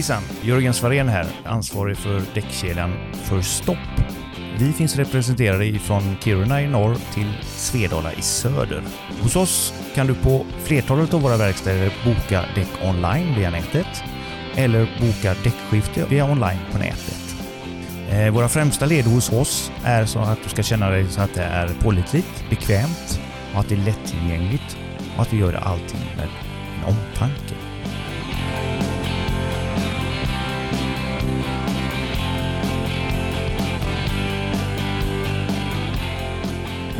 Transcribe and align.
Hejsan! 0.00 0.22
Jörgen 0.42 0.74
Svarén 0.74 1.08
här, 1.08 1.26
ansvarig 1.44 1.96
för 1.96 2.22
däckkedjan 2.34 2.92
för 3.12 3.40
Stopp. 3.40 3.76
Vi 4.58 4.72
finns 4.72 4.96
representerade 4.96 5.66
ifrån 5.66 6.16
Kiruna 6.20 6.62
i 6.62 6.66
norr 6.66 6.96
till 7.14 7.32
Svedala 7.42 8.12
i 8.12 8.22
söder. 8.22 8.82
Hos 9.22 9.36
oss 9.36 9.74
kan 9.94 10.06
du 10.06 10.14
på 10.14 10.46
flertalet 10.64 11.14
av 11.14 11.22
våra 11.22 11.36
verkstäder 11.36 11.92
boka 12.04 12.44
däck 12.54 12.68
online 12.84 13.34
via 13.34 13.50
nätet 13.50 14.02
eller 14.56 14.88
boka 15.00 15.34
däckskifte 15.44 16.06
via 16.08 16.24
online 16.24 16.60
på 16.72 16.78
nätet. 16.78 17.36
Eh, 18.10 18.30
våra 18.30 18.48
främsta 18.48 18.86
led 18.86 19.04
hos 19.04 19.32
oss 19.32 19.72
är 19.84 20.04
så 20.06 20.18
att 20.18 20.38
du 20.44 20.48
ska 20.48 20.62
känna 20.62 20.90
dig 20.90 21.06
så 21.08 21.20
att 21.20 21.34
det 21.34 21.42
är 21.44 21.68
pålitligt, 21.68 22.44
bekvämt 22.50 23.20
och 23.54 23.60
att 23.60 23.68
det 23.68 23.74
är 23.74 23.84
lättillgängligt 23.84 24.76
och 25.16 25.22
att 25.22 25.32
vi 25.32 25.38
gör 25.38 25.52
allting 25.52 26.00
med 26.16 26.24
en 26.24 26.84
omtanke. 26.84 27.59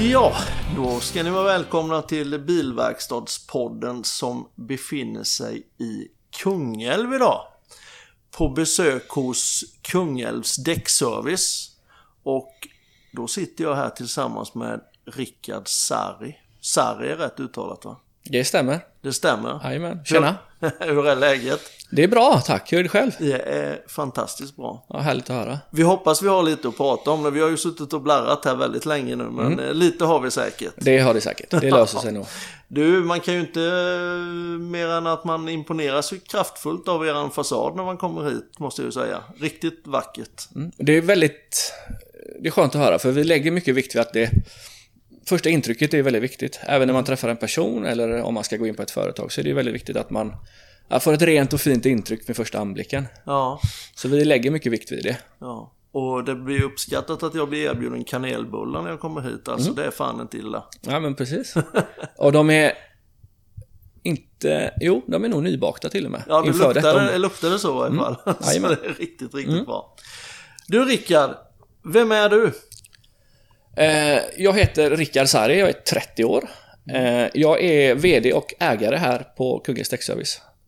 Ja, 0.02 0.36
då 0.76 1.00
ska 1.00 1.22
ni 1.22 1.30
vara 1.30 1.44
välkomna 1.44 2.02
till 2.02 2.38
Bilverkstadspodden 2.38 4.04
som 4.04 4.48
befinner 4.54 5.24
sig 5.24 5.66
i 5.78 6.08
Kungälv 6.42 7.14
idag. 7.14 7.46
På 8.30 8.48
besök 8.48 9.08
hos 9.08 9.64
Kungälvs 9.82 10.56
däckservice. 10.56 11.70
Och 12.22 12.52
då 13.12 13.26
sitter 13.26 13.64
jag 13.64 13.74
här 13.74 13.90
tillsammans 13.90 14.54
med 14.54 14.80
Rickard 15.06 15.68
Sarri. 15.68 16.38
Sarri 16.60 17.08
är 17.08 17.16
rätt 17.16 17.40
uttalat 17.40 17.84
va? 17.84 17.96
Det 18.22 18.44
stämmer. 18.44 18.80
Det 19.00 19.12
stämmer. 19.12 19.60
Jajamän. 19.64 20.04
Tjena. 20.04 20.36
Hur 20.80 21.06
är 21.06 21.16
läget? 21.16 21.60
Det 21.92 22.02
är 22.02 22.08
bra, 22.08 22.40
tack. 22.46 22.72
Hur 22.72 22.78
är 22.78 22.82
det 22.82 22.88
själv? 22.88 23.10
Det 23.18 23.32
är 23.32 23.82
fantastiskt 23.88 24.56
bra. 24.56 24.86
Ja, 24.88 24.98
härligt 24.98 25.30
att 25.30 25.36
höra. 25.36 25.58
Vi 25.70 25.82
hoppas 25.82 26.22
vi 26.22 26.28
har 26.28 26.42
lite 26.42 26.68
att 26.68 26.76
prata 26.76 27.10
om. 27.10 27.34
Vi 27.34 27.40
har 27.40 27.48
ju 27.48 27.56
suttit 27.56 27.92
och 27.92 28.02
blarrat 28.02 28.44
här 28.44 28.54
väldigt 28.54 28.86
länge 28.86 29.16
nu, 29.16 29.24
men 29.24 29.60
eh, 29.60 29.74
lite 29.74 30.04
har 30.04 30.20
vi 30.20 30.30
säkert. 30.30 30.72
Det 30.76 30.98
har 30.98 31.14
det 31.14 31.20
säkert. 31.20 31.50
Det 31.50 31.70
löser 31.70 31.98
sig 31.98 32.12
nog. 32.12 32.26
Du, 32.72 33.04
man 33.04 33.20
kan 33.20 33.34
ju 33.34 33.40
inte 33.40 33.60
eh, 33.60 34.60
mer 34.60 34.88
än 34.88 35.06
att 35.06 35.24
man 35.24 35.48
imponeras 35.48 36.12
ju 36.12 36.18
kraftfullt 36.18 36.88
av 36.88 37.06
eran 37.06 37.30
fasad 37.30 37.76
när 37.76 37.84
man 37.84 37.96
kommer 37.96 38.30
hit, 38.30 38.58
måste 38.58 38.82
jag 38.82 38.86
ju 38.86 38.92
säga. 38.92 39.18
Riktigt 39.40 39.82
vackert. 39.84 40.54
Mm. 40.54 40.72
Det 40.76 40.96
är 40.96 41.00
väldigt... 41.00 41.72
Det 42.40 42.48
är 42.48 42.52
skönt 42.52 42.74
att 42.74 42.80
höra, 42.80 42.98
för 42.98 43.10
vi 43.10 43.24
lägger 43.24 43.50
mycket 43.50 43.74
vikt 43.74 43.94
vid 43.94 44.00
att 44.02 44.12
det... 44.12 44.30
Första 45.26 45.48
intrycket 45.48 45.94
är 45.94 46.02
väldigt 46.02 46.22
viktigt. 46.22 46.60
Även 46.62 46.86
när 46.86 46.92
man 46.94 47.04
träffar 47.04 47.28
en 47.28 47.36
person 47.36 47.86
eller 47.86 48.22
om 48.22 48.34
man 48.34 48.44
ska 48.44 48.56
gå 48.56 48.66
in 48.66 48.74
på 48.74 48.82
ett 48.82 48.90
företag 48.90 49.32
så 49.32 49.40
är 49.40 49.44
det 49.44 49.52
väldigt 49.52 49.74
viktigt 49.74 49.96
att 49.96 50.10
man 50.10 50.32
ja, 50.90 51.00
får 51.00 51.12
ett 51.12 51.22
rent 51.22 51.52
och 51.52 51.60
fint 51.60 51.86
intryck 51.86 52.28
med 52.28 52.36
första 52.36 52.58
anblicken. 52.58 53.06
Ja, 53.24 53.60
Så 53.94 54.08
vi 54.08 54.24
lägger 54.24 54.50
mycket 54.50 54.72
vikt 54.72 54.92
vid 54.92 55.04
det. 55.04 55.16
ja. 55.40 55.76
Och 55.92 56.24
det 56.24 56.34
blir 56.34 56.62
uppskattat 56.62 57.22
att 57.22 57.34
jag 57.34 57.48
blir 57.48 57.70
erbjuden 57.70 58.04
kanelbullar 58.04 58.82
när 58.82 58.90
jag 58.90 59.00
kommer 59.00 59.20
hit. 59.20 59.48
Alltså 59.48 59.68
Mm. 59.70 59.76
det 59.82 59.84
är 59.86 59.90
fan 59.90 60.20
inte 60.20 60.36
illa. 60.36 60.64
Ja, 60.80 61.00
men 61.00 61.14
precis. 61.14 61.54
Och 62.18 62.32
de 62.32 62.50
är 62.50 62.72
inte... 64.02 64.74
Jo, 64.80 65.02
de 65.06 65.24
är 65.24 65.28
nog 65.28 65.42
nybakta 65.42 65.88
till 65.88 66.04
och 66.04 66.10
med. 66.10 66.22
Ja, 66.28 66.42
det 66.42 66.46
luktar, 67.18 67.50
det 67.50 67.58
så 67.58 67.84
i 67.84 67.88
alla 67.88 67.98
fall. 68.04 68.16
så 68.24 68.30
Mm. 68.30 68.36
Jajamän. 68.46 68.70
Mm. 68.70 68.82
det 68.82 68.88
är 68.88 68.94
riktigt, 68.94 69.34
riktigt 69.34 69.66
bra. 69.66 69.96
Du 70.66 70.84
Rickard, 70.84 71.30
vem 71.84 72.12
är 72.12 72.28
du? 72.28 72.52
Eh, 73.76 74.20
jag 74.38 74.58
heter 74.58 74.90
Rickard 74.96 75.28
Sari, 75.28 75.58
jag 75.58 75.68
är 75.68 75.72
30 75.72 76.24
år. 76.24 76.48
Eh, 76.94 77.26
jag 77.34 77.62
är 77.62 77.94
VD 77.94 78.32
och 78.32 78.54
ägare 78.60 78.96
här 78.96 79.26
på 79.36 79.58
Kungälvs 79.60 79.88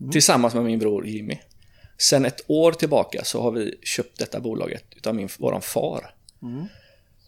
Däckservice. 0.02 0.12
Tillsammans 0.12 0.54
med 0.54 0.64
min 0.64 0.78
bror 0.78 1.06
Jimmy. 1.06 1.38
Sen 1.98 2.24
ett 2.24 2.40
år 2.46 2.72
tillbaka 2.72 3.24
så 3.24 3.42
har 3.42 3.50
vi 3.50 3.78
köpt 3.82 4.18
detta 4.18 4.40
bolaget 4.40 4.84
utav 4.96 5.14
min, 5.14 5.28
våran 5.38 5.62
far. 5.62 6.14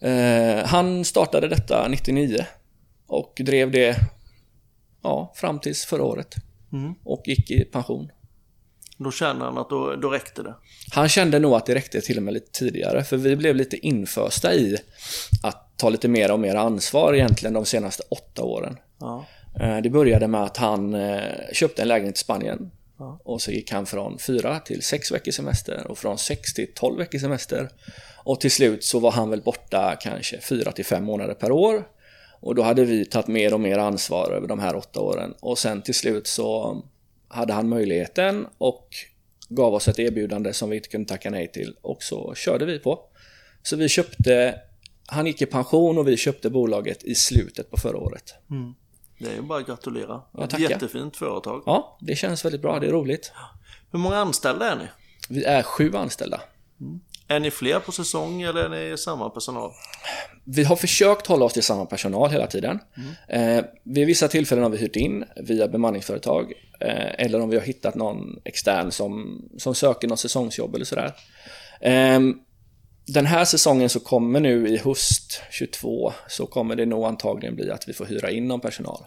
Eh, 0.01 0.65
han 0.65 1.05
startade 1.05 1.47
detta 1.47 1.87
99 1.87 2.45
och 3.07 3.41
drev 3.45 3.71
det 3.71 3.97
ja, 5.03 5.33
fram 5.35 5.59
tills 5.59 5.85
förra 5.85 6.03
året. 6.03 6.35
Och 7.03 7.23
gick 7.25 7.51
i 7.51 7.63
pension. 7.63 8.11
Då 8.97 9.11
känner 9.11 9.45
han 9.45 9.57
att 9.57 9.69
då, 9.69 9.95
då 9.95 10.09
räckte 10.09 10.43
det. 10.43 10.55
Han 10.91 11.09
kände 11.09 11.39
nog 11.39 11.53
att 11.53 11.65
det 11.65 11.75
räckte 11.75 12.01
till 12.01 12.17
och 12.17 12.23
med 12.23 12.33
lite 12.33 12.51
tidigare, 12.51 13.03
för 13.03 13.17
vi 13.17 13.35
blev 13.35 13.55
lite 13.55 13.77
infösta 13.77 14.53
i 14.53 14.77
att 15.43 15.77
ta 15.77 15.89
lite 15.89 16.07
mer 16.07 16.31
och 16.31 16.39
mer 16.39 16.55
ansvar 16.55 17.13
egentligen 17.13 17.53
de 17.53 17.65
senaste 17.65 18.03
åtta 18.09 18.43
åren. 18.43 18.77
Ja. 18.99 19.25
Eh, 19.59 19.77
Det 19.77 19.89
började 19.89 20.27
med 20.27 20.43
att 20.43 20.57
han 20.57 20.93
eh, 20.93 21.19
köpte 21.53 21.81
en 21.81 21.87
lägenhet 21.87 22.15
i 22.15 22.19
Spanien. 22.19 22.71
Ja. 22.97 23.19
Och 23.23 23.41
så 23.41 23.51
gick 23.51 23.71
han 23.71 23.85
från 23.85 24.19
fyra 24.19 24.59
till 24.59 24.81
sex 24.81 25.11
veckors 25.11 25.35
semester 25.35 25.87
och 25.87 25.97
från 25.97 26.17
sex 26.17 26.53
till 26.53 26.73
tolv 26.73 26.97
veckors 26.97 27.21
semester. 27.21 27.69
Och 28.23 28.39
till 28.41 28.51
slut 28.51 28.83
så 28.83 28.99
var 28.99 29.11
han 29.11 29.29
väl 29.29 29.41
borta 29.41 29.95
kanske 30.01 30.41
fyra 30.41 30.71
till 30.71 30.85
fem 30.85 31.03
månader 31.03 31.33
per 31.33 31.51
år. 31.51 31.87
Och 32.39 32.55
då 32.55 32.63
hade 32.63 32.85
vi 32.85 33.05
tagit 33.05 33.27
mer 33.27 33.53
och 33.53 33.59
mer 33.59 33.77
ansvar 33.77 34.31
över 34.31 34.47
de 34.47 34.59
här 34.59 34.75
åtta 34.75 34.99
åren. 34.99 35.33
Och 35.39 35.57
sen 35.57 35.81
till 35.81 35.93
slut 35.93 36.27
så 36.27 36.81
hade 37.27 37.53
han 37.53 37.69
möjligheten 37.69 38.47
och 38.57 38.87
gav 39.49 39.73
oss 39.73 39.87
ett 39.87 39.99
erbjudande 39.99 40.53
som 40.53 40.69
vi 40.69 40.75
inte 40.75 40.89
kunde 40.89 41.07
tacka 41.07 41.29
nej 41.29 41.47
till. 41.47 41.75
Och 41.81 42.03
så 42.03 42.33
körde 42.35 42.65
vi 42.65 42.79
på. 42.79 42.99
Så 43.63 43.75
vi 43.75 43.89
köpte, 43.89 44.59
han 45.07 45.25
gick 45.25 45.41
i 45.41 45.45
pension 45.45 45.97
och 45.97 46.07
vi 46.07 46.17
köpte 46.17 46.49
bolaget 46.49 47.03
i 47.03 47.15
slutet 47.15 47.69
på 47.69 47.77
förra 47.77 47.97
året. 47.97 48.35
Det 49.17 49.31
är 49.37 49.41
bara 49.41 49.59
att 49.59 49.67
gratulera. 49.67 50.21
Ja, 50.31 50.43
Ett 50.43 50.49
tackar. 50.49 50.69
jättefint 50.69 51.17
företag. 51.17 51.63
Ja, 51.65 51.97
det 52.01 52.15
känns 52.15 52.45
väldigt 52.45 52.61
bra, 52.61 52.79
det 52.79 52.87
är 52.87 52.91
roligt. 52.91 53.31
Hur 53.91 53.99
många 53.99 54.17
anställda 54.17 54.71
är 54.71 54.75
ni? 54.75 54.85
Vi 55.29 55.43
är 55.43 55.63
sju 55.63 55.95
anställda. 55.95 56.41
Är 57.27 57.39
ni 57.39 57.51
fler 57.51 57.79
på 57.79 57.91
säsong 57.91 58.41
eller 58.41 58.69
är 58.69 58.89
ni 58.91 58.97
samma 58.97 59.29
personal? 59.29 59.71
Vi 60.43 60.63
har 60.63 60.75
försökt 60.75 61.27
hålla 61.27 61.45
oss 61.45 61.53
till 61.53 61.63
samma 61.63 61.85
personal 61.85 62.29
hela 62.29 62.47
tiden. 62.47 62.79
Eh, 63.27 63.63
vid 63.83 64.07
vissa 64.07 64.27
tillfällen 64.27 64.63
har 64.63 64.71
vi 64.71 64.77
hyrt 64.77 64.95
in 64.95 65.25
via 65.35 65.67
bemanningsföretag 65.67 66.53
eh, 66.79 67.25
eller 67.25 67.41
om 67.41 67.49
vi 67.49 67.57
har 67.57 67.63
hittat 67.63 67.95
någon 67.95 68.39
extern 68.43 68.91
som, 68.91 69.41
som 69.57 69.75
söker 69.75 70.07
något 70.07 70.19
säsongsjobb 70.19 70.75
eller 70.75 70.85
sådär. 70.85 71.13
Eh, 71.81 72.19
den 73.07 73.25
här 73.25 73.45
säsongen 73.45 73.89
så 73.89 73.99
kommer 73.99 74.39
nu 74.39 74.67
i 74.67 74.77
höst 74.77 75.41
22 75.51 76.13
så 76.27 76.45
kommer 76.45 76.75
det 76.75 76.85
nog 76.85 77.05
antagligen 77.05 77.55
bli 77.55 77.71
att 77.71 77.87
vi 77.87 77.93
får 77.93 78.05
hyra 78.05 78.31
in 78.31 78.47
någon 78.47 78.59
personal. 78.59 79.05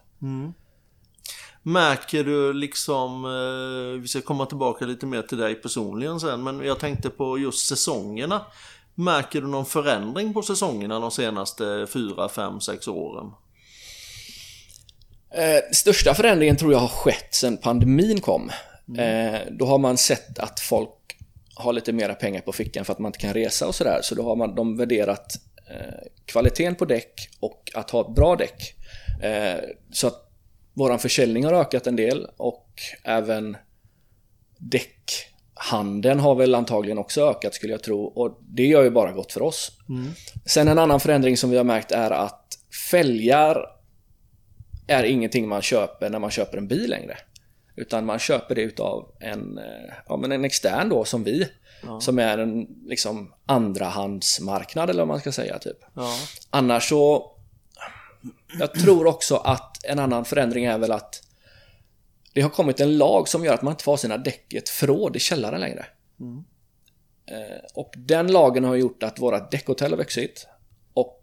Märker 1.63 2.25
du 2.25 2.53
liksom, 2.53 3.25
eh, 3.25 4.01
vi 4.01 4.09
ska 4.09 4.21
komma 4.21 4.47
tillbaka 4.47 4.85
lite 4.85 5.07
mer 5.07 5.23
till 5.23 5.39
dig 5.39 5.55
personligen 5.55 6.21
sen, 6.21 6.43
men 6.43 6.65
jag 6.65 6.79
tänkte 6.79 7.11
på 7.11 7.39
just 7.39 7.67
säsongerna. 7.67 8.47
Märker 8.95 9.41
du 9.41 9.47
någon 9.47 9.67
förändring 9.67 10.35
på 10.35 10.43
säsongerna 10.43 11.01
de 11.01 11.11
senaste 11.11 11.87
fyra, 11.93 12.29
fem, 12.29 12.61
sex 12.61 12.89
åren? 12.89 13.31
Eh, 15.31 15.73
största 15.73 16.15
förändringen 16.15 16.57
tror 16.57 16.73
jag 16.73 16.79
har 16.79 16.89
skett 16.89 17.35
sedan 17.35 17.57
pandemin 17.57 18.21
kom. 18.21 18.51
Eh, 18.99 19.41
då 19.51 19.67
har 19.67 19.79
man 19.79 19.97
sett 19.97 20.39
att 20.39 20.61
folk 20.61 20.91
har 21.59 21.73
lite 21.73 21.93
mera 21.93 22.15
pengar 22.15 22.41
på 22.41 22.53
fickan 22.53 22.85
för 22.85 22.93
att 22.93 22.99
man 22.99 23.09
inte 23.09 23.19
kan 23.19 23.35
resa 23.35 23.67
och 23.67 23.75
sådär. 23.75 24.01
Så 24.03 24.15
då 24.15 24.23
har 24.23 24.37
man 24.37 24.55
de 24.55 24.77
värderat 24.77 25.35
eh, 25.71 26.07
kvaliteten 26.25 26.75
på 26.75 26.85
däck 26.85 27.29
och 27.41 27.71
att 27.75 27.91
ha 27.91 28.01
ett 28.01 28.15
bra 28.15 28.37
däck. 28.37 28.75
Eh, 29.23 29.61
så 29.93 30.07
att 30.07 30.31
våran 30.75 30.99
försäljning 30.99 31.45
har 31.45 31.53
ökat 31.53 31.87
en 31.87 31.97
del 31.97 32.27
och 32.37 32.69
även 33.05 33.57
däckhandeln 34.59 36.21
har 36.21 36.35
väl 36.35 36.55
antagligen 36.55 36.99
också 36.99 37.31
ökat 37.31 37.55
skulle 37.55 37.73
jag 37.73 37.83
tro. 37.83 38.05
Och 38.05 38.39
det 38.41 38.67
gör 38.67 38.83
ju 38.83 38.91
bara 38.91 39.13
gott 39.13 39.33
för 39.33 39.43
oss. 39.43 39.73
Sen 40.47 40.69
en 40.69 40.79
annan 40.79 41.01
förändring 41.01 41.37
som 41.37 41.51
vi 41.51 41.57
har 41.57 41.65
märkt 41.65 41.93
är 41.93 42.11
att 42.11 42.59
fälgar 42.91 43.67
är 44.87 45.05
ingenting 45.05 45.49
man 45.49 45.63
köper 45.63 46.11
när 46.11 46.19
man 46.19 46.31
köper 46.31 46.59
en 46.59 46.69
bil 46.69 46.91
längre. 46.91 47.17
Utan 47.79 48.07
man 48.07 48.19
köper 48.19 48.55
det 48.55 48.63
utav 48.63 49.13
en, 49.21 49.59
eh, 49.59 49.95
ja, 50.09 50.17
men 50.17 50.33
en 50.33 50.45
extern 50.45 50.89
då 50.89 51.05
som 51.05 51.25
vi. 51.25 51.49
Som 52.01 52.19
är 52.19 52.39
en 52.39 52.67
liksom 52.87 53.35
andrahandsmarknad 53.47 54.91
eller 54.91 55.01
vad 55.01 55.09
man 55.09 55.21
ska 55.21 55.33
säga 55.33 55.59
typ. 55.59 55.79
Ja. 55.95 56.15
Annars 56.51 56.89
så... 56.89 57.33
Jag 58.59 58.75
tror 58.75 59.07
också 59.07 59.37
att 59.37 59.85
en 59.85 59.99
annan 59.99 60.25
förändring 60.25 60.65
är 60.65 60.79
väl 60.79 60.93
att 60.93 61.23
det 62.33 62.41
har 62.41 62.51
kommit 62.51 62.81
en 62.81 62.99
lag 62.99 63.29
som 63.29 63.45
gör 63.45 63.55
att 63.55 63.63
man 63.63 63.73
inte 63.73 63.85
får 63.85 63.97
sina 63.97 64.17
däck 64.19 64.53
i 64.53 64.57
ett 64.57 64.69
förråd 64.69 65.17
i 65.17 65.19
källaren 65.19 65.61
längre. 65.61 65.87
Eh, 67.27 67.59
Och 67.75 67.95
den 67.97 68.33
lagen 68.33 68.65
har 68.65 68.75
gjort 68.77 69.03
att 69.03 69.19
våra 69.19 69.49
däckhotell 69.49 69.91
har 69.93 69.99
vuxit 69.99 70.47
och 70.95 71.23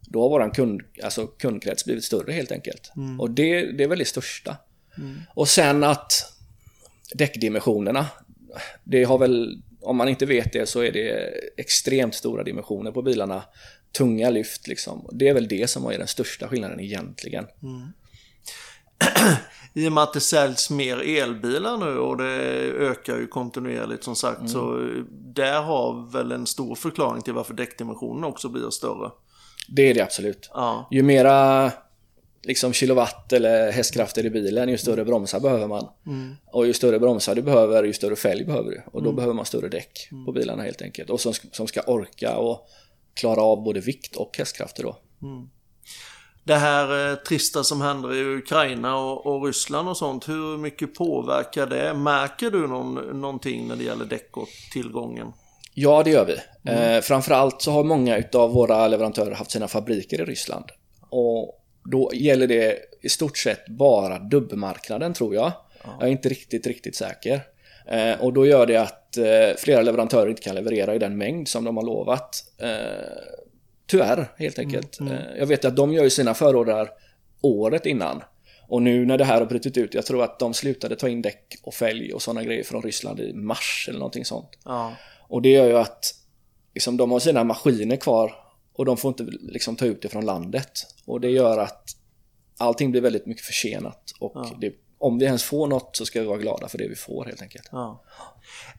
då 0.00 0.22
har 0.22 0.28
våran 0.28 0.50
kund, 0.50 0.80
alltså 1.02 1.26
kundkrets 1.26 1.84
blivit 1.84 2.04
större 2.04 2.32
helt 2.32 2.52
enkelt. 2.52 2.92
Och 3.20 3.30
det, 3.30 3.72
det 3.72 3.84
är 3.84 3.88
väl 3.88 3.98
det 3.98 4.04
största. 4.04 4.56
Och 5.34 5.48
sen 5.48 5.84
att 5.84 6.12
däckdimensionerna, 7.14 8.06
det 8.84 9.04
har 9.04 9.18
väl, 9.18 9.62
om 9.80 9.96
man 9.96 10.08
inte 10.08 10.26
vet 10.26 10.52
det 10.52 10.68
så 10.68 10.80
är 10.80 10.92
det 10.92 11.32
extremt 11.56 12.14
stora 12.14 12.42
dimensioner 12.42 12.92
på 12.92 13.02
bilarna. 13.02 13.42
Tunga 13.98 14.30
lyft 14.30 14.66
liksom. 14.66 15.08
Det 15.12 15.28
är 15.28 15.34
väl 15.34 15.48
det 15.48 15.70
som 15.70 15.86
är 15.86 15.98
den 15.98 16.06
största 16.06 16.48
skillnaden 16.48 16.80
egentligen. 16.80 17.46
I 19.74 19.88
och 19.88 19.92
med 19.92 20.02
att 20.02 20.12
det 20.12 20.20
säljs 20.20 20.70
mer 20.70 21.22
elbilar 21.22 21.76
nu 21.76 21.98
och 21.98 22.16
det 22.16 22.32
ökar 22.78 23.16
ju 23.16 23.26
kontinuerligt 23.26 24.04
som 24.04 24.16
sagt. 24.16 24.50
Så 24.50 24.90
där 25.10 25.62
har 25.62 26.12
väl 26.12 26.32
en 26.32 26.46
stor 26.46 26.74
förklaring 26.74 27.22
till 27.22 27.32
varför 27.32 27.54
däckdimensionen 27.54 28.24
också 28.24 28.48
blir 28.48 28.70
större. 28.70 29.10
Det 29.68 29.90
är 29.90 29.94
det 29.94 30.00
absolut. 30.00 30.50
Ja, 30.54 30.88
Ju 30.90 31.02
mera 31.02 31.72
liksom 32.42 32.72
kilowatt 32.72 33.32
eller 33.32 33.72
hästkrafter 33.72 34.26
i 34.26 34.30
bilen, 34.30 34.68
ju 34.68 34.78
större 34.78 35.04
bromsar 35.04 35.40
behöver 35.40 35.66
man. 35.66 35.88
Och 36.46 36.66
ju 36.66 36.72
större 36.72 36.98
bromsar 36.98 37.34
du 37.34 37.42
behöver, 37.42 37.84
ju 37.84 37.92
större 37.92 38.16
fälg 38.16 38.44
behöver 38.44 38.70
du. 38.70 38.82
Och 38.92 39.02
då 39.02 39.12
behöver 39.12 39.34
man 39.34 39.44
större 39.44 39.68
däck 39.68 40.08
på 40.26 40.32
bilarna 40.32 40.62
helt 40.62 40.82
enkelt. 40.82 41.10
Och 41.10 41.20
som, 41.20 41.32
som 41.52 41.66
ska 41.66 41.80
orka 41.80 42.36
och 42.36 42.68
klara 43.14 43.42
av 43.42 43.62
både 43.62 43.80
vikt 43.80 44.16
och 44.16 44.38
hästkrafter 44.38 44.82
då. 44.82 44.96
Det 46.44 46.54
här 46.54 47.10
eh, 47.10 47.16
trista 47.16 47.64
som 47.64 47.80
händer 47.80 48.14
i 48.14 48.36
Ukraina 48.36 48.96
och, 48.96 49.26
och 49.26 49.46
Ryssland 49.46 49.88
och 49.88 49.96
sånt, 49.96 50.28
hur 50.28 50.58
mycket 50.58 50.94
påverkar 50.94 51.66
det? 51.66 51.94
Märker 51.94 52.50
du 52.50 52.66
någon, 52.66 53.20
någonting 53.20 53.68
när 53.68 53.76
det 53.76 53.84
gäller 53.84 54.04
däck 54.04 54.36
och 54.36 54.48
tillgången? 54.72 55.32
Ja, 55.74 56.02
det 56.02 56.10
gör 56.10 56.26
vi. 56.26 56.36
Eh, 56.70 57.00
framförallt 57.00 57.62
så 57.62 57.70
har 57.70 57.84
många 57.84 58.16
utav 58.16 58.52
våra 58.52 58.88
leverantörer 58.88 59.34
haft 59.34 59.50
sina 59.50 59.68
fabriker 59.68 60.20
i 60.20 60.24
Ryssland. 60.24 60.64
Och 61.10 61.59
då 61.90 62.10
gäller 62.14 62.46
det 62.46 62.78
i 63.02 63.08
stort 63.08 63.38
sett 63.38 63.68
bara 63.68 64.18
dubbmarknaden 64.18 65.14
tror 65.14 65.34
jag. 65.34 65.52
Jag 65.98 66.08
är 66.08 66.12
inte 66.12 66.28
riktigt, 66.28 66.66
riktigt 66.66 66.96
säker. 66.96 67.40
Eh, 67.86 68.20
och 68.20 68.32
då 68.32 68.46
gör 68.46 68.66
det 68.66 68.76
att 68.76 69.16
eh, 69.16 69.56
flera 69.58 69.82
leverantörer 69.82 70.28
inte 70.30 70.42
kan 70.42 70.54
leverera 70.54 70.94
i 70.94 70.98
den 70.98 71.16
mängd 71.18 71.48
som 71.48 71.64
de 71.64 71.76
har 71.76 71.84
lovat. 71.84 72.44
Eh, 72.58 72.68
tyvärr, 73.86 74.32
helt 74.36 74.58
enkelt. 74.58 75.00
Eh, 75.00 75.38
jag 75.38 75.46
vet 75.46 75.64
att 75.64 75.76
de 75.76 75.92
gör 75.92 76.04
ju 76.04 76.10
sina 76.10 76.34
förordrar 76.34 76.90
året 77.42 77.86
innan. 77.86 78.22
Och 78.68 78.82
nu 78.82 79.06
när 79.06 79.18
det 79.18 79.24
här 79.24 79.38
har 79.40 79.46
brutit 79.46 79.76
ut, 79.76 79.94
jag 79.94 80.06
tror 80.06 80.22
att 80.22 80.38
de 80.38 80.54
slutade 80.54 80.96
ta 80.96 81.08
in 81.08 81.22
däck 81.22 81.56
och 81.62 81.74
fälg 81.74 82.14
och 82.14 82.22
sådana 82.22 82.44
grejer 82.44 82.64
från 82.64 82.82
Ryssland 82.82 83.20
i 83.20 83.32
mars 83.32 83.86
eller 83.88 83.98
någonting 83.98 84.24
sånt. 84.24 84.48
Ja, 84.64 84.92
Och 85.28 85.42
det 85.42 85.48
gör 85.48 85.66
ju 85.66 85.76
att 85.76 86.14
liksom, 86.74 86.96
de 86.96 87.10
har 87.10 87.18
sina 87.18 87.44
maskiner 87.44 87.96
kvar 87.96 88.32
och 88.80 88.86
de 88.86 88.96
får 88.96 89.08
inte 89.08 89.22
liksom, 89.40 89.76
ta 89.76 89.86
ut 89.86 90.02
det 90.02 90.08
från 90.08 90.24
landet. 90.24 90.70
Och 91.04 91.20
det 91.20 91.30
gör 91.30 91.58
att 91.58 91.96
allting 92.56 92.90
blir 92.90 93.00
väldigt 93.00 93.26
mycket 93.26 93.44
försenat. 93.44 94.12
Och 94.20 94.46
det, 94.60 94.74
om 95.00 95.18
vi 95.18 95.24
ens 95.24 95.42
får 95.42 95.66
något 95.66 95.96
så 95.96 96.06
ska 96.06 96.20
vi 96.20 96.26
vara 96.26 96.38
glada 96.38 96.68
för 96.68 96.78
det 96.78 96.88
vi 96.88 96.96
får 96.96 97.24
helt 97.24 97.42
enkelt. 97.42 97.68
ja. 97.72 98.02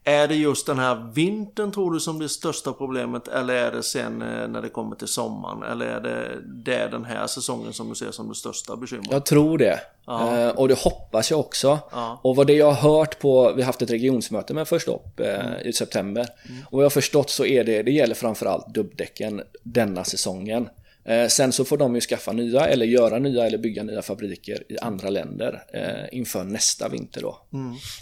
Är 0.03 0.27
det 0.27 0.35
just 0.35 0.65
den 0.65 0.79
här 0.79 1.11
vintern 1.13 1.71
tror 1.71 1.93
du 1.93 1.99
som 1.99 2.17
blir 2.17 2.27
största 2.27 2.73
problemet 2.73 3.27
eller 3.27 3.53
är 3.53 3.71
det 3.71 3.83
sen 3.83 4.21
eh, 4.21 4.47
när 4.47 4.61
det 4.61 4.69
kommer 4.69 4.95
till 4.95 5.07
sommaren? 5.07 5.63
Eller 5.63 5.85
är 5.85 6.01
det, 6.01 6.37
det 6.43 6.75
är 6.75 6.89
den 6.89 7.05
här 7.05 7.27
säsongen 7.27 7.73
som 7.73 7.89
du 7.89 7.95
ser 7.95 8.11
som 8.11 8.29
det 8.29 8.35
största 8.35 8.75
bekymret? 8.75 9.11
Jag 9.11 9.25
tror 9.25 9.57
det. 9.57 9.79
Ja. 10.05 10.37
Eh, 10.37 10.49
och 10.49 10.67
det 10.67 10.79
hoppas 10.79 11.31
jag 11.31 11.39
också. 11.39 11.79
Ja. 11.91 12.19
Och 12.23 12.35
vad 12.35 12.47
det 12.47 12.53
jag 12.53 12.71
har 12.71 12.97
hört 12.97 13.19
på, 13.19 13.53
vi 13.55 13.61
har 13.61 13.65
haft 13.65 13.81
ett 13.81 13.91
regionsmöte 13.91 14.53
med 14.53 14.67
Först 14.67 14.87
upp 14.87 15.19
eh, 15.19 15.61
i 15.65 15.73
september. 15.73 16.27
Och 16.65 16.71
vad 16.71 16.81
jag 16.81 16.85
har 16.85 16.89
förstått 16.89 17.29
så 17.29 17.45
är 17.45 17.63
det, 17.63 17.83
det 17.83 17.91
gäller 17.91 18.15
framförallt 18.15 18.73
dubbdäcken 18.73 19.41
denna 19.63 20.03
säsongen. 20.03 20.69
Eh, 21.05 21.27
sen 21.27 21.51
så 21.51 21.65
får 21.65 21.77
de 21.77 21.95
ju 21.95 22.01
skaffa 22.01 22.31
nya 22.31 22.67
eller 22.67 22.85
göra 22.85 23.19
nya 23.19 23.45
eller 23.45 23.57
bygga 23.57 23.83
nya 23.83 24.01
fabriker 24.01 24.71
i 24.71 24.77
andra 24.77 25.09
länder 25.09 25.63
eh, 25.73 26.17
inför 26.17 26.43
nästa 26.43 26.89
vinter 26.89 27.21
då. 27.21 27.37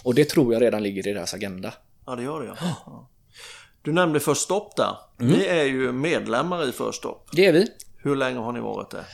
Och 0.04 0.14
det 0.14 0.24
tror 0.24 0.52
jag 0.52 0.62
redan 0.62 0.82
ligger 0.82 1.08
i 1.08 1.12
deras 1.12 1.34
agenda. 1.34 1.74
Ja, 2.06 2.16
det 2.16 2.22
gör 2.22 2.40
det 2.40 2.46
ja. 2.46 2.54
ja. 2.86 3.10
Du 3.82 3.92
nämnde 3.92 4.20
Först 4.20 4.42
Stopp 4.42 4.76
där. 4.76 4.96
Ni 5.18 5.44
är 5.44 5.64
ju 5.64 5.92
medlemmar 5.92 6.68
i 6.68 6.72
Först 6.72 6.98
Stopp. 6.98 7.28
Det 7.32 7.46
är 7.46 7.52
vi. 7.52 7.66
Hur 7.96 8.16
länge 8.16 8.38
har 8.38 8.52
ni 8.52 8.60
varit 8.60 8.90
det? 8.90 9.04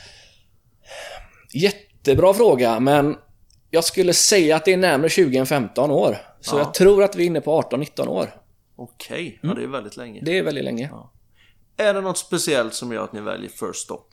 Jättebra 1.53 2.33
fråga, 2.33 2.79
men 2.79 3.15
jag 3.69 3.83
skulle 3.83 4.13
säga 4.13 4.55
att 4.55 4.65
det 4.65 4.73
är 4.73 4.77
närmare 4.77 5.09
20 5.09 5.37
än 5.37 5.45
15 5.45 5.91
år. 5.91 6.17
Så 6.41 6.57
jag 6.57 6.73
tror 6.73 7.03
att 7.03 7.15
vi 7.15 7.23
är 7.23 7.27
inne 7.27 7.41
på 7.41 7.61
18-19 7.61 8.07
år. 8.07 8.29
Okej, 8.75 9.39
ja 9.43 9.53
det 9.53 9.63
är 9.63 9.67
väldigt 9.67 9.97
länge. 9.97 10.21
Det 10.23 10.37
är 10.37 10.43
väldigt 10.43 10.63
länge. 10.63 10.91
Är 11.77 11.93
det 11.93 12.01
något 12.01 12.17
speciellt 12.17 12.73
som 12.73 12.91
gör 12.91 13.03
att 13.03 13.13
ni 13.13 13.21
väljer 13.21 13.49
First 13.49 13.83
Stop? 13.83 14.03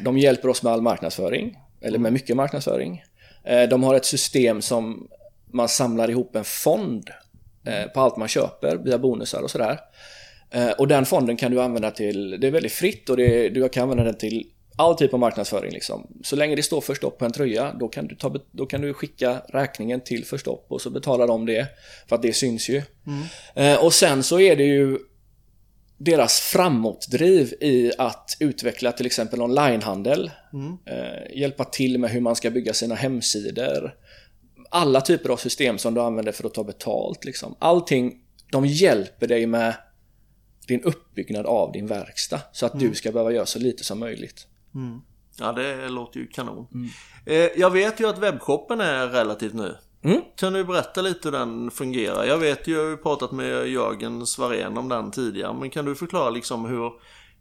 De 0.00 0.18
hjälper 0.18 0.48
oss 0.48 0.62
med 0.62 0.72
all 0.72 0.82
marknadsföring, 0.82 1.58
eller 1.80 1.98
med 1.98 2.12
mycket 2.12 2.36
marknadsföring. 2.36 3.02
Eh, 3.44 3.62
De 3.68 3.82
har 3.82 3.94
ett 3.94 4.04
system 4.04 4.62
som 4.62 5.08
man 5.52 5.68
samlar 5.68 6.10
ihop 6.10 6.36
en 6.36 6.44
fond 6.44 7.10
eh, 7.66 7.92
på 7.92 8.00
allt 8.00 8.16
man 8.16 8.28
köper 8.28 8.76
via 8.76 8.98
bonusar 8.98 9.42
och 9.42 9.50
sådär. 9.50 9.80
Eh, 10.50 10.70
Och 10.70 10.88
den 10.88 11.06
fonden 11.06 11.36
kan 11.36 11.50
du 11.52 11.60
använda 11.62 11.90
till, 11.90 12.40
det 12.40 12.46
är 12.46 12.50
väldigt 12.50 12.72
fritt 12.72 13.10
och 13.10 13.16
det, 13.16 13.48
du 13.48 13.68
kan 13.68 13.82
använda 13.82 14.04
den 14.04 14.18
till 14.18 14.46
all 14.76 14.94
typ 14.94 15.14
av 15.14 15.20
marknadsföring. 15.20 15.72
Liksom. 15.72 16.06
Så 16.24 16.36
länge 16.36 16.56
det 16.56 16.62
står 16.62 16.80
förstopp 16.80 17.18
på 17.18 17.24
en 17.24 17.32
tröja, 17.32 17.72
då 17.80 17.88
kan, 17.88 18.06
du 18.06 18.14
ta, 18.14 18.34
då 18.50 18.66
kan 18.66 18.80
du 18.80 18.94
skicka 18.94 19.42
räkningen 19.48 20.00
till 20.00 20.24
förstopp 20.24 20.66
och 20.68 20.80
så 20.80 20.90
betalar 20.90 21.26
de 21.26 21.46
det, 21.46 21.66
för 22.08 22.16
att 22.16 22.22
det 22.22 22.32
syns 22.32 22.68
ju. 22.68 22.82
Eh, 23.54 23.84
Och 23.84 23.92
sen 23.92 24.22
så 24.22 24.40
är 24.40 24.56
det 24.56 24.64
ju 24.64 24.98
deras 26.02 26.40
framåtdriv 26.40 27.54
i 27.60 27.92
att 27.98 28.36
utveckla 28.40 28.92
till 28.92 29.06
exempel 29.06 29.42
onlinehandel, 29.42 30.30
eh, 30.86 31.38
hjälpa 31.38 31.64
till 31.64 31.98
med 31.98 32.10
hur 32.10 32.20
man 32.20 32.36
ska 32.36 32.50
bygga 32.50 32.74
sina 32.74 32.94
hemsidor, 32.94 33.94
alla 34.70 35.00
typer 35.00 35.28
av 35.30 35.36
system 35.36 35.78
som 35.78 35.94
du 35.94 36.00
använder 36.00 36.32
för 36.32 36.46
att 36.46 36.54
ta 36.54 36.64
betalt. 36.64 37.24
Liksom. 37.24 37.54
Allting, 37.58 38.22
de 38.52 38.66
hjälper 38.66 39.26
dig 39.26 39.46
med 39.46 39.74
din 40.66 40.82
uppbyggnad 40.82 41.46
av 41.46 41.72
din 41.72 41.86
verkstad 41.86 42.40
så 42.52 42.66
att 42.66 42.80
du 42.80 42.94
ska 42.94 43.12
behöva 43.12 43.32
göra 43.32 43.46
så 43.46 43.58
lite 43.58 43.84
som 43.84 43.98
möjligt. 43.98 44.46
Ja, 45.38 45.52
det 45.52 45.88
låter 45.88 46.20
ju 46.20 46.26
kanon. 46.26 46.66
Eh, 47.26 47.34
jag 47.34 47.70
vet 47.70 48.00
ju 48.00 48.08
att 48.08 48.18
webbshoppen 48.18 48.80
är 48.80 49.06
relativt 49.06 49.54
ny. 49.54 49.68
Mm. 50.04 50.20
Kan 50.36 50.52
du 50.52 50.64
berätta 50.64 51.02
lite 51.02 51.20
hur 51.28 51.32
den 51.32 51.70
fungerar? 51.70 52.24
Jag 52.24 52.38
vet 52.38 52.68
ju, 52.68 52.72
jag 52.74 52.82
har 52.82 52.90
ju 52.90 52.96
pratat 52.96 53.32
med 53.32 53.68
Jörgen 53.68 54.26
Svarén 54.26 54.78
om 54.78 54.88
den 54.88 55.10
tidigare, 55.10 55.54
men 55.54 55.70
kan 55.70 55.84
du 55.84 55.94
förklara 55.94 56.30
liksom 56.30 56.64
hur, 56.64 56.92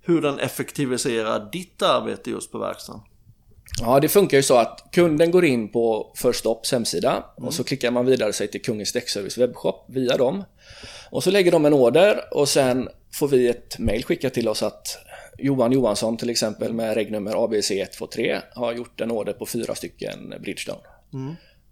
hur 0.01 0.21
den 0.21 0.39
effektiviserar 0.39 1.49
ditt 1.51 1.81
arbete 1.81 2.29
just 2.29 2.51
på 2.51 2.57
verkstaden? 2.57 3.01
Ja, 3.81 3.99
det 3.99 4.09
funkar 4.09 4.37
ju 4.37 4.43
så 4.43 4.57
att 4.57 4.89
kunden 4.91 5.31
går 5.31 5.45
in 5.45 5.71
på 5.71 6.13
First 6.15 6.39
Stops 6.39 6.71
hemsida 6.71 7.25
och 7.35 7.53
så 7.53 7.63
klickar 7.63 7.91
man 7.91 8.05
vidare 8.05 8.33
sig 8.33 8.47
till 8.47 8.61
Kungens 8.61 8.93
Däckservice 8.93 9.37
webbshop 9.37 9.85
via 9.87 10.17
dem. 10.17 10.43
Och 11.11 11.23
så 11.23 11.31
lägger 11.31 11.51
de 11.51 11.65
en 11.65 11.73
order 11.73 12.21
och 12.31 12.49
sen 12.49 12.89
får 13.13 13.27
vi 13.27 13.47
ett 13.47 13.79
mail 13.79 14.03
skickat 14.03 14.33
till 14.33 14.47
oss 14.47 14.63
att 14.63 14.97
Johan 15.37 15.71
Johansson 15.71 16.17
till 16.17 16.29
exempel 16.29 16.73
med 16.73 16.95
regnummer 16.95 17.33
ABC123 17.33 18.41
har 18.53 18.73
gjort 18.73 19.01
en 19.01 19.11
order 19.11 19.33
på 19.33 19.45
fyra 19.45 19.75
stycken 19.75 20.33
Bridgestone. 20.41 20.81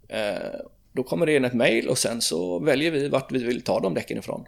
Eh, 0.10 0.60
då 0.98 1.04
kommer 1.04 1.26
det 1.26 1.36
in 1.36 1.46
ett 1.46 1.54
mail 1.54 1.88
och 1.88 1.98
sen 1.98 2.22
så 2.22 2.60
väljer 2.60 2.92
vi 2.92 3.08
vart 3.10 3.32
vi 3.32 3.44
vill 3.44 3.62
ta 3.62 3.80
de 3.80 3.94
däcken 3.94 4.18
ifrån. 4.18 4.46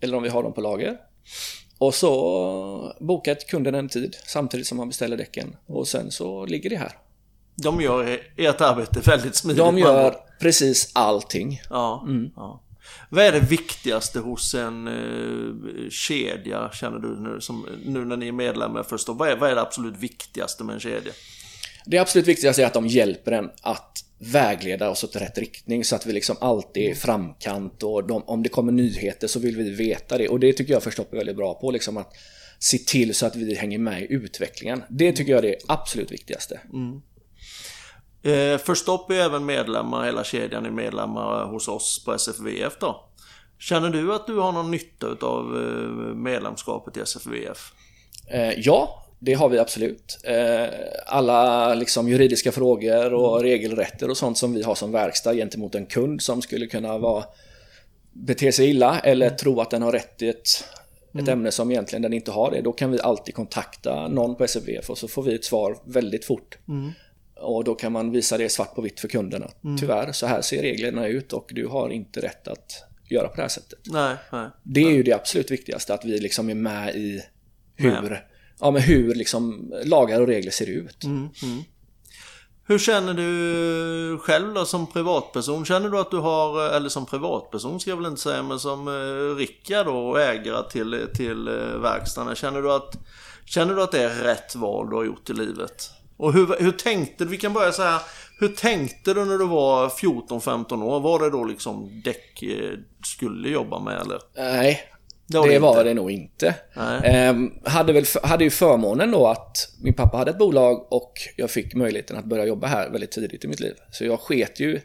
Eller 0.00 0.16
om 0.16 0.22
vi 0.22 0.28
har 0.28 0.42
dem 0.42 0.52
på 0.52 0.60
lager. 0.60 0.96
Och 1.78 1.94
så 1.94 2.96
bokar 3.00 3.34
kunden 3.48 3.74
en 3.74 3.88
tid 3.88 4.16
samtidigt 4.26 4.66
som 4.66 4.78
man 4.78 4.88
beställer 4.88 5.16
däcken. 5.16 5.56
Och 5.66 5.88
sen 5.88 6.10
så 6.10 6.46
ligger 6.46 6.70
det 6.70 6.76
här. 6.76 6.92
De 7.62 7.80
gör 7.80 8.20
ert 8.36 8.60
arbete 8.60 9.00
väldigt 9.00 9.34
smidigt. 9.34 9.58
De 9.58 9.78
gör 9.78 10.16
precis 10.40 10.90
allting. 10.94 11.60
Ja, 11.70 12.06
ja. 12.36 12.62
Vad 13.10 13.24
är 13.24 13.32
det 13.32 13.40
viktigaste 13.40 14.18
hos 14.18 14.54
en 14.54 14.88
eh, 14.88 15.90
kedja, 15.90 16.70
känner 16.72 16.98
du 16.98 17.20
nu, 17.20 17.40
som, 17.40 17.66
nu 17.84 18.04
när 18.04 18.16
ni 18.16 18.28
är 18.28 18.32
medlemmar 18.32 18.82
först? 18.82 19.08
Vad 19.08 19.28
är, 19.28 19.36
vad 19.36 19.50
är 19.50 19.54
det 19.54 19.60
absolut 19.60 19.96
viktigaste 19.96 20.64
med 20.64 20.74
en 20.74 20.80
kedja? 20.80 21.12
Det 21.90 21.98
absolut 21.98 22.28
viktigaste 22.28 22.62
är 22.62 22.66
att 22.66 22.74
de 22.74 22.86
hjälper 22.86 23.32
en 23.32 23.50
att 23.62 24.04
vägleda 24.18 24.90
oss 24.90 25.04
åt 25.04 25.16
rätt 25.16 25.38
riktning 25.38 25.84
så 25.84 25.96
att 25.96 26.06
vi 26.06 26.12
liksom 26.12 26.36
alltid 26.40 26.82
är 26.82 26.90
i 26.90 26.94
framkant 26.94 27.82
och 27.82 28.06
de, 28.06 28.22
om 28.22 28.42
det 28.42 28.48
kommer 28.48 28.72
nyheter 28.72 29.26
så 29.26 29.40
vill 29.40 29.56
vi 29.56 29.70
veta 29.70 30.18
det. 30.18 30.28
Och 30.28 30.40
det 30.40 30.52
tycker 30.52 30.72
jag 30.72 30.82
Förstopp 30.82 31.12
är 31.12 31.16
väldigt 31.16 31.36
bra 31.36 31.54
på, 31.54 31.70
liksom 31.70 31.96
att 31.96 32.12
se 32.58 32.78
till 32.78 33.14
så 33.14 33.26
att 33.26 33.36
vi 33.36 33.54
hänger 33.54 33.78
med 33.78 34.02
i 34.02 34.06
utvecklingen. 34.12 34.82
Det 34.88 35.12
tycker 35.12 35.32
jag 35.32 35.44
är 35.44 35.48
det 35.48 35.56
absolut 35.68 36.12
viktigaste. 36.12 36.60
Eh, 38.22 38.58
Förstopp 38.58 39.10
är 39.10 39.14
även 39.14 39.46
medlemmar, 39.46 40.04
hela 40.04 40.24
kedjan 40.24 40.66
är 40.66 40.70
medlemmar 40.70 41.44
hos 41.44 41.68
oss 41.68 42.04
på 42.04 42.12
SFVF 42.12 42.72
då. 42.80 43.08
Känner 43.58 43.90
du 43.90 44.14
att 44.14 44.26
du 44.26 44.38
har 44.38 44.52
någon 44.52 44.70
nytta 44.70 45.06
av 45.20 45.56
eh, 45.56 46.14
medlemskapet 46.14 46.96
i 46.96 47.00
SFVF? 47.00 47.72
Eh, 48.30 48.52
ja, 48.58 49.07
det 49.18 49.34
har 49.34 49.48
vi 49.48 49.58
absolut. 49.58 50.18
Eh, 50.24 50.66
alla 51.06 51.74
liksom, 51.74 52.08
juridiska 52.08 52.52
frågor 52.52 53.14
och 53.14 53.40
regelrätter 53.40 54.10
och 54.10 54.16
sånt 54.16 54.38
som 54.38 54.52
vi 54.54 54.62
har 54.62 54.74
som 54.74 54.92
verkstad 54.92 55.34
gentemot 55.34 55.74
en 55.74 55.86
kund 55.86 56.22
som 56.22 56.42
skulle 56.42 56.66
kunna 56.66 56.98
vara, 56.98 57.24
bete 58.12 58.52
sig 58.52 58.70
illa 58.70 59.00
eller 59.00 59.30
tro 59.30 59.60
att 59.60 59.70
den 59.70 59.82
har 59.82 59.92
rätt 59.92 60.22
i 60.22 60.28
ett, 60.28 60.48
ett 61.18 61.28
ämne 61.28 61.50
som 61.50 61.70
egentligen 61.70 62.02
den 62.02 62.12
inte 62.12 62.30
har 62.30 62.50
det. 62.50 62.60
Då 62.60 62.72
kan 62.72 62.90
vi 62.90 63.00
alltid 63.00 63.34
kontakta 63.34 64.08
någon 64.08 64.36
på 64.36 64.44
SFVF 64.44 64.90
och 64.90 64.98
så 64.98 65.08
får 65.08 65.22
vi 65.22 65.34
ett 65.34 65.44
svar 65.44 65.76
väldigt 65.84 66.24
fort. 66.24 66.58
Och 67.40 67.64
då 67.64 67.74
kan 67.74 67.92
man 67.92 68.10
visa 68.10 68.38
det 68.38 68.48
svart 68.48 68.74
på 68.74 68.80
vitt 68.80 69.00
för 69.00 69.08
kunden 69.08 69.42
att 69.42 69.56
tyvärr, 69.80 70.12
så 70.12 70.26
här 70.26 70.40
ser 70.40 70.62
reglerna 70.62 71.06
ut 71.06 71.32
och 71.32 71.50
du 71.54 71.66
har 71.66 71.90
inte 71.90 72.20
rätt 72.20 72.48
att 72.48 72.84
göra 73.10 73.28
på 73.28 73.36
det 73.36 73.42
här 73.42 73.48
sättet. 73.48 73.78
Nej, 73.84 74.16
nej. 74.32 74.46
Det 74.62 74.80
är 74.80 74.90
ju 74.90 75.02
det 75.02 75.12
absolut 75.12 75.50
viktigaste, 75.50 75.94
att 75.94 76.04
vi 76.04 76.18
liksom 76.18 76.50
är 76.50 76.54
med 76.54 76.96
i 76.96 77.22
hur. 77.76 78.24
Ja, 78.60 78.70
men 78.70 78.82
hur 78.82 79.14
liksom 79.14 79.72
lagar 79.84 80.20
och 80.20 80.26
regler 80.26 80.50
ser 80.50 80.70
ut. 80.70 81.04
Hur 82.70 82.78
känner 82.78 83.14
du 83.14 84.18
själv 84.18 84.54
då 84.54 84.64
som 84.64 84.86
privatperson? 84.86 85.64
Känner 85.64 85.88
du 85.88 85.98
att 85.98 86.10
du 86.10 86.16
har, 86.16 86.70
eller 86.70 86.88
som 86.88 87.06
privatperson 87.06 87.80
ska 87.80 87.90
jag 87.90 87.96
väl 87.96 88.06
inte 88.06 88.20
säga, 88.20 88.42
men 88.42 88.60
som 88.60 88.88
eh, 88.88 89.36
Rickard 89.36 89.86
då 89.86 90.08
och 90.08 90.20
ägare 90.20 90.70
till, 90.70 91.06
till 91.14 91.48
eh, 91.48 91.54
verkstaden. 91.80 92.34
Känner 92.34 92.62
du, 92.62 92.72
att, 92.72 92.96
känner 93.44 93.74
du 93.74 93.82
att 93.82 93.92
det 93.92 94.02
är 94.02 94.22
rätt 94.22 94.56
val 94.56 94.90
du 94.90 94.96
har 94.96 95.04
gjort 95.04 95.30
i 95.30 95.32
livet? 95.32 95.90
Och 96.16 96.32
hur, 96.32 96.56
hur 96.60 96.72
tänkte 96.72 97.24
du, 97.24 97.30
vi 97.30 97.36
kan 97.36 97.52
börja 97.52 97.72
så 97.72 97.82
här, 97.82 98.00
hur 98.38 98.48
tänkte 98.48 99.14
du 99.14 99.24
när 99.24 99.38
du 99.38 99.46
var 99.46 99.88
14-15 99.88 100.82
år? 100.82 101.00
Var 101.00 101.18
det 101.18 101.30
då 101.30 101.44
liksom 101.44 102.02
däck 102.04 102.42
eh, 102.42 102.78
skulle 103.04 103.48
jobba 103.48 103.78
med 103.78 104.00
eller? 104.00 104.18
Nej, 104.36 104.82
Det 105.28 105.38
var 105.38 105.48
det, 105.48 105.58
var 105.58 105.84
det 105.84 105.94
nog 105.94 106.10
inte. 106.10 106.54
Ehm, 107.04 107.52
hade, 107.64 107.92
väl, 107.92 108.04
hade 108.22 108.44
ju 108.44 108.50
förmånen 108.50 109.10
då 109.10 109.26
att 109.26 109.68
min 109.82 109.94
pappa 109.94 110.16
hade 110.16 110.30
ett 110.30 110.38
bolag 110.38 110.92
och 110.92 111.12
jag 111.36 111.50
fick 111.50 111.74
möjligheten 111.74 112.16
att 112.16 112.24
börja 112.24 112.44
jobba 112.44 112.66
här 112.66 112.90
väldigt 112.90 113.10
tidigt 113.10 113.44
i 113.44 113.48
mitt 113.48 113.60
liv. 113.60 113.74
Så 113.90 114.04
jag 114.04 114.20
sket 114.20 114.60
ju 114.60 114.80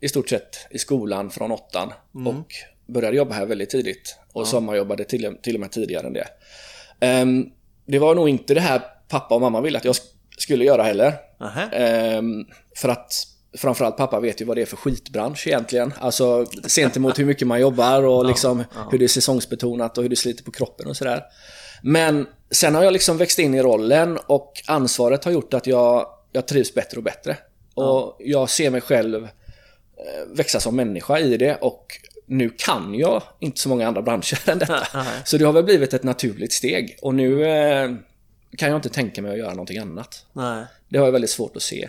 i 0.00 0.08
stort 0.08 0.28
sett 0.28 0.66
i 0.70 0.78
skolan 0.78 1.30
från 1.30 1.52
åttan 1.52 1.92
och 2.28 2.46
började 2.92 3.16
jobba 3.16 3.34
här 3.34 3.46
väldigt 3.46 3.70
tidigt. 3.70 4.16
Och 4.32 4.46
sommarjobbade 4.46 5.04
till, 5.04 5.36
till 5.42 5.54
och 5.54 5.60
med 5.60 5.72
tidigare 5.72 6.06
än 6.06 6.12
det. 6.12 6.26
Ehm, 7.00 7.46
det 7.86 7.98
var 7.98 8.14
nog 8.14 8.28
inte 8.28 8.54
det 8.54 8.60
här 8.60 8.82
pappa 9.08 9.34
och 9.34 9.40
mamma 9.40 9.60
ville 9.60 9.78
att 9.78 9.84
jag 9.84 9.92
sk- 9.92 10.12
skulle 10.38 10.64
göra 10.64 10.82
heller. 10.82 11.12
Ehm, 11.72 12.44
för 12.76 12.88
att 12.88 13.12
framförallt 13.58 13.96
pappa 13.96 14.20
vet 14.20 14.40
ju 14.40 14.44
vad 14.44 14.56
det 14.56 14.62
är 14.62 14.66
för 14.66 14.76
skitbransch 14.76 15.46
egentligen. 15.46 15.92
Alltså 16.00 16.46
sent 16.66 16.96
emot 16.96 17.18
hur 17.18 17.24
mycket 17.24 17.48
man 17.48 17.60
jobbar 17.60 18.02
och 18.02 18.26
liksom 18.26 18.64
hur 18.90 18.98
det 18.98 19.04
är 19.04 19.08
säsongsbetonat 19.08 19.98
och 19.98 20.04
hur 20.04 20.10
det 20.10 20.16
sliter 20.16 20.44
på 20.44 20.50
kroppen 20.50 20.86
och 20.86 20.96
sådär. 20.96 21.22
Men 21.82 22.26
sen 22.50 22.74
har 22.74 22.84
jag 22.84 22.92
liksom 22.92 23.16
växt 23.16 23.38
in 23.38 23.54
i 23.54 23.62
rollen 23.62 24.18
och 24.26 24.52
ansvaret 24.66 25.24
har 25.24 25.32
gjort 25.32 25.54
att 25.54 25.66
jag, 25.66 26.06
jag 26.32 26.48
trivs 26.48 26.74
bättre 26.74 26.96
och 26.96 27.04
bättre. 27.04 27.36
Och 27.74 28.16
jag 28.18 28.50
ser 28.50 28.70
mig 28.70 28.80
själv 28.80 29.24
eh, 29.24 29.28
växa 30.36 30.60
som 30.60 30.76
människa 30.76 31.18
i 31.18 31.36
det 31.36 31.54
och 31.54 31.86
nu 32.26 32.50
kan 32.50 32.94
jag 32.94 33.22
inte 33.38 33.60
så 33.60 33.68
många 33.68 33.88
andra 33.88 34.02
branscher 34.02 34.38
än 34.50 34.58
detta. 34.58 34.86
Så 35.24 35.38
det 35.38 35.44
har 35.44 35.52
väl 35.52 35.64
blivit 35.64 35.94
ett 35.94 36.02
naturligt 36.02 36.52
steg 36.52 36.98
och 37.02 37.14
nu 37.14 37.44
eh, 37.44 37.90
kan 38.58 38.68
jag 38.68 38.78
inte 38.78 38.88
tänka 38.88 39.22
mig 39.22 39.32
att 39.32 39.38
göra 39.38 39.50
någonting 39.50 39.78
annat. 39.78 40.26
Nej. 40.32 40.64
Det 40.88 40.98
har 40.98 41.04
jag 41.04 41.12
väldigt 41.12 41.30
svårt 41.30 41.56
att 41.56 41.62
se. 41.62 41.88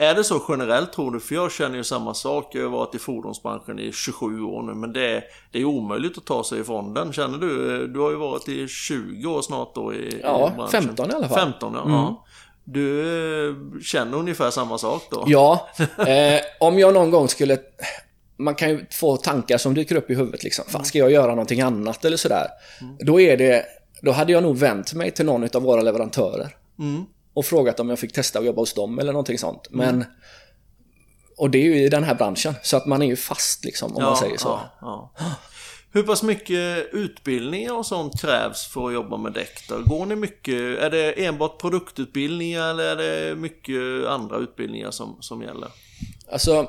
Är 0.00 0.14
det 0.14 0.24
så 0.24 0.42
generellt 0.48 0.92
tror 0.92 1.10
du? 1.10 1.20
För 1.20 1.34
jag 1.34 1.52
känner 1.52 1.76
ju 1.76 1.84
samma 1.84 2.14
sak. 2.14 2.54
Jag 2.54 2.62
har 2.62 2.70
varit 2.70 2.94
i 2.94 2.98
fordonsbranschen 2.98 3.78
i 3.78 3.92
27 3.92 4.42
år 4.42 4.62
nu. 4.62 4.74
Men 4.74 4.92
det 4.92 5.06
är, 5.06 5.24
det 5.52 5.60
är 5.60 5.64
omöjligt 5.64 6.18
att 6.18 6.24
ta 6.24 6.44
sig 6.44 6.60
ifrån 6.60 6.94
den. 6.94 7.12
Känner 7.12 7.38
du? 7.38 7.86
Du 7.86 8.00
har 8.00 8.10
ju 8.10 8.16
varit 8.16 8.48
i 8.48 8.68
20 8.68 9.26
år 9.26 9.42
snart 9.42 9.74
då 9.74 9.94
i, 9.94 10.20
Ja, 10.22 10.50
i 10.52 10.56
branschen. 10.56 10.82
15 10.82 11.10
i 11.10 11.14
alla 11.14 11.28
fall. 11.28 11.38
Mm. 11.38 11.52
15 11.52 11.74
ja. 11.74 11.82
ja. 11.86 12.24
Du 12.64 13.00
eh, 13.48 13.80
känner 13.82 14.18
ungefär 14.18 14.50
samma 14.50 14.78
sak 14.78 15.02
då? 15.10 15.24
Ja, 15.26 15.68
eh, 16.06 16.40
om 16.60 16.78
jag 16.78 16.94
någon 16.94 17.10
gång 17.10 17.28
skulle... 17.28 17.58
Man 18.36 18.54
kan 18.54 18.70
ju 18.70 18.86
få 18.90 19.16
tankar 19.16 19.58
som 19.58 19.74
dyker 19.74 19.96
upp 19.96 20.10
i 20.10 20.14
huvudet 20.14 20.44
liksom. 20.44 20.64
Fan, 20.68 20.84
ska 20.84 20.98
jag 20.98 21.12
göra 21.12 21.30
någonting 21.30 21.60
annat 21.60 22.04
eller 22.04 22.16
sådär? 22.16 22.46
Då 22.98 23.20
är 23.20 23.36
det... 23.36 23.64
Då 24.02 24.12
hade 24.12 24.32
jag 24.32 24.42
nog 24.42 24.56
vänt 24.56 24.94
mig 24.94 25.10
till 25.10 25.26
någon 25.26 25.48
av 25.54 25.62
våra 25.62 25.82
leverantörer. 25.82 26.56
Mm. 26.78 27.04
Och 27.40 27.46
frågat 27.46 27.80
om 27.80 27.88
jag 27.88 27.98
fick 27.98 28.12
testa 28.12 28.38
att 28.38 28.44
jobba 28.44 28.62
hos 28.62 28.74
dem 28.74 28.98
eller 28.98 29.12
någonting 29.12 29.38
sånt. 29.38 29.68
Men... 29.70 30.04
Och 31.36 31.50
det 31.50 31.58
är 31.58 31.62
ju 31.62 31.84
i 31.84 31.88
den 31.88 32.04
här 32.04 32.14
branschen. 32.14 32.54
Så 32.62 32.76
att 32.76 32.86
man 32.86 33.02
är 33.02 33.06
ju 33.06 33.16
fast 33.16 33.64
liksom, 33.64 33.96
om 33.96 34.02
man 34.02 34.16
säger 34.16 34.36
så. 34.36 34.48
Ja, 34.80 35.12
ja. 35.18 35.34
Hur 35.92 36.02
pass 36.02 36.22
mycket 36.22 36.88
utbildningar 36.92 37.74
och 37.74 37.86
sånt 37.86 38.20
krävs 38.20 38.66
för 38.66 38.86
att 38.86 38.94
jobba 38.94 39.16
med 39.16 39.32
däck? 39.32 39.68
Går 39.86 40.06
ni 40.06 40.16
mycket, 40.16 40.78
är 40.78 40.90
det 40.90 41.24
enbart 41.24 41.60
produktutbildningar 41.60 42.70
eller 42.70 42.96
är 42.96 42.96
det 42.96 43.34
mycket 43.34 44.06
andra 44.08 44.36
utbildningar 44.36 44.90
som, 44.90 45.16
som 45.20 45.42
gäller? 45.42 45.68
Alltså, 46.32 46.68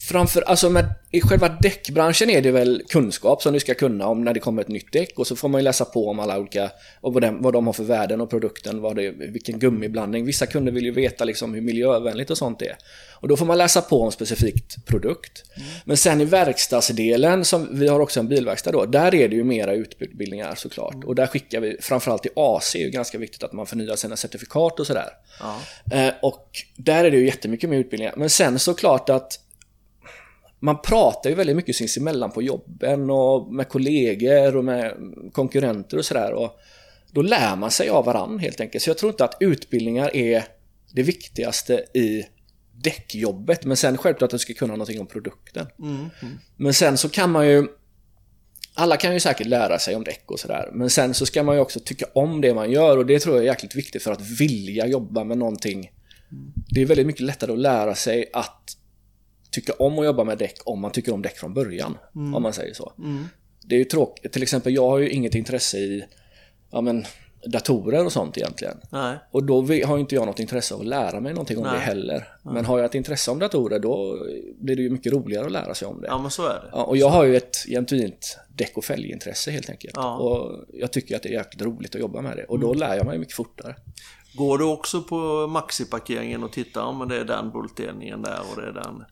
framför, 0.00 0.42
alltså 0.42 0.70
med, 0.70 0.84
i 1.10 1.20
själva 1.20 1.48
däckbranschen 1.48 2.30
är 2.30 2.42
det 2.42 2.50
väl 2.50 2.82
kunskap 2.88 3.42
som 3.42 3.52
du 3.52 3.60
ska 3.60 3.74
kunna 3.74 4.06
om 4.06 4.24
när 4.24 4.34
det 4.34 4.40
kommer 4.40 4.62
ett 4.62 4.68
nytt 4.68 4.92
däck 4.92 5.18
och 5.18 5.26
så 5.26 5.36
får 5.36 5.48
man 5.48 5.60
ju 5.60 5.62
läsa 5.62 5.84
på 5.84 6.08
om 6.08 6.20
alla 6.20 6.38
olika, 6.38 6.70
och 7.00 7.14
vad, 7.14 7.22
den, 7.22 7.42
vad 7.42 7.52
de 7.52 7.66
har 7.66 7.72
för 7.72 7.84
värden 7.84 8.20
och 8.20 8.30
produkten, 8.30 8.80
vad 8.80 8.96
det, 8.96 9.10
vilken 9.10 9.58
gummiblandning. 9.58 10.24
Vissa 10.24 10.46
kunder 10.46 10.72
vill 10.72 10.84
ju 10.84 10.90
veta 10.90 11.24
liksom 11.24 11.54
hur 11.54 11.60
miljövänligt 11.60 12.30
och 12.30 12.38
sånt 12.38 12.62
är. 12.62 12.76
Och 13.20 13.28
då 13.28 13.36
får 13.36 13.46
man 13.46 13.58
läsa 13.58 13.80
på 13.80 14.02
om 14.02 14.12
specifikt 14.12 14.86
produkt. 14.86 15.44
Men 15.84 15.96
sen 15.96 16.20
i 16.20 16.24
verkstadsdelen, 16.24 17.44
som 17.44 17.78
vi 17.78 17.88
har 17.88 18.00
också 18.00 18.20
en 18.20 18.28
bilverkstad 18.28 18.72
då, 18.72 18.84
där 18.84 19.14
är 19.14 19.28
det 19.28 19.36
ju 19.36 19.44
mera 19.44 19.74
utbildningar 19.74 20.54
såklart. 20.54 21.04
Och 21.04 21.14
där 21.14 21.26
skickar 21.26 21.60
vi, 21.60 21.76
framförallt 21.80 22.26
i 22.26 22.28
AC 22.34 22.74
är 22.74 22.78
ju 22.78 22.90
ganska 22.90 23.18
viktigt 23.18 23.42
att 23.42 23.52
man 23.52 23.66
förnyar 23.66 23.96
sina 23.96 24.16
certifikat 24.16 24.80
och 24.80 24.86
sådär. 24.86 25.08
Ja. 25.40 25.60
Eh, 25.92 26.14
och 26.22 26.48
där 26.76 27.04
är 27.04 27.10
det 27.10 27.16
ju 27.16 27.26
jättemycket 27.26 27.70
med 27.70 27.78
utbildningar. 27.78 28.14
Men 28.16 28.30
sen 28.30 28.58
såklart 28.58 29.08
att 29.08 29.40
man 30.60 30.82
pratar 30.82 31.30
ju 31.30 31.36
väldigt 31.36 31.56
mycket 31.56 31.76
sinsemellan 31.76 32.30
på 32.30 32.42
jobben 32.42 33.10
och 33.10 33.54
med 33.54 33.68
kollegor 33.68 34.56
och 34.56 34.64
med 34.64 34.94
konkurrenter 35.32 35.98
och 35.98 36.04
sådär. 36.04 36.32
Och 36.32 36.58
då 37.12 37.22
lär 37.22 37.56
man 37.56 37.70
sig 37.70 37.88
av 37.88 38.04
varann 38.04 38.38
helt 38.38 38.60
enkelt. 38.60 38.84
Så 38.84 38.90
jag 38.90 38.98
tror 38.98 39.12
inte 39.12 39.24
att 39.24 39.36
utbildningar 39.40 40.16
är 40.16 40.44
det 40.92 41.02
viktigaste 41.02 41.84
i 41.94 42.24
däckjobbet. 42.72 43.64
Men 43.64 43.76
sen 43.76 43.98
självklart 43.98 44.26
att 44.26 44.30
du 44.30 44.38
ska 44.38 44.54
kunna 44.54 44.72
någonting 44.72 45.00
om 45.00 45.06
produkten. 45.06 45.66
Mm. 45.78 46.08
Men 46.56 46.74
sen 46.74 46.98
så 46.98 47.08
kan 47.08 47.30
man 47.30 47.48
ju 47.48 47.66
alla 48.74 48.96
kan 48.96 49.14
ju 49.14 49.20
säkert 49.20 49.46
lära 49.46 49.78
sig 49.78 49.96
om 49.96 50.04
däck 50.04 50.30
och 50.30 50.40
sådär. 50.40 50.70
Men 50.72 50.90
sen 50.90 51.14
så 51.14 51.26
ska 51.26 51.42
man 51.42 51.54
ju 51.54 51.60
också 51.60 51.80
tycka 51.80 52.06
om 52.14 52.40
det 52.40 52.54
man 52.54 52.70
gör 52.70 52.96
och 52.96 53.06
det 53.06 53.18
tror 53.18 53.36
jag 53.36 53.44
är 53.44 53.48
jäkligt 53.48 53.74
viktigt 53.74 54.02
för 54.02 54.12
att 54.12 54.40
vilja 54.40 54.86
jobba 54.86 55.24
med 55.24 55.38
någonting. 55.38 55.90
Det 56.70 56.82
är 56.82 56.86
väldigt 56.86 57.06
mycket 57.06 57.22
lättare 57.22 57.52
att 57.52 57.58
lära 57.58 57.94
sig 57.94 58.30
att 58.32 58.77
tycka 59.60 59.72
om 59.78 59.98
att 59.98 60.04
jobba 60.04 60.24
med 60.24 60.38
däck 60.38 60.58
om 60.64 60.80
man 60.80 60.90
tycker 60.90 61.14
om 61.14 61.22
däck 61.22 61.36
från 61.36 61.54
början. 61.54 61.98
Om 62.14 62.42
man 62.42 62.52
säger 62.52 62.74
så. 62.74 62.92
Det 63.64 63.74
är 63.74 63.78
ju 63.78 63.84
tråkigt. 63.84 64.32
Till 64.32 64.42
exempel, 64.42 64.74
jag 64.74 64.90
har 64.90 64.98
ju 64.98 65.10
inget 65.10 65.34
intresse 65.34 65.78
i 65.78 66.04
ja, 66.70 66.80
men, 66.80 67.04
datorer 67.46 68.04
och 68.04 68.12
sånt 68.12 68.36
egentligen. 68.38 68.80
Nej. 68.90 69.18
Och 69.30 69.44
då 69.44 69.62
har 69.86 69.98
inte 69.98 70.14
jag 70.14 70.26
något 70.26 70.38
intresse 70.40 70.74
av 70.74 70.80
att 70.80 70.86
lära 70.86 71.20
mig 71.20 71.32
någonting 71.32 71.58
om 71.58 71.64
Nej. 71.64 71.72
det 71.72 71.78
heller. 71.78 72.28
Men 72.42 72.64
har 72.64 72.78
jag 72.78 72.84
ett 72.84 72.94
intresse 72.94 73.30
om 73.30 73.38
datorer 73.38 73.78
då 73.78 74.26
blir 74.60 74.76
det 74.76 74.82
ju 74.82 74.90
mycket 74.90 75.12
roligare 75.12 75.46
att 75.46 75.52
lära 75.52 75.74
sig 75.74 75.88
om 75.88 76.00
det. 76.00 76.06
Ja 76.06 76.18
men 76.18 76.30
så 76.30 76.46
är 76.46 76.54
det. 76.54 76.68
Ja, 76.72 76.84
och 76.84 76.96
jag 76.96 77.08
har 77.08 77.24
ju 77.24 77.36
ett 77.36 77.56
genuint 77.68 78.38
däck 78.48 78.76
och 78.76 78.84
fälgintresse 78.84 79.50
helt 79.50 79.70
enkelt. 79.70 79.94
Ja. 79.96 80.16
Och 80.16 80.64
jag 80.72 80.92
tycker 80.92 81.16
att 81.16 81.22
det 81.22 81.28
är 81.28 81.32
jäkligt 81.32 81.62
roligt 81.62 81.94
att 81.94 82.00
jobba 82.00 82.20
med 82.20 82.36
det. 82.36 82.44
Och 82.44 82.58
då 82.58 82.74
lär 82.74 82.96
jag 82.96 83.06
mig 83.06 83.18
mycket 83.18 83.34
fortare. 83.34 83.76
Går 84.34 84.58
du 84.58 84.64
också 84.64 85.02
på 85.02 85.46
maxiparkeringen 85.46 86.44
och 86.44 86.52
tittar 86.52 86.82
om 86.82 87.08
det 87.08 87.16
är 87.16 87.24
den 87.24 87.50
bultdelningen 87.50 88.22
där 88.22 88.40
och 88.50 88.60
det 88.60 88.68
är 88.68 88.72
den? 88.72 89.04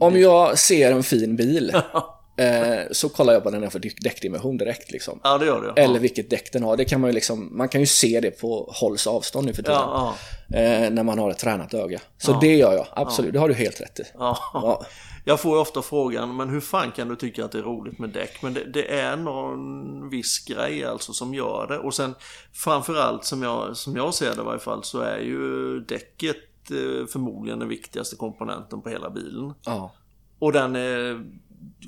Om 0.00 0.20
jag 0.20 0.58
ser 0.58 0.92
en 0.92 1.02
fin 1.02 1.36
bil 1.36 1.72
eh, 2.36 2.78
så 2.90 3.08
kollar 3.08 3.32
jag 3.32 3.40
vad 3.40 3.52
den 3.52 3.62
är 3.64 3.70
för 3.70 3.78
däck- 3.78 3.98
däckdimension 4.00 4.56
direkt. 4.56 4.90
Liksom. 4.90 5.20
Ja 5.24 5.38
det 5.38 5.46
gör 5.46 5.60
du. 5.76 5.82
Eller 5.82 6.00
vilket 6.00 6.30
däck 6.30 6.52
den 6.52 6.62
har. 6.62 6.76
Det 6.76 6.84
kan 6.84 7.00
man, 7.00 7.10
ju 7.10 7.14
liksom, 7.14 7.56
man 7.56 7.68
kan 7.68 7.80
ju 7.80 7.86
se 7.86 8.20
det 8.20 8.30
på 8.30 8.72
hålls 8.74 9.06
avstånd 9.06 9.46
nu 9.46 9.52
för 9.54 9.62
tiden. 9.62 9.78
Ja, 9.78 10.14
Eh, 10.54 10.90
när 10.90 11.02
man 11.02 11.18
har 11.18 11.30
ett 11.30 11.38
tränat 11.38 11.74
öga. 11.74 12.00
Så 12.18 12.30
Ja. 12.32 12.38
det 12.40 12.56
gör 12.56 12.72
jag, 12.72 12.86
absolut. 12.92 13.32
Det 13.32 13.38
har 13.38 13.48
du 13.48 13.54
helt 13.54 13.80
rätt 13.80 14.00
i. 14.00 14.02
ja. 14.14 14.38
ja. 14.54 14.60
Ja. 14.62 14.86
Jag 15.24 15.40
får 15.40 15.54
ju 15.56 15.60
ofta 15.60 15.82
frågan, 15.82 16.36
men 16.36 16.48
hur 16.48 16.60
fan 16.60 16.90
kan 16.96 17.08
du 17.08 17.16
tycka 17.16 17.44
att 17.44 17.52
det 17.52 17.58
är 17.58 17.62
roligt 17.62 17.98
med 17.98 18.10
däck? 18.10 18.42
Men 18.42 18.54
det, 18.54 18.64
det 18.64 18.94
är 19.00 19.16
någon 19.16 20.08
viss 20.10 20.44
grej 20.44 20.84
alltså 20.84 21.12
som 21.12 21.34
gör 21.34 21.66
det. 21.68 21.78
Och 21.78 21.94
sen 21.94 22.14
framförallt 22.52 23.24
som 23.24 23.42
jag, 23.42 23.76
som 23.76 23.96
jag 23.96 24.14
ser 24.14 24.34
det 24.34 24.40
i 24.40 24.44
varje 24.44 24.58
fall 24.60 24.84
så 24.84 25.00
är 25.00 25.18
ju 25.18 25.80
däcket 25.80 26.36
förmodligen 27.12 27.58
den 27.58 27.68
viktigaste 27.68 28.16
komponenten 28.16 28.82
på 28.82 28.88
hela 28.88 29.10
bilen. 29.10 29.52
Ja. 29.64 29.92
Och 30.38 30.52
den 30.52 30.76
är 30.76 31.24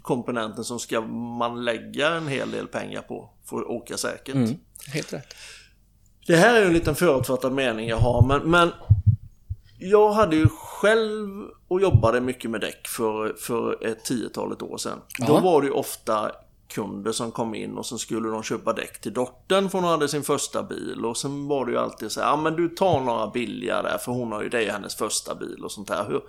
komponenten 0.02 0.64
som 0.64 0.78
ska 0.78 1.00
man 1.00 1.64
lägga 1.64 2.08
en 2.14 2.28
hel 2.28 2.50
del 2.50 2.66
pengar 2.66 3.02
på 3.02 3.30
för 3.44 3.56
att 3.60 3.66
åka 3.66 3.96
säkert. 3.96 4.34
Mm, 4.34 4.54
helt 4.92 5.12
rätt. 5.12 5.34
Det 6.26 6.36
här 6.36 6.54
är 6.54 6.60
ju 6.60 6.66
en 6.66 6.72
liten 6.72 6.94
förutfattad 6.94 7.52
mening 7.52 7.88
jag 7.88 7.96
har, 7.96 8.26
men, 8.26 8.50
men 8.50 8.70
jag 9.78 10.12
hade 10.12 10.36
ju 10.36 10.48
själv 10.48 11.28
och 11.68 11.80
jobbade 11.82 12.20
mycket 12.20 12.50
med 12.50 12.60
däck 12.60 12.88
för, 12.88 13.34
för 13.38 13.86
ett 13.86 14.04
tiotalet 14.04 14.62
år 14.62 14.76
sedan. 14.78 14.98
Då 15.18 15.24
Ja. 15.34 15.40
var 15.40 15.60
det 15.60 15.66
ju 15.66 15.72
ofta 15.72 16.32
kunder 16.72 17.12
som 17.12 17.32
kom 17.32 17.54
in 17.54 17.78
och 17.78 17.86
sen 17.86 17.98
skulle 17.98 18.28
de 18.28 18.42
köpa 18.42 18.72
däck 18.72 19.00
till 19.00 19.12
dottern 19.12 19.70
för 19.70 19.78
hon 19.78 19.88
hade 19.88 20.08
sin 20.08 20.22
första 20.22 20.62
bil. 20.62 21.04
Och 21.04 21.16
sen 21.16 21.48
var 21.48 21.66
det 21.66 21.72
ju 21.72 21.78
alltid 21.78 22.12
så 22.12 22.20
här, 22.20 22.28
ja 22.28 22.36
men 22.36 22.56
du 22.56 22.68
tar 22.68 23.00
några 23.00 23.30
billiga 23.30 23.82
där 23.82 23.98
för 23.98 24.12
hon 24.12 24.32
har 24.32 24.42
ju, 24.42 24.48
det 24.48 24.64
är 24.64 24.72
hennes 24.72 24.94
första 24.94 25.34
bil 25.34 25.64
och 25.64 25.72
sånt 25.72 25.88
där. 25.88 26.04
Hur, 26.08 26.20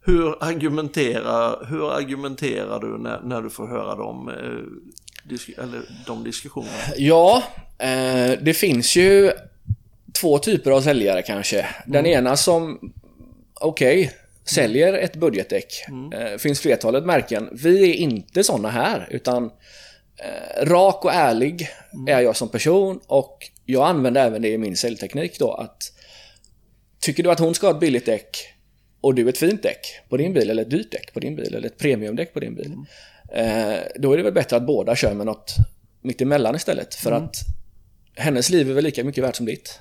hur, 0.00 0.44
argumenterar, 0.44 1.66
hur 1.66 1.92
argumenterar 1.92 2.80
du 2.80 2.98
när, 2.98 3.20
när 3.20 3.42
du 3.42 3.50
får 3.50 3.66
höra 3.66 3.94
dem, 3.94 4.28
eh, 4.28 5.64
eller 5.64 5.82
de 6.06 6.24
diskussionerna? 6.24 6.72
Ja, 6.96 7.42
eh, 7.78 8.32
det 8.42 8.56
finns 8.56 8.96
ju 8.96 9.32
två 10.20 10.38
typer 10.38 10.70
av 10.70 10.80
säljare 10.80 11.22
kanske. 11.22 11.66
Den 11.86 12.06
ena 12.06 12.36
som, 12.36 12.92
okej, 13.60 14.12
säljer 14.44 14.92
ett 14.92 15.16
budgetdäck. 15.16 15.84
Eh, 16.14 16.38
finns 16.38 16.60
flertalet 16.60 17.04
märken. 17.04 17.48
Vi 17.52 17.90
är 17.90 17.94
inte 17.94 18.44
sådana 18.44 18.70
här, 18.70 19.08
utan 19.10 19.44
eh, 20.16 20.64
rak 20.64 21.04
och 21.04 21.12
ärlig 21.12 21.68
är 22.08 22.20
jag 22.20 22.36
som 22.36 22.48
person 22.48 23.00
och 23.06 23.50
jag 23.64 23.88
använder 23.88 24.26
även 24.26 24.42
det 24.42 24.48
i 24.48 24.58
min 24.58 24.76
säljteknik 24.76 25.38
då 25.38 25.52
att 25.52 25.92
Tycker 27.04 27.22
du 27.22 27.30
att 27.30 27.38
hon 27.38 27.54
ska 27.54 27.66
ha 27.66 27.74
ett 27.74 27.80
billigt 27.80 28.06
däck 28.06 28.36
och 29.00 29.14
du 29.14 29.28
ett 29.28 29.38
fint 29.38 29.62
däck 29.62 29.86
på 30.08 30.16
din 30.16 30.32
bil 30.34 30.50
eller 30.50 30.62
ett 30.62 30.70
dyrt 30.70 30.92
däck 30.92 31.14
på 31.14 31.20
din 31.20 31.36
bil 31.36 31.54
eller 31.54 31.66
ett 31.66 31.78
premiumdäck 31.78 32.32
på 32.34 32.40
din 32.40 32.54
bil. 32.54 32.72
Eh, 33.32 33.76
då 33.96 34.12
är 34.12 34.16
det 34.16 34.22
väl 34.22 34.32
bättre 34.32 34.56
att 34.56 34.66
båda 34.66 34.96
kör 34.96 35.14
med 35.14 35.26
något 35.26 35.54
mittemellan 36.02 36.54
istället 36.54 36.94
för 36.94 37.12
att 37.12 37.36
hennes 38.14 38.50
liv 38.50 38.70
är 38.70 38.74
väl 38.74 38.84
lika 38.84 39.04
mycket 39.04 39.24
värt 39.24 39.36
som 39.36 39.46
ditt. 39.46 39.80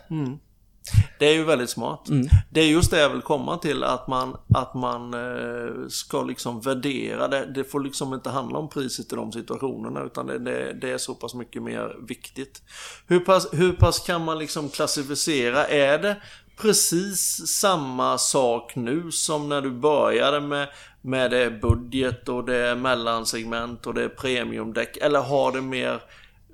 Det 1.19 1.25
är 1.25 1.33
ju 1.33 1.43
väldigt 1.43 1.69
smart. 1.69 2.07
Det 2.49 2.61
är 2.61 2.65
just 2.65 2.91
det 2.91 2.99
jag 2.99 3.09
vill 3.09 3.21
komma 3.21 3.57
till, 3.57 3.83
att 3.83 4.07
man, 4.07 4.37
att 4.55 4.73
man 4.73 5.13
eh, 5.13 5.87
ska 5.89 6.23
liksom 6.23 6.61
värdera 6.61 7.27
det. 7.27 7.45
Det 7.45 7.63
får 7.63 7.79
liksom 7.79 8.13
inte 8.13 8.29
handla 8.29 8.59
om 8.59 8.69
priset 8.69 9.13
i 9.13 9.15
de 9.15 9.31
situationerna, 9.31 10.03
utan 10.03 10.27
det, 10.27 10.39
det, 10.39 10.73
det 10.73 10.91
är 10.91 10.97
så 10.97 11.15
pass 11.15 11.33
mycket 11.33 11.63
mer 11.63 11.95
viktigt. 12.07 12.61
Hur 13.07 13.19
pass, 13.19 13.47
hur 13.51 13.73
pass 13.73 13.99
kan 13.99 14.23
man 14.23 14.39
liksom 14.39 14.69
klassificera? 14.69 15.67
Är 15.67 15.99
det 15.99 16.17
precis 16.57 17.47
samma 17.47 18.17
sak 18.17 18.75
nu 18.75 19.11
som 19.11 19.49
när 19.49 19.61
du 19.61 19.71
började 19.71 20.41
med, 20.41 20.67
med 21.01 21.31
det 21.31 21.61
budget 21.61 22.29
och 22.29 22.45
det 22.45 22.75
mellansegment 22.75 23.87
och 23.87 23.93
det 23.93 24.09
premiumdäck? 24.09 24.97
Eller 24.97 25.19
har 25.21 25.51
det 25.51 25.61
mer 25.61 26.01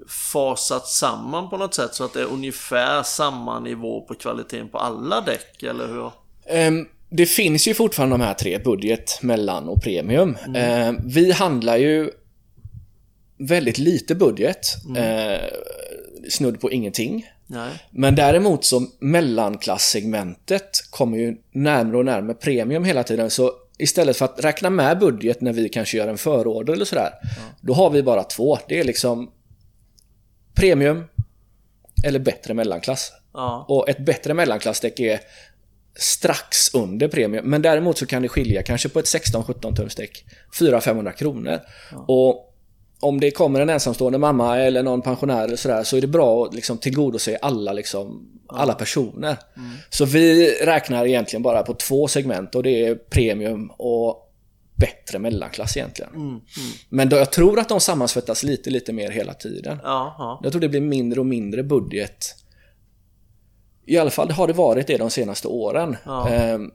fasat 0.08 0.88
samman 0.88 1.50
på 1.50 1.58
något 1.58 1.74
sätt 1.74 1.96
så 1.96 2.03
att 2.03 2.13
det 2.13 2.22
är 2.22 2.25
ungefär 2.25 3.03
samma 3.03 3.60
nivå 3.60 4.01
på 4.01 4.13
kvaliteten 4.13 4.70
på 4.70 4.77
alla 4.77 5.22
däck, 5.22 5.63
eller 5.63 5.88
hur? 5.88 6.12
Ehm, 6.48 6.88
det 7.10 7.25
finns 7.25 7.68
ju 7.68 7.74
fortfarande 7.74 8.18
de 8.18 8.24
här 8.24 8.34
tre, 8.34 8.60
budget, 8.60 9.20
mellan 9.22 9.70
och 9.70 9.84
premium. 9.84 10.38
Ehm, 10.56 10.98
vi 11.06 11.32
handlar 11.32 11.77
ju 11.77 12.12
väldigt 13.38 13.77
lite 13.77 14.15
budget, 14.15 14.68
eh, 14.98 15.50
snudd 16.29 16.62
på 16.62 16.72
ingenting. 16.72 17.25
Nej. 17.48 17.72
Men 17.91 18.15
däremot 18.15 18.65
så 18.65 18.86
mellanklasssegmentet 19.00 20.70
kommer 20.89 21.18
ju 21.18 21.38
närmare 21.51 21.98
och 21.98 22.06
närmare 22.06 22.34
premium 22.34 22.84
hela 22.84 23.03
tiden. 23.03 23.29
Så 23.29 23.51
istället 23.77 24.18
för 24.18 24.25
att 24.25 24.44
räkna 24.44 24.70
med 24.70 25.00
budget 25.00 25.41
när 25.41 25.53
vi 25.53 25.70
kanske 25.70 25.98
gör 25.98 26.08
en 26.08 26.18
förorder 26.18 26.74
eller 26.74 26.86
sådär. 26.86 27.10
Då 27.62 27.74
har 27.74 27.89
vi 27.89 28.03
bara 28.03 28.24
två. 28.24 28.58
Det 28.68 28.79
är 28.79 28.84
liksom 28.84 29.32
premium 30.56 31.06
eller 32.06 32.20
bättre 32.20 32.53
mellanklass. 32.53 33.12
Ja. 33.34 33.65
Och 33.70 33.89
ett 33.89 34.00
bättre 34.00 34.34
mellanklassdäck 34.34 35.00
är 35.00 35.20
strax 35.96 36.74
under 36.74 37.08
premium. 37.08 37.46
Men 37.46 37.62
däremot 37.62 37.98
så 37.98 38.06
kan 38.06 38.22
det 38.22 38.27
skilja 38.27 38.63
kanske 38.63 38.89
på 38.89 39.00
ett 39.00 39.06
16-17 39.06 39.75
tums 39.75 39.96
däck 39.96 40.25
400-500 40.60 41.12
kronor. 41.12 41.60
Och 42.08 42.46
om 43.00 43.20
det 43.20 43.32
kommer 43.32 43.60
en 43.60 43.70
ensamstående 43.70 44.18
mamma 44.18 44.58
eller 44.58 44.84
någon 44.84 45.01
pensionär 45.01 45.44
eller 45.44 45.56
sådär 45.56 45.84
så 45.84 45.98
är 45.98 46.01
det 46.01 46.08
bra 46.08 46.46
att 46.46 46.53
liksom 46.53 46.77
tillgodose 46.77 47.38
alla, 47.41 47.74
liksom, 47.74 48.29
alla 48.48 48.74
personer. 48.74 49.38
Så 49.89 50.06
vi 50.06 50.51
räknar 50.65 51.06
egentligen 51.06 51.44
bara 51.44 51.63
på 51.63 51.74
två 51.74 52.08
segment 52.08 52.56
och 52.56 52.63
det 52.63 52.86
är 52.86 52.96
premium 52.96 53.72
och 53.77 54.28
bättre 54.79 55.19
mellanklass 55.19 55.77
egentligen. 55.77 56.41
Men 56.89 57.09
då, 57.09 57.17
jag 57.17 57.31
tror 57.31 57.59
att 57.59 57.69
de 57.69 57.79
sammansvettas 57.79 58.43
lite, 58.43 58.69
lite 58.69 58.93
mer 58.93 59.12
hela 59.12 59.33
tiden. 59.33 59.79
Ja, 59.83 60.15
ja. 60.17 60.39
Jag 60.43 60.51
tror 60.51 60.62
det 60.62 60.69
blir 60.69 60.81
mindre 60.81 61.19
och 61.19 61.25
mindre 61.25 61.63
budget. 61.63 62.36
I 63.86 63.98
alla 63.98 64.09
fall 64.12 64.31
har 64.31 64.48
det 64.48 64.53
varit 64.53 64.88
det 64.88 64.98
de 64.98 65.09
senaste 65.09 65.48
åren. 65.48 65.98
Ja. 66.05 66.29
Ehm, 66.29 66.71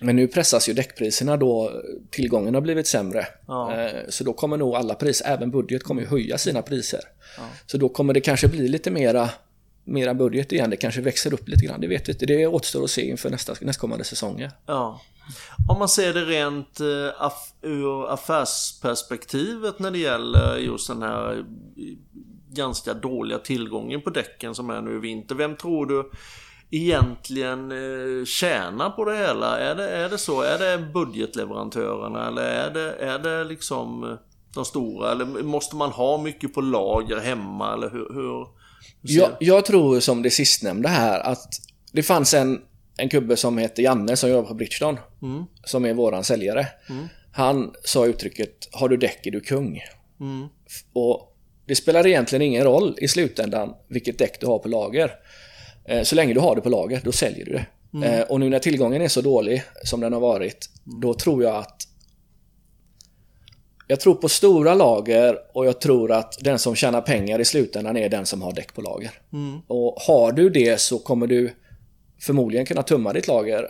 Men 0.00 0.16
nu 0.16 0.28
pressas 0.28 0.68
ju 0.68 0.72
däckpriserna 0.72 1.36
då 1.36 1.70
tillgången 2.10 2.54
har 2.54 2.60
blivit 2.60 2.86
sämre. 2.86 3.26
Ja. 3.46 3.80
Eh, 3.80 4.00
Så 4.08 4.24
då 4.24 4.32
kommer 4.32 4.56
nog 4.56 4.74
alla 4.74 4.94
priser, 4.94 5.26
även 5.26 5.50
budget, 5.50 5.82
kommer 5.82 6.02
ju 6.02 6.08
höja 6.08 6.38
sina 6.38 6.62
priser. 6.62 7.00
Så 7.66 7.78
då 7.78 7.88
kommer 7.88 8.14
det 8.14 8.20
kanske 8.20 8.48
bli 8.48 8.68
lite 8.68 8.90
mera, 8.90 9.30
mera 9.84 10.14
budget 10.14 10.52
igen. 10.52 10.70
Det 10.70 10.76
kanske 10.76 11.00
växer 11.00 11.34
upp 11.34 11.48
lite 11.48 11.66
grann. 11.66 11.80
Det 11.80 11.86
vet 11.86 12.08
vi 12.08 12.12
inte. 12.12 12.26
Det 12.26 12.46
återstår 12.46 12.84
att 12.84 12.90
se 12.90 13.08
inför 13.08 13.30
nästa, 13.30 13.54
nästkommande 13.60 14.04
säsonger. 14.04 14.50
Ja. 14.66 15.00
Om 15.68 15.78
man 15.78 15.88
ser 15.88 16.14
det 16.14 16.24
rent 16.24 16.80
eh, 16.80 17.22
aff 17.22 17.52
ur 17.62 18.12
affärsperspektivet 18.12 19.78
när 19.78 19.90
det 19.90 19.98
gäller 19.98 20.56
just 20.56 20.88
den 20.88 21.02
här 21.02 21.38
eh, 21.38 21.44
ganska 22.54 22.94
dåliga 22.94 23.38
tillgången 23.38 24.02
på 24.02 24.10
däcken 24.10 24.54
som 24.54 24.70
är 24.70 24.80
nu 24.80 24.96
i 24.96 24.98
vinter. 24.98 25.34
Vem 25.34 25.56
tror 25.56 25.86
du 25.86 26.10
egentligen 26.70 27.72
eh, 27.72 28.24
tjänar 28.24 28.90
på 28.90 29.04
det 29.04 29.16
hela? 29.16 29.58
Är 29.58 29.74
det, 29.74 29.88
är 29.88 30.08
det 30.08 30.18
så? 30.18 30.42
Är 30.42 30.58
det 30.58 30.92
budgetleverantörerna 30.92 32.28
eller 32.28 32.42
är 32.42 32.70
det, 32.70 32.92
är 32.92 33.18
det 33.18 33.44
liksom 33.44 34.04
eh, 34.04 34.16
de 34.54 34.64
stora? 34.64 35.12
Eller 35.12 35.24
måste 35.24 35.76
man 35.76 35.90
ha 35.90 36.18
mycket 36.18 36.54
på 36.54 36.60
lager 36.60 37.20
hemma 37.20 37.72
eller 37.72 37.90
hur? 37.90 38.14
hur, 38.14 38.22
hur 38.22 38.46
Jag, 39.00 39.30
jag 39.40 39.64
tror 39.64 40.00
som 40.00 40.22
det 40.22 40.30
sistnämnda 40.30 40.88
här 40.88 41.20
att 41.20 41.48
det 41.92 42.02
fanns 42.02 42.34
en, 42.34 42.60
en 42.96 43.08
kubbe 43.08 43.36
som 43.36 43.58
heter 43.58 43.82
Janne 43.82 44.16
som 44.16 44.30
jobbar 44.30 44.48
på 44.48 44.54
Bridgestone. 44.54 44.98
Mm. 45.22 45.44
Som 45.64 45.84
är 45.84 45.94
våran 45.94 46.24
säljare. 46.24 46.66
Han 47.32 47.74
sa 47.84 48.06
uttrycket 48.06 48.68
Har 48.72 48.88
du 48.88 48.96
däck 48.96 49.26
är 49.26 49.30
du 49.30 49.40
kung. 49.40 49.80
Mm. 50.20 50.48
Och 50.92 51.36
det 51.66 51.74
spelar 51.74 52.06
egentligen 52.06 52.42
ingen 52.42 52.64
roll 52.64 52.94
i 53.00 53.08
slutändan 53.08 53.74
vilket 53.88 54.18
däck 54.18 54.40
du 54.40 54.46
har 54.46 54.58
på 54.58 54.68
lager. 54.68 55.10
Eh, 55.84 56.02
Så 56.02 56.14
länge 56.14 56.34
du 56.34 56.40
har 56.40 56.54
det 56.56 56.60
på 56.60 56.68
lager, 56.68 57.00
då 57.04 57.12
säljer 57.12 57.44
du 57.44 57.52
det. 57.52 57.66
Eh, 58.06 58.20
Och 58.22 58.40
nu 58.40 58.48
när 58.48 58.58
tillgången 58.58 59.02
är 59.02 59.08
så 59.08 59.20
dålig 59.20 59.62
som 59.84 60.00
den 60.00 60.12
har 60.12 60.20
varit, 60.20 60.70
då 60.84 61.14
tror 61.14 61.42
jag 61.42 61.56
att 61.56 61.88
jag 63.86 64.00
tror 64.00 64.14
på 64.14 64.28
stora 64.28 64.74
lager 64.74 65.38
och 65.54 65.66
jag 65.66 65.80
tror 65.80 66.12
att 66.12 66.38
den 66.40 66.58
som 66.58 66.74
tjänar 66.74 67.00
pengar 67.00 67.38
i 67.40 67.44
slutändan 67.44 67.96
är 67.96 68.08
den 68.08 68.26
som 68.26 68.42
har 68.42 68.52
däck 68.52 68.74
på 68.74 68.80
lager. 68.80 69.10
Och 69.66 69.94
har 70.00 70.32
du 70.32 70.50
det 70.50 70.80
så 70.80 70.98
kommer 70.98 71.26
du 71.26 71.54
förmodligen 72.24 72.66
kunna 72.66 72.82
tumma 72.82 73.12
ditt 73.12 73.28
lager. 73.28 73.68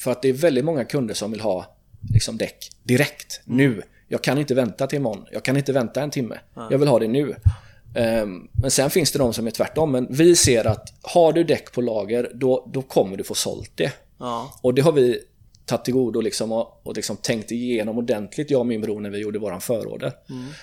För 0.00 0.10
att 0.10 0.22
det 0.22 0.28
är 0.28 0.32
väldigt 0.32 0.64
många 0.64 0.84
kunder 0.84 1.14
som 1.14 1.30
vill 1.30 1.40
ha 1.40 1.76
liksom 2.14 2.38
däck 2.38 2.70
direkt, 2.82 3.40
nu. 3.44 3.82
Jag 4.08 4.22
kan 4.22 4.38
inte 4.38 4.54
vänta 4.54 4.86
till 4.86 4.96
imorgon. 4.96 5.26
Jag 5.32 5.42
kan 5.44 5.56
inte 5.56 5.72
vänta 5.72 6.02
en 6.02 6.10
timme. 6.10 6.38
Jag 6.70 6.78
vill 6.78 6.88
ha 6.88 6.98
det 6.98 7.08
nu. 7.08 7.34
Ehm, 7.94 8.48
Men 8.52 8.70
sen 8.70 8.90
finns 8.90 9.12
det 9.12 9.18
de 9.18 9.32
som 9.32 9.46
är 9.46 9.50
tvärtom. 9.50 9.92
Men 9.92 10.06
vi 10.10 10.36
ser 10.36 10.64
att 10.64 10.94
har 11.02 11.32
du 11.32 11.44
däck 11.44 11.72
på 11.72 11.80
lager, 11.80 12.30
då, 12.34 12.70
då 12.72 12.82
kommer 12.82 13.16
du 13.16 13.24
få 13.24 13.34
sålt 13.34 13.72
det. 13.74 13.92
Ja. 14.18 14.58
Och 14.62 14.74
det 14.74 14.82
har 14.82 14.92
vi 14.92 15.20
tagit 15.66 15.84
till 15.84 15.94
godo 15.94 16.20
liksom 16.20 16.52
och, 16.52 16.80
och 16.86 16.96
liksom 16.96 17.16
tänkt 17.16 17.50
igenom 17.50 17.98
ordentligt, 17.98 18.50
jag 18.50 18.60
och 18.60 18.66
min 18.66 18.80
bror, 18.80 19.00
när 19.00 19.10
vi 19.10 19.18
gjorde 19.18 19.38
våran 19.38 19.60
förorder. 19.60 20.12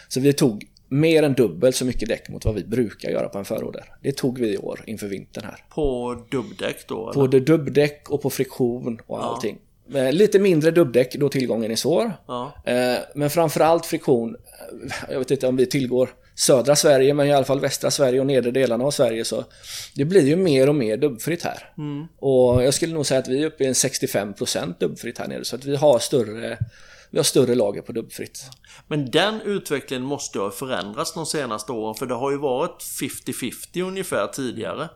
Så 0.08 0.20
vi 0.20 0.34
tog 0.34 0.66
mer 0.90 1.24
än 1.24 1.34
dubbelt 1.34 1.76
så 1.76 1.86
mycket 1.86 2.10
däck 2.10 2.30
mot 2.30 2.46
vad 2.46 2.56
vi 2.56 2.64
brukar 2.64 3.10
göra 3.10 3.30
på 3.30 3.38
en 3.38 3.46
förorder. 3.46 3.84
Det 4.02 4.12
tog 4.12 4.40
vi 4.40 4.54
i 4.54 4.58
år 4.58 4.82
inför 4.86 5.08
vintern 5.08 5.44
här. 5.44 5.64
På 5.70 6.16
dubbdäck 6.32 6.88
då? 6.88 7.04
Eller? 7.10 7.22
Både 7.22 7.40
dubbdäck 7.40 8.10
och 8.10 8.22
på 8.22 8.30
friktion 8.30 9.00
och 9.08 9.24
allting. 9.26 9.58
Eh, 9.96 10.12
Lite 10.12 10.40
mindre 10.40 10.72
dubbdäck 10.72 11.16
då 11.16 11.30
tillgången 11.30 11.72
är 11.72 11.76
svår. 11.76 12.12
Ja. 12.28 12.52
Eh, 12.66 12.98
Men 13.16 13.30
framförallt 13.30 13.86
friktion. 13.86 14.36
eh, 14.36 14.94
Jag 15.12 15.20
vet 15.20 15.32
inte 15.32 15.48
om 15.48 15.56
vi 15.58 15.66
tillgår 15.66 16.10
södra 16.36 16.76
Sverige, 16.76 17.14
men 17.14 17.28
i 17.28 17.34
alla 17.34 17.46
fall 17.46 17.60
västra 17.60 17.92
Sverige 17.92 18.20
och 18.20 18.26
nedre 18.26 18.52
delarna 18.52 18.84
av 18.86 18.92
Sverige. 18.92 19.26
Så 19.26 19.44
det 19.96 20.06
blir 20.06 20.28
ju 20.28 20.36
mer 20.36 20.70
och 20.70 20.76
mer 20.76 20.98
dubbfritt 20.98 21.44
här. 21.44 21.72
Och 22.20 22.64
jag 22.64 22.74
skulle 22.74 22.94
nog 22.94 23.06
säga 23.06 23.20
att 23.20 23.28
vi 23.28 23.42
är 23.44 23.48
uppe 23.48 23.64
i 23.64 23.68
en 23.68 23.74
65% 23.74 24.74
dubbfritt 24.80 25.18
här 25.18 25.28
nere. 25.28 25.46
Så 25.46 25.56
att 25.56 25.66
vi 25.66 25.76
har 25.76 26.00
större, 26.00 26.58
vi 27.12 27.18
har 27.20 27.24
större 27.24 27.56
lager 27.56 27.82
på 27.82 27.92
dubbfritt. 27.92 28.40
Men 28.88 29.12
den 29.12 29.42
utvecklingen 29.42 30.04
måste 30.06 30.40
ha 30.40 30.52
förändrats 30.52 31.14
de 31.14 31.26
senaste 31.26 31.72
åren 31.72 31.96
för 31.96 32.06
det 32.06 32.14
har 32.16 32.32
ju 32.32 32.38
varit 32.38 32.82
50-50 33.02 33.82
ungefär 33.88 34.28
tidigare. 34.28 34.90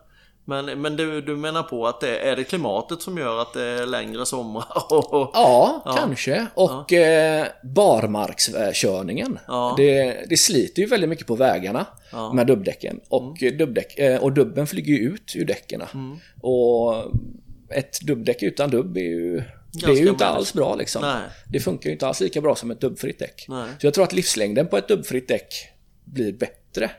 Men, 0.44 0.80
men 0.80 0.96
du, 0.96 1.20
du 1.20 1.36
menar 1.36 1.62
på 1.62 1.86
att 1.86 2.00
det 2.00 2.18
är 2.18 2.36
det 2.36 2.44
klimatet 2.44 3.02
som 3.02 3.18
gör 3.18 3.42
att 3.42 3.52
det 3.52 3.62
är 3.64 3.86
längre 3.86 4.26
somrar? 4.26 4.64
Och, 4.92 5.30
Ja, 5.34 5.94
kanske. 5.96 6.46
Och 6.54 6.92
eh, 6.92 7.46
barmarkskörningen. 7.62 9.38
Ja. 9.46 9.74
Det, 9.76 10.24
det 10.28 10.36
sliter 10.36 10.82
ju 10.82 10.88
väldigt 10.88 11.10
mycket 11.10 11.26
på 11.26 11.34
vägarna 11.34 11.86
med 12.34 12.46
dubbdäcken. 12.46 13.00
Och, 13.08 13.42
Mm. 13.42 13.58
dubbdäck, 13.58 13.98
eh, 13.98 14.22
och 14.22 14.32
dubben 14.32 14.66
flyger 14.66 14.92
ju 14.94 14.98
ut 15.00 15.32
ur 15.36 15.44
däcken. 15.44 15.82
Och 16.42 16.94
ett 17.70 18.00
dubbdäck 18.00 18.42
utan 18.42 18.70
dubb 18.70 18.96
är 18.96 19.00
ju, 19.00 19.42
det 19.72 19.86
är 19.86 19.96
ju 19.96 20.08
inte 20.08 20.26
alls 20.26 20.52
bra 20.52 20.74
liksom. 20.74 21.02
Nej. 21.02 21.22
Det 21.48 21.60
funkar 21.60 21.88
ju 21.88 21.92
inte 21.92 22.06
alls 22.06 22.20
lika 22.20 22.40
bra 22.40 22.56
som 22.56 22.70
ett 22.70 22.80
dubbfritt 22.80 23.18
däck. 23.18 23.46
Nej. 23.48 23.68
Så 23.80 23.86
jag 23.86 23.94
tror 23.94 24.04
att 24.04 24.12
livslängden 24.12 24.68
på 24.68 24.76
ett 24.76 24.88
dubbfritt 24.88 25.28
däck 25.28 25.54
blir 26.04 26.32
bättre. 26.32 26.90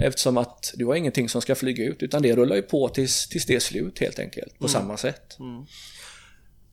Eftersom 0.00 0.36
att 0.36 0.72
du 0.76 0.86
har 0.86 0.94
ingenting 0.94 1.28
som 1.28 1.42
ska 1.42 1.54
flyga 1.54 1.84
ut 1.84 2.02
utan 2.02 2.22
det 2.22 2.36
rullar 2.36 2.56
ju 2.56 2.62
på 2.62 2.88
tills, 2.88 3.28
tills 3.28 3.46
det 3.46 3.54
är 3.54 3.60
slut 3.60 3.98
helt 3.98 4.18
enkelt. 4.18 4.58
På 4.58 4.68
samma 4.68 4.96
sätt. 4.96 5.38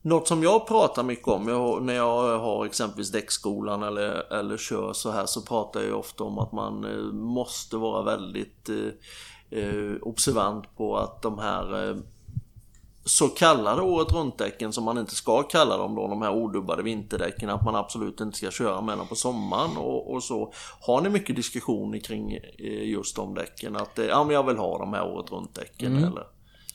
Något 0.02 0.28
som 0.28 0.42
jag 0.42 0.68
pratar 0.68 1.02
mycket 1.02 1.28
om 1.28 1.48
jag, 1.48 1.82
när 1.82 1.94
jag 1.94 2.38
har 2.38 2.66
exempelvis 2.66 3.10
däckskolan 3.10 3.82
eller, 3.82 4.32
eller 4.32 4.56
kör 4.56 4.92
så 4.92 5.10
här 5.10 5.26
så 5.26 5.42
pratar 5.42 5.82
jag 5.82 5.98
ofta 5.98 6.24
om 6.24 6.38
att 6.38 6.52
man 6.52 6.84
eh, 6.84 7.12
måste 7.12 7.76
vara 7.76 8.02
väldigt 8.02 8.68
eh, 8.68 9.58
eh, 9.58 9.94
observant 10.02 10.76
på 10.76 10.96
att 10.96 11.22
de 11.22 11.38
här 11.38 11.88
eh, 11.88 11.96
så 13.04 13.28
kallade 13.28 13.82
året 13.82 14.12
runt-däcken 14.12 14.72
som 14.72 14.84
man 14.84 14.98
inte 14.98 15.14
ska 15.14 15.42
kalla 15.42 15.76
dem 15.76 15.94
då, 15.94 16.08
de 16.08 16.22
här 16.22 16.32
odubbade 16.32 16.82
vinterdäcken, 16.82 17.50
att 17.50 17.64
man 17.64 17.74
absolut 17.74 18.20
inte 18.20 18.36
ska 18.36 18.50
köra 18.50 18.80
med 18.80 18.98
dem 18.98 19.06
på 19.06 19.14
sommaren 19.14 19.76
och, 19.76 20.14
och 20.14 20.22
så. 20.22 20.52
Har 20.80 21.00
ni 21.00 21.08
mycket 21.08 21.36
diskussioner 21.36 21.98
kring 21.98 22.32
eh, 22.58 22.88
just 22.88 23.16
de 23.16 23.34
däcken? 23.34 23.76
Att 23.76 23.98
eh, 23.98 24.04
ja, 24.04 24.24
men 24.24 24.34
jag 24.34 24.46
vill 24.46 24.56
ha 24.56 24.78
de 24.78 24.92
här 24.92 25.06
året 25.06 25.32
runt-däcken 25.32 25.96
eller? 25.96 26.24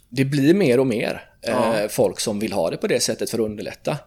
Det 0.09 0.25
blir 0.25 0.53
mer 0.53 0.79
och 0.79 0.87
mer. 0.87 1.21
Eh, 1.47 1.87
folk 1.89 2.19
som 2.19 2.39
vill 2.39 2.53
ha 2.53 2.69
det 2.69 2.77
på 2.77 2.87
det 2.87 2.99
sättet 2.99 3.29
för 3.29 3.37
att 3.37 3.45
underlätta. 3.45 3.97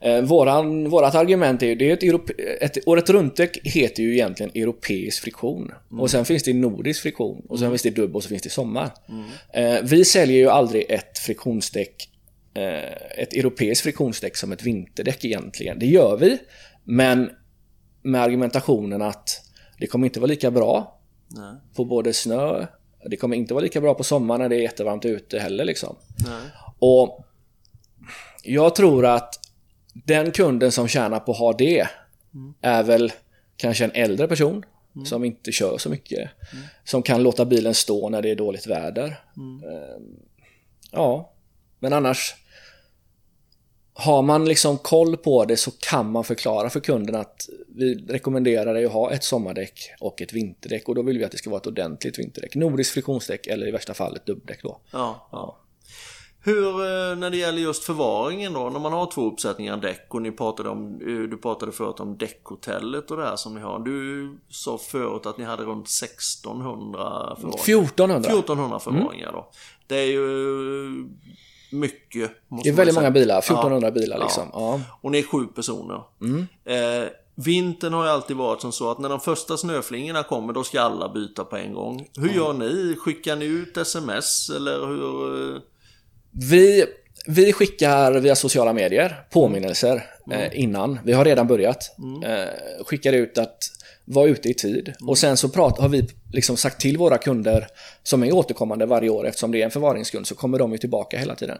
Eh, 0.00 0.20
våran, 0.20 0.90
vårat 0.90 1.14
argument 1.14 1.62
är 1.62 1.66
ju, 1.66 1.74
det 1.74 1.90
är 1.90 1.92
ett, 1.92 2.02
europe, 2.02 2.32
ett 2.60 2.88
året 2.88 3.10
runt-däck 3.10 3.58
heter 3.64 4.02
ju 4.02 4.12
egentligen 4.12 4.52
europeisk 4.54 5.22
friktion. 5.22 5.72
Och 5.90 6.10
sen 6.10 6.24
finns 6.24 6.42
det 6.42 6.54
nordisk 6.54 7.02
friktion, 7.02 7.46
och 7.48 7.58
sen 7.58 7.70
finns 7.70 7.82
det 7.82 7.90
dubb 7.90 8.16
och 8.16 8.22
så 8.22 8.28
finns 8.28 8.42
det 8.42 8.50
sommar. 8.50 8.90
Eh, 9.52 9.76
vi 9.82 10.04
säljer 10.04 10.36
ju 10.36 10.48
aldrig 10.48 10.90
ett 10.90 11.18
friktionsdäck 11.18 12.08
ett 13.16 13.32
europeiskt 13.34 13.82
friktionsdäck 13.82 14.36
som 14.36 14.52
ett 14.52 14.62
vinterdäck 14.62 15.24
egentligen. 15.24 15.78
Det 15.78 15.86
gör 15.86 16.16
vi, 16.16 16.38
men 16.84 17.30
med 18.02 18.22
argumentationen 18.22 19.02
att 19.02 19.42
det 19.78 19.86
kommer 19.86 20.06
inte 20.06 20.20
vara 20.20 20.28
lika 20.28 20.50
bra 20.50 21.00
Nej. 21.28 21.54
på 21.76 21.84
både 21.84 22.12
snö, 22.12 22.66
det 23.10 23.16
kommer 23.16 23.36
inte 23.36 23.54
vara 23.54 23.62
lika 23.62 23.80
bra 23.80 23.94
på 23.94 24.04
sommaren 24.04 24.40
när 24.40 24.48
det 24.48 24.56
är 24.56 24.62
jättevarmt 24.62 25.04
ute 25.04 25.38
heller 25.38 25.64
liksom. 25.64 25.96
Nej. 26.26 26.42
Och 26.78 27.24
jag 28.42 28.74
tror 28.74 29.06
att 29.06 29.34
den 29.94 30.30
kunden 30.32 30.72
som 30.72 30.88
tjänar 30.88 31.20
på 31.20 31.32
att 31.32 31.38
ha 31.38 31.52
det 31.52 31.86
är 32.60 32.82
väl 32.82 33.12
kanske 33.56 33.84
en 33.84 33.92
äldre 33.94 34.28
person 34.28 34.64
som 35.04 35.24
inte 35.24 35.52
kör 35.52 35.78
så 35.78 35.90
mycket. 35.90 36.30
Som 36.84 37.02
kan 37.02 37.22
låta 37.22 37.44
bilen 37.44 37.74
stå 37.74 38.08
när 38.08 38.22
det 38.22 38.30
är 38.30 38.36
dåligt 38.36 38.66
väder. 38.66 39.20
Ehm, 39.36 40.16
Ja, 40.90 41.32
men 41.78 41.92
annars 41.92 42.34
har 43.92 44.22
man 44.22 44.44
liksom 44.44 44.78
koll 44.78 45.16
på 45.16 45.44
det 45.44 45.56
så 45.56 45.70
kan 45.70 46.10
man 46.10 46.24
förklara 46.24 46.70
för 46.70 46.80
kunden 46.80 47.14
att 47.14 47.48
vi 47.68 47.94
rekommenderar 47.94 48.74
dig 48.74 48.84
att 48.84 48.92
ha 48.92 49.12
ett 49.12 49.24
sommardäck 49.24 49.90
och 50.00 50.22
ett 50.22 50.32
vinterdäck 50.32 50.88
och 50.88 50.94
då 50.94 51.02
vill 51.02 51.18
vi 51.18 51.24
att 51.24 51.30
det 51.32 51.38
ska 51.38 51.50
vara 51.50 51.60
ett 51.60 51.66
ordentligt 51.66 52.18
vinterdäck. 52.18 52.54
Nordiskt 52.54 52.92
friktionsdäck 52.94 53.46
eller 53.46 53.68
i 53.68 53.70
värsta 53.70 53.94
fall 53.94 54.16
ett 54.16 54.26
dubbdäck 54.26 54.62
då. 54.62 54.80
Ja. 54.92 55.28
Ja. 55.32 55.58
Hur, 56.48 56.68
eh, 56.68 57.16
när 57.16 57.30
det 57.30 57.36
gäller 57.36 57.58
just 57.58 57.84
förvaringen 57.84 58.52
då, 58.52 58.70
när 58.70 58.80
man 58.80 58.92
har 58.92 59.10
två 59.10 59.30
uppsättningar 59.32 59.76
däck 59.76 60.06
och 60.08 60.22
ni 60.22 60.32
pratade 60.32 60.68
om, 60.68 61.00
eh, 61.00 61.30
du 61.30 61.36
pratade 61.36 61.72
förut 61.72 62.00
om 62.00 62.18
däckhotellet 62.18 63.10
och 63.10 63.16
det 63.16 63.24
här 63.24 63.36
som 63.36 63.54
ni 63.54 63.60
har. 63.60 63.78
Du 63.78 64.38
sa 64.48 64.78
förut 64.78 65.26
att 65.26 65.38
ni 65.38 65.44
hade 65.44 65.62
runt 65.62 65.88
1600 65.88 67.36
förvaringar. 67.36 67.58
1400. 67.58 68.30
1400 68.30 68.78
förvaringar 68.78 69.32
då. 69.32 69.50
Det 69.86 69.96
är 69.96 70.06
ju 70.06 71.08
mycket. 71.70 72.30
måste 72.48 72.70
Det 72.70 72.74
är 72.74 72.76
väldigt 72.76 72.94
många 72.94 73.10
bilar, 73.10 73.34
Ja. 73.34 73.40
1400 73.40 73.90
bilar 73.90 74.18
liksom. 74.18 74.48
Ja. 74.52 74.80
Och 75.00 75.10
ni 75.10 75.18
är 75.18 75.22
sju 75.22 75.46
personer. 75.46 76.02
Mm. 76.20 76.46
Eh, 76.64 77.08
vintern 77.34 77.92
har 77.92 78.04
ju 78.04 78.10
alltid 78.10 78.36
varit 78.36 78.60
som 78.60 78.72
så 78.72 78.90
att 78.90 78.98
när 78.98 79.08
de 79.08 79.20
första 79.20 79.56
snöflingorna 79.56 80.22
kommer 80.22 80.52
då 80.52 80.64
ska 80.64 80.80
alla 80.80 81.08
byta 81.08 81.44
på 81.44 81.56
en 81.56 81.74
gång. 81.74 82.08
Hur 82.16 82.28
gör 82.28 82.52
ni? 82.52 82.96
Skickar 82.98 83.36
ni 83.36 83.44
ut 83.44 83.76
sms 83.76 84.50
eller 84.50 84.86
hur? 84.86 85.60
Vi, 86.30 86.84
vi 87.26 87.52
skickar 87.52 88.12
via 88.12 88.34
sociala 88.34 88.72
medier 88.72 89.24
påminnelser 89.30 90.06
eh, 90.32 90.60
innan. 90.60 90.98
Vi 91.04 91.12
har 91.12 91.24
redan 91.24 91.46
börjat. 91.46 91.96
Eh, 92.24 92.84
skickar 92.84 93.12
ut 93.12 93.38
att 93.38 93.58
vara 94.04 94.28
ute 94.28 94.48
i 94.48 94.54
tid. 94.54 94.92
Och 95.00 95.18
sen 95.18 95.36
så 95.36 95.48
prat, 95.48 95.78
har 95.78 95.88
vi 95.88 96.06
liksom 96.32 96.56
sagt 96.56 96.80
till 96.80 96.98
våra 96.98 97.18
kunder 97.18 97.66
som 98.02 98.22
är 98.22 98.32
återkommande 98.32 98.86
varje 98.86 99.10
år 99.10 99.26
eftersom 99.26 99.52
det 99.52 99.60
är 99.60 99.64
en 99.64 99.70
förvaringskund 99.70 100.26
så 100.26 100.34
kommer 100.34 100.58
de 100.58 100.72
ju 100.72 100.78
tillbaka 100.78 101.18
hela 101.18 101.34
tiden. 101.34 101.58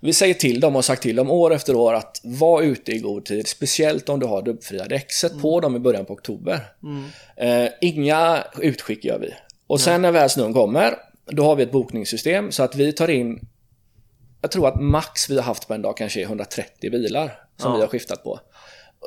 Vi 0.00 0.12
säger 0.12 0.34
till 0.34 0.60
dem 0.60 0.76
och 0.76 0.84
sagt 0.84 1.02
till 1.02 1.16
dem 1.16 1.30
år 1.30 1.54
efter 1.54 1.76
år 1.76 1.94
att 1.94 2.20
var 2.24 2.62
ute 2.62 2.92
i 2.92 2.98
god 2.98 3.24
tid. 3.24 3.48
Speciellt 3.48 4.08
om 4.08 4.20
du 4.20 4.26
har 4.26 4.42
dubbfria 4.42 4.84
däck. 4.84 5.12
Sätt 5.12 5.40
på 5.42 5.60
dem 5.60 5.76
i 5.76 5.78
början 5.78 6.04
på 6.04 6.12
oktober. 6.12 6.60
Eh, 7.36 7.68
inga 7.80 8.44
utskick 8.58 9.04
gör 9.04 9.18
vi. 9.18 9.34
Och 9.66 9.80
sen 9.80 10.02
när 10.02 10.12
väl 10.12 10.30
snön 10.30 10.52
kommer 10.52 10.94
då 11.26 11.44
har 11.44 11.56
vi 11.56 11.62
ett 11.62 11.72
bokningssystem 11.72 12.52
så 12.52 12.62
att 12.62 12.76
vi 12.76 12.92
tar 12.92 13.10
in 13.10 13.40
jag 14.40 14.50
tror 14.50 14.68
att 14.68 14.80
max 14.80 15.30
vi 15.30 15.36
har 15.36 15.42
haft 15.42 15.68
på 15.68 15.74
en 15.74 15.82
dag 15.82 15.96
kanske 15.96 16.20
är 16.20 16.24
130 16.24 16.90
bilar 16.90 17.40
som 17.56 17.70
Ja. 17.70 17.76
vi 17.76 17.80
har 17.82 17.88
skiftat 17.88 18.24
på. 18.24 18.40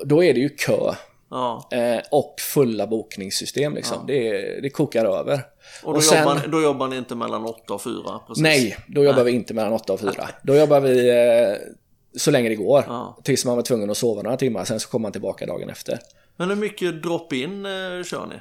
Då 0.06 0.24
är 0.24 0.34
det 0.34 0.40
ju 0.40 0.50
kö 0.50 0.94
Ja. 1.32 1.70
eh, 1.72 2.02
och 2.12 2.36
fulla 2.40 2.88
bokningssystem 2.88 3.76
liksom. 3.76 3.98
Det, 4.08 4.28
är- 4.30 4.62
det 4.62 4.70
kokar 4.70 5.06
över. 5.06 5.40
Och 5.84 5.94
då, 5.94 6.02
sen- 6.02 6.20
jobbar, 6.20 6.48
då 6.48 6.62
jobbar 6.62 6.88
ni 6.88 6.98
inte 6.98 7.16
mellan 7.16 7.46
8 7.46 7.74
och 7.74 7.82
4? 7.82 7.94
Precis. 8.28 8.44
Nej, 8.44 8.78
då 8.88 9.04
jobbar 9.04 9.24
vi 9.24 9.32
inte 9.32 9.54
mellan 9.54 9.74
8 9.74 9.94
och 9.94 10.00
4. 10.00 10.30
Då 10.44 10.56
jobbar 10.56 10.80
vi 10.80 11.10
eh, 11.10 11.56
så 12.18 12.32
länge 12.32 12.50
det 12.50 12.56
går. 12.56 12.84
Ja. 12.88 13.18
Tills 13.24 13.46
man 13.46 13.56
var 13.56 13.64
tvungen 13.64 13.90
att 13.90 13.98
sova 13.98 14.22
några 14.22 14.38
timmar, 14.38 14.64
sen 14.66 14.80
så 14.80 14.90
kommer 14.90 15.02
man 15.02 15.12
tillbaka 15.12 15.46
dagen 15.46 15.70
efter. 15.70 16.00
Men 16.38 16.50
hur 16.50 16.56
mycket 16.56 17.04
drop-in 17.04 17.66
eh, 17.66 17.72
kör 18.04 18.26
ni? 18.30 18.36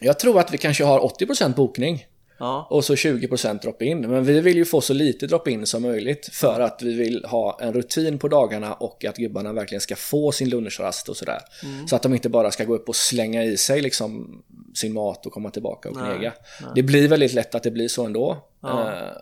Jag 0.00 0.18
tror 0.18 0.38
att 0.40 0.52
vi 0.54 0.58
kanske 0.58 0.84
har 0.84 1.00
80% 1.00 1.54
bokning. 1.54 2.04
Ja. 2.42 2.66
och 2.70 2.84
så 2.84 2.94
20% 2.94 3.60
drop-in. 3.62 4.00
Men 4.00 4.24
vi 4.24 4.40
vill 4.40 4.56
ju 4.56 4.64
få 4.64 4.80
så 4.80 4.92
lite 4.92 5.26
drop-in 5.26 5.66
som 5.66 5.82
möjligt 5.82 6.28
för 6.32 6.60
att 6.60 6.82
vi 6.82 6.94
vill 6.94 7.24
ha 7.24 7.58
en 7.60 7.72
rutin 7.72 8.18
på 8.18 8.28
dagarna 8.28 8.74
och 8.74 9.04
att 9.04 9.16
gubbarna 9.16 9.52
verkligen 9.52 9.80
ska 9.80 9.96
få 9.96 10.32
sin 10.32 10.48
lunchrast 10.48 11.08
och 11.08 11.16
sådär. 11.16 11.38
Så 11.86 11.96
att 11.96 12.02
de 12.02 12.14
inte 12.14 12.28
bara 12.28 12.50
ska 12.50 12.64
gå 12.64 12.74
upp 12.74 12.88
och 12.88 12.96
slänga 12.96 13.44
i 13.44 13.56
sig 13.56 13.80
liksom 13.80 14.42
sin 14.74 14.92
mat 14.92 15.26
och 15.26 15.32
komma 15.32 15.50
tillbaka 15.50 15.90
och 15.90 15.96
knega. 15.96 16.32
Det 16.74 16.82
blir 16.82 17.08
väldigt 17.08 17.32
lätt 17.32 17.54
att 17.54 17.62
det 17.62 17.70
blir 17.70 17.88
så 17.88 18.04
ändå. 18.04 18.36
Ja. 18.62 18.92
Eh, 18.92 19.12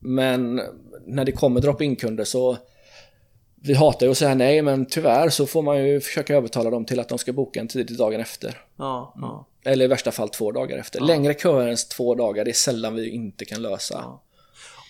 Men 0.00 0.60
när 1.06 1.24
det 1.24 1.32
kommer 1.32 1.60
drop-in-kunder 1.60 2.24
så 2.24 2.56
vi 3.62 3.74
hatar 3.74 4.06
ju 4.06 4.10
att 4.10 4.18
säga 4.18 4.34
nej, 4.34 4.62
men 4.62 4.86
tyvärr 4.86 5.28
så 5.28 5.46
får 5.46 5.62
man 5.62 5.86
ju 5.86 6.00
försöka 6.00 6.36
övertala 6.36 6.70
dem 6.70 6.84
till 6.84 7.00
att 7.00 7.08
de 7.08 7.18
ska 7.18 7.32
boka 7.32 7.60
en 7.60 7.68
tid 7.68 7.96
dagen 7.98 8.20
efter. 8.20 8.60
Ja, 8.76 9.14
ja. 9.20 9.46
Eller 9.66 9.84
i 9.84 9.88
värsta 9.88 10.12
fall 10.12 10.28
två 10.28 10.52
dagar 10.52 10.78
efter. 10.78 11.00
Längre 11.00 11.34
köer 11.34 11.66
än 11.68 11.76
två 11.96 12.14
dagar, 12.14 12.44
det 12.44 12.50
är 12.50 12.52
sällan 12.52 12.94
vi 12.94 13.10
inte 13.10 13.44
kan 13.44 13.62
lösa. 13.62 14.04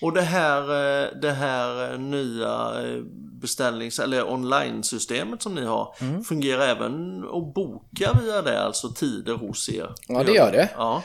Och 0.02 0.12
det 0.12 0.22
här, 0.22 0.60
eh, 0.60 1.08
det 1.22 1.30
här 1.32 1.92
eh, 1.92 1.98
nya 1.98 2.72
eh, 2.82 3.02
beställnings 3.40 3.98
eller 3.98 4.30
online-systemet 4.32 5.42
som 5.42 5.54
ni 5.54 5.64
har 5.64 5.94
Mm. 6.00 6.24
fungerar 6.24 6.68
även 6.68 7.24
att 7.32 7.54
boka 7.54 8.20
via 8.22 8.42
det, 8.42 8.62
alltså 8.62 8.88
tider 8.88 9.34
hos 9.34 9.68
er? 9.68 9.88
Ja, 10.08 10.22
det 10.22 10.32
gör 10.32 10.52
det. 10.52 10.68
Ja, 10.76 11.02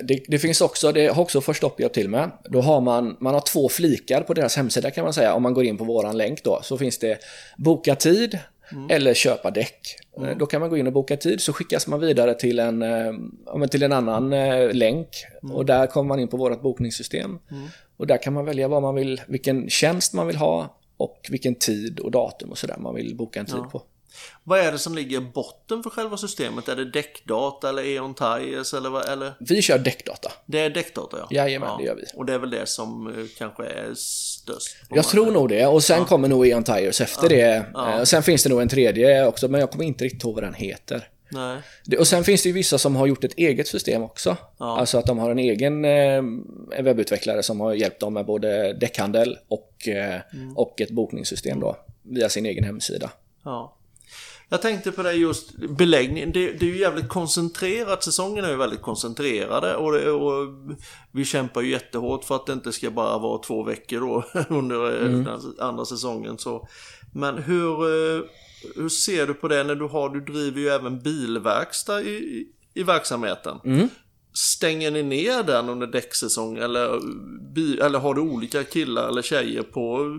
det, 0.00 0.22
det 0.28 0.38
finns 0.38 0.60
också, 0.60 0.92
det 0.92 1.06
har 1.06 1.22
också 1.22 1.40
Förstopp 1.40 1.80
hjälpt 1.80 1.94
till 1.94 2.08
med. 2.08 2.30
Då 2.44 2.60
har 2.60 2.80
man, 2.80 3.16
man 3.20 3.34
har 3.34 3.40
två 3.40 3.68
flikar 3.68 4.20
på 4.20 4.34
deras 4.34 4.56
hemsida 4.56 4.90
kan 4.90 5.04
man 5.04 5.12
säga. 5.14 5.34
Om 5.34 5.42
man 5.42 5.54
går 5.54 5.64
in 5.64 5.78
på 5.78 5.84
våran 5.84 6.16
länk 6.16 6.44
då, 6.44 6.60
så 6.62 6.78
finns 6.78 6.98
det 6.98 7.18
boka 7.56 7.94
tid 7.94 8.38
eller 8.88 9.14
köpa 9.14 9.50
däck. 9.50 9.96
Eh, 10.16 10.36
Då 10.38 10.46
kan 10.46 10.60
man 10.60 10.70
gå 10.70 10.76
in 10.76 10.86
och 10.86 10.92
boka 10.92 11.16
tid, 11.16 11.40
så 11.40 11.52
skickas 11.52 11.86
man 11.86 12.00
vidare 12.00 12.34
till 12.34 12.58
en, 12.58 12.82
eh, 12.82 13.12
ja, 13.46 13.66
till 13.66 13.82
en 13.82 13.92
annan 13.92 14.32
eh, 14.32 14.72
länk. 14.72 15.08
Och 15.52 15.66
där 15.66 15.86
kommer 15.86 16.08
man 16.08 16.20
in 16.20 16.28
på 16.28 16.36
vårt 16.36 16.62
bokningssystem. 16.62 17.38
Och 17.96 18.06
där 18.06 18.22
kan 18.22 18.32
man 18.32 18.44
välja 18.44 18.68
vad 18.68 18.82
man 18.82 18.94
vill, 18.94 19.20
vilken 19.26 19.70
tjänst 19.70 20.12
man 20.12 20.26
vill 20.26 20.36
ha 20.36 20.78
och 20.96 21.26
vilken 21.30 21.54
tid 21.54 22.00
och 22.00 22.10
datum 22.10 22.50
och 22.50 22.58
sådär 22.58 22.76
man 22.78 22.94
vill 22.94 23.16
boka 23.16 23.40
en 23.40 23.46
tid 23.46 23.62
på. 23.72 23.82
Vad 24.44 24.60
är 24.60 24.72
det 24.72 24.78
som 24.78 24.94
ligger 24.94 25.16
i 25.16 25.20
botten 25.20 25.82
för 25.82 25.90
själva 25.90 26.16
systemet? 26.16 26.68
Är 26.68 26.76
det 26.76 26.84
däckdata 26.84 27.68
eller 27.68 27.82
Eon 27.82 28.14
Tires 28.14 28.74
eller 28.74 28.90
vad? 28.90 29.08
Eller? 29.08 29.32
Vi 29.40 29.62
kör 29.62 29.78
däckdata. 29.78 30.32
Det 30.46 30.60
är 30.60 30.70
däckdata 30.70 31.16
ja. 31.20 31.26
Jajamän, 31.30 31.78
det 31.78 31.84
gör 31.84 31.94
vi. 31.94 32.04
Och 32.14 32.26
det 32.26 32.34
är 32.34 32.38
väl 32.38 32.50
det 32.50 32.66
som 32.66 33.28
kanske 33.38 33.64
är 33.64 33.94
på 34.88 34.96
Jag 34.96 35.04
tror 35.04 35.30
nog 35.32 35.48
det 35.48 35.66
och 35.66 35.82
sen 35.84 36.04
kommer 36.04 36.28
nog 36.28 36.46
Eon 36.46 36.64
Tires 36.64 37.00
efter 37.00 37.28
det. 37.28 37.64
Ja. 37.74 37.98
Eh, 37.98 38.02
Sen 38.04 38.22
finns 38.22 38.42
det 38.42 38.48
nog 38.48 38.60
en 38.62 38.68
tredje 38.68 39.26
också 39.26 39.48
men 39.48 39.60
jag 39.60 39.70
kommer 39.70 39.84
inte 39.84 40.04
riktigt 40.04 40.24
ihåg 40.24 40.34
vad 40.34 40.44
den 40.44 40.54
heter. 40.54 41.08
Nej. 41.30 41.56
Det- 41.84 41.96
Och 41.98 42.06
sen 42.06 42.24
finns 42.24 42.42
det 42.42 42.48
ju 42.48 42.52
vissa 42.52 42.78
som 42.78 42.96
har 42.96 43.06
gjort 43.06 43.24
ett 43.24 43.34
eget 43.36 43.68
system 43.68 44.02
också. 44.02 44.36
Ja. 44.58 44.78
Alltså 44.78 44.98
att 44.98 45.06
de 45.06 45.18
har 45.18 45.30
en 45.30 45.38
egen 45.38 45.84
eh, 45.84 46.22
webbutvecklare 46.82 47.42
som 47.42 47.60
har 47.60 47.74
hjälpt 47.74 48.00
dem 48.00 48.14
med 48.14 48.26
både 48.26 48.72
däckhandel 48.72 49.38
och, 49.48 49.88
eh, 49.88 50.20
Mm. 50.32 50.56
och 50.56 50.80
ett 50.80 50.90
bokningssystem 50.90 51.60
då. 51.60 51.76
Via 52.02 52.28
sin 52.28 52.46
egen 52.46 52.64
hemsida. 52.64 53.10
Ja. 53.44 53.74
Jag 54.50 54.62
tänkte 54.62 54.92
på 54.92 55.02
det 55.02 55.12
just 55.12 55.56
beläggning. 55.56 56.32
Det, 56.32 56.52
det 56.52 56.66
är 56.66 56.70
ju 56.70 56.78
jävligt 56.78 57.08
koncentrerat. 57.08 58.04
Säsongen 58.04 58.44
är 58.44 58.50
ju 58.50 58.56
väldigt 58.56 58.82
koncentrerade 58.82 59.76
och, 59.76 59.92
det, 59.92 60.10
och 60.10 60.48
vi 61.12 61.24
kämpar 61.24 61.60
ju 61.60 61.70
jättehårt 61.70 62.24
för 62.24 62.36
att 62.36 62.46
det 62.46 62.52
inte 62.52 62.72
ska 62.72 62.90
bara 62.90 63.18
vara 63.18 63.42
två 63.42 63.62
veckor 63.62 64.00
då 64.00 64.24
under 64.48 65.02
eh, 65.02 65.10
den 65.10 65.54
andra 65.58 65.84
säsongen. 65.84 66.38
Så. 66.38 66.68
Men 67.14 67.38
hur, 67.38 67.72
eh, 67.72 68.22
hur 68.76 68.88
ser 68.88 69.26
du 69.26 69.34
på 69.34 69.48
det 69.48 69.64
när 69.64 69.74
du 69.74 69.84
har, 69.84 70.08
du 70.08 70.20
driver 70.20 70.60
ju 70.60 70.68
även 70.68 70.98
bilverkstad 70.98 72.02
i, 72.02 72.46
i, 72.74 72.82
verksamheten. 72.82 73.56
Stänger 74.32 74.90
ni 74.90 75.02
ner 75.02 75.42
den 75.42 75.68
under 75.68 75.86
däcksäsong 75.86 76.58
eller, 76.58 77.00
bi, 77.54 77.78
eller 77.80 77.98
har 77.98 78.14
du 78.14 78.20
olika 78.20 78.64
killar 78.64 79.08
eller 79.08 79.22
tjejer 79.22 79.62
på, 79.62 80.18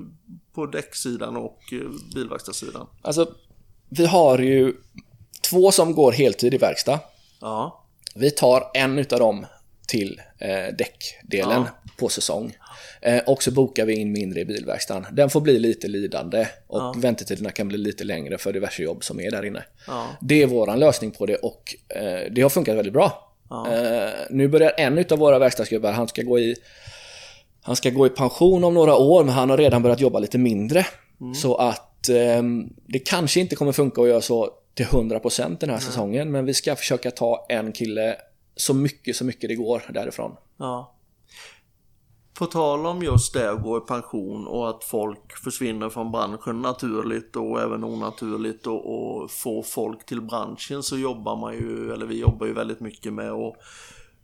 på 0.53 0.65
däcksidan 0.65 1.37
och 1.37 1.59
eh, 1.71 1.89
bilverkstadssidan? 2.15 2.87
Alltså, 3.01 3.33
vi 3.89 4.05
har 4.05 4.39
ju 4.39 4.73
två 5.49 5.71
som 5.71 5.95
går 5.95 6.11
heltid 6.11 6.53
i 6.53 6.57
verkstad. 6.57 6.99
Ja. 7.41 7.85
Vi 8.15 8.31
tar 8.31 8.71
en 8.73 8.99
utav 8.99 9.19
dem 9.19 9.45
till 9.87 10.21
eh, 10.37 10.75
däckdelen 10.77 11.63
på 11.97 12.09
säsong. 12.09 12.55
Eh, 13.01 13.23
och 13.27 13.43
så 13.43 13.51
bokar 13.51 13.85
vi 13.85 13.95
in 13.95 14.11
mindre 14.11 14.39
i 14.39 14.45
bilverkstaden. 14.45 15.05
Den 15.11 15.29
får 15.29 15.41
bli 15.41 15.59
lite 15.59 15.87
lidande 15.87 16.47
och 16.67 17.03
väntetiderna 17.03 17.51
kan 17.51 17.67
bli 17.67 17.77
lite 17.77 18.03
längre 18.03 18.37
för 18.37 18.53
diverse 18.53 18.83
jobb 18.83 19.03
som 19.03 19.19
är 19.19 19.31
där 19.31 19.45
inne. 19.45 19.63
Ja. 19.87 20.07
Det 20.21 20.41
är 20.41 20.47
våran 20.47 20.79
lösning 20.79 21.11
på 21.11 21.25
det 21.25 21.35
och 21.35 21.75
eh, 21.95 22.31
det 22.31 22.41
har 22.41 22.49
funkat 22.49 22.75
väldigt 22.75 22.93
bra. 22.93 23.35
Eh, 23.51 24.09
nu 24.29 24.47
börjar 24.47 24.73
en 24.77 24.97
utav 24.97 25.19
våra 25.19 25.39
verkstadsgubbar, 25.39 25.91
han 25.91 26.07
ska 26.07 26.23
gå 26.23 26.39
i 26.39 26.55
Han 27.61 27.75
ska 27.75 27.89
gå 27.89 28.05
i 28.05 28.09
pension 28.09 28.63
om 28.63 28.73
några 28.73 28.95
år 28.95 29.23
men 29.23 29.33
han 29.33 29.49
har 29.49 29.57
redan 29.57 29.81
börjat 29.83 29.99
jobba 29.99 30.19
lite 30.19 30.37
mindre. 30.37 30.85
Så 31.35 31.55
att 31.55 31.88
eh, 32.09 32.43
det 32.87 32.99
kanske 32.99 33.39
inte 33.39 33.55
kommer 33.55 33.71
funka 33.71 34.01
att 34.01 34.07
göra 34.07 34.21
så 34.21 34.49
till 34.73 34.85
100% 34.85 35.57
den 35.59 35.69
här 35.69 35.79
säsongen 35.79 36.31
men 36.31 36.45
vi 36.45 36.53
ska 36.53 36.75
försöka 36.75 37.11
ta 37.11 37.45
en 37.49 37.71
kille 37.71 38.15
så 38.55 38.73
mycket 38.73 39.15
så 39.15 39.25
mycket 39.25 39.49
det 39.49 39.55
går 39.55 39.83
därifrån. 39.93 40.35
Ja. 40.57 40.95
På 42.39 42.45
tal 42.45 42.85
om 42.85 43.03
just 43.03 43.33
det 43.33 43.51
att 43.51 43.63
gå 43.63 43.77
i 43.77 43.81
pension 43.81 44.47
och 44.47 44.69
att 44.69 44.83
folk 44.83 45.37
försvinner 45.43 45.89
från 45.89 46.11
branschen 46.11 46.61
naturligt 46.61 47.35
och 47.35 47.61
även 47.61 47.83
onaturligt 47.83 48.67
och, 48.67 48.93
och 48.95 49.31
få 49.31 49.63
folk 49.63 50.05
till 50.05 50.21
branschen 50.21 50.83
så 50.83 50.97
jobbar 50.97 51.35
man 51.35 51.53
ju, 51.53 51.93
eller 51.93 52.05
vi 52.05 52.19
jobbar 52.19 52.45
ju 52.45 52.53
väldigt 52.53 52.79
mycket 52.79 53.13
med 53.13 53.31
att 53.31 53.55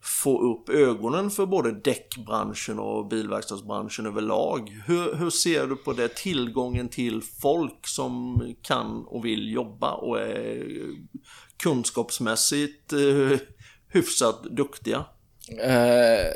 få 0.05 0.53
upp 0.53 0.69
ögonen 0.69 1.31
för 1.31 1.45
både 1.45 1.71
däckbranschen 1.71 2.79
och 2.79 3.07
bilverkstadsbranschen 3.07 4.05
överlag. 4.05 4.69
Hur, 4.87 5.15
hur 5.15 5.29
ser 5.29 5.67
du 5.67 5.75
på 5.75 5.93
det? 5.93 6.15
Tillgången 6.15 6.89
till 6.89 7.21
folk 7.41 7.87
som 7.87 8.41
kan 8.61 9.05
och 9.07 9.25
vill 9.25 9.53
jobba 9.53 9.93
och 9.93 10.19
är 10.19 10.65
kunskapsmässigt 11.63 12.93
eh, 12.93 13.39
hyfsat 13.89 14.43
duktiga. 14.43 15.05
Eh, 15.61 16.31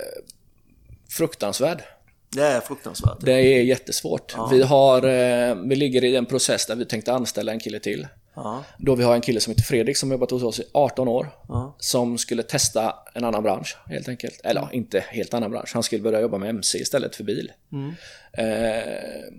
fruktansvärd. 1.10 1.84
Det 2.30 2.42
är 2.42 2.62
fruktansvärt. 2.62 3.18
Det 3.22 3.34
är 3.34 3.64
jättesvårt. 3.64 4.36
Vi, 4.52 4.64
har, 4.64 5.04
eh, 5.04 5.56
vi 5.56 5.76
ligger 5.76 6.04
i 6.04 6.16
en 6.16 6.26
process 6.26 6.66
där 6.66 6.76
vi 6.76 6.86
tänkte 6.86 7.14
anställa 7.14 7.52
en 7.52 7.60
kille 7.60 7.80
till. 7.80 8.08
Ja, 8.44 8.64
Då 8.78 8.96
vi 8.96 9.04
har 9.04 9.16
en 9.16 9.22
kille 9.22 9.40
som 9.40 9.52
heter 9.52 9.64
Fredrik 9.64 9.98
som 9.98 10.12
jobbat 10.12 10.32
hos 10.32 10.44
oss 10.44 10.60
i 10.60 10.64
18 10.74 11.08
år. 11.08 11.30
ja, 11.48 11.76
Som 11.80 12.18
skulle 12.18 12.44
testa 12.44 12.96
en 13.14 13.24
annan 13.24 13.44
bransch 13.44 13.78
helt 13.86 14.10
enkelt. 14.10 14.42
Eller 14.44 14.62
ja, 14.62 14.70
inte 14.72 15.00
helt 15.00 15.34
annan 15.34 15.52
bransch. 15.52 15.72
Han 15.74 15.84
skulle 15.84 16.02
börja 16.02 16.22
jobba 16.22 16.38
med 16.38 16.50
MC 16.50 16.78
istället 16.78 17.16
för 17.16 17.24
bil. 17.24 17.52
Eh, 18.34 19.34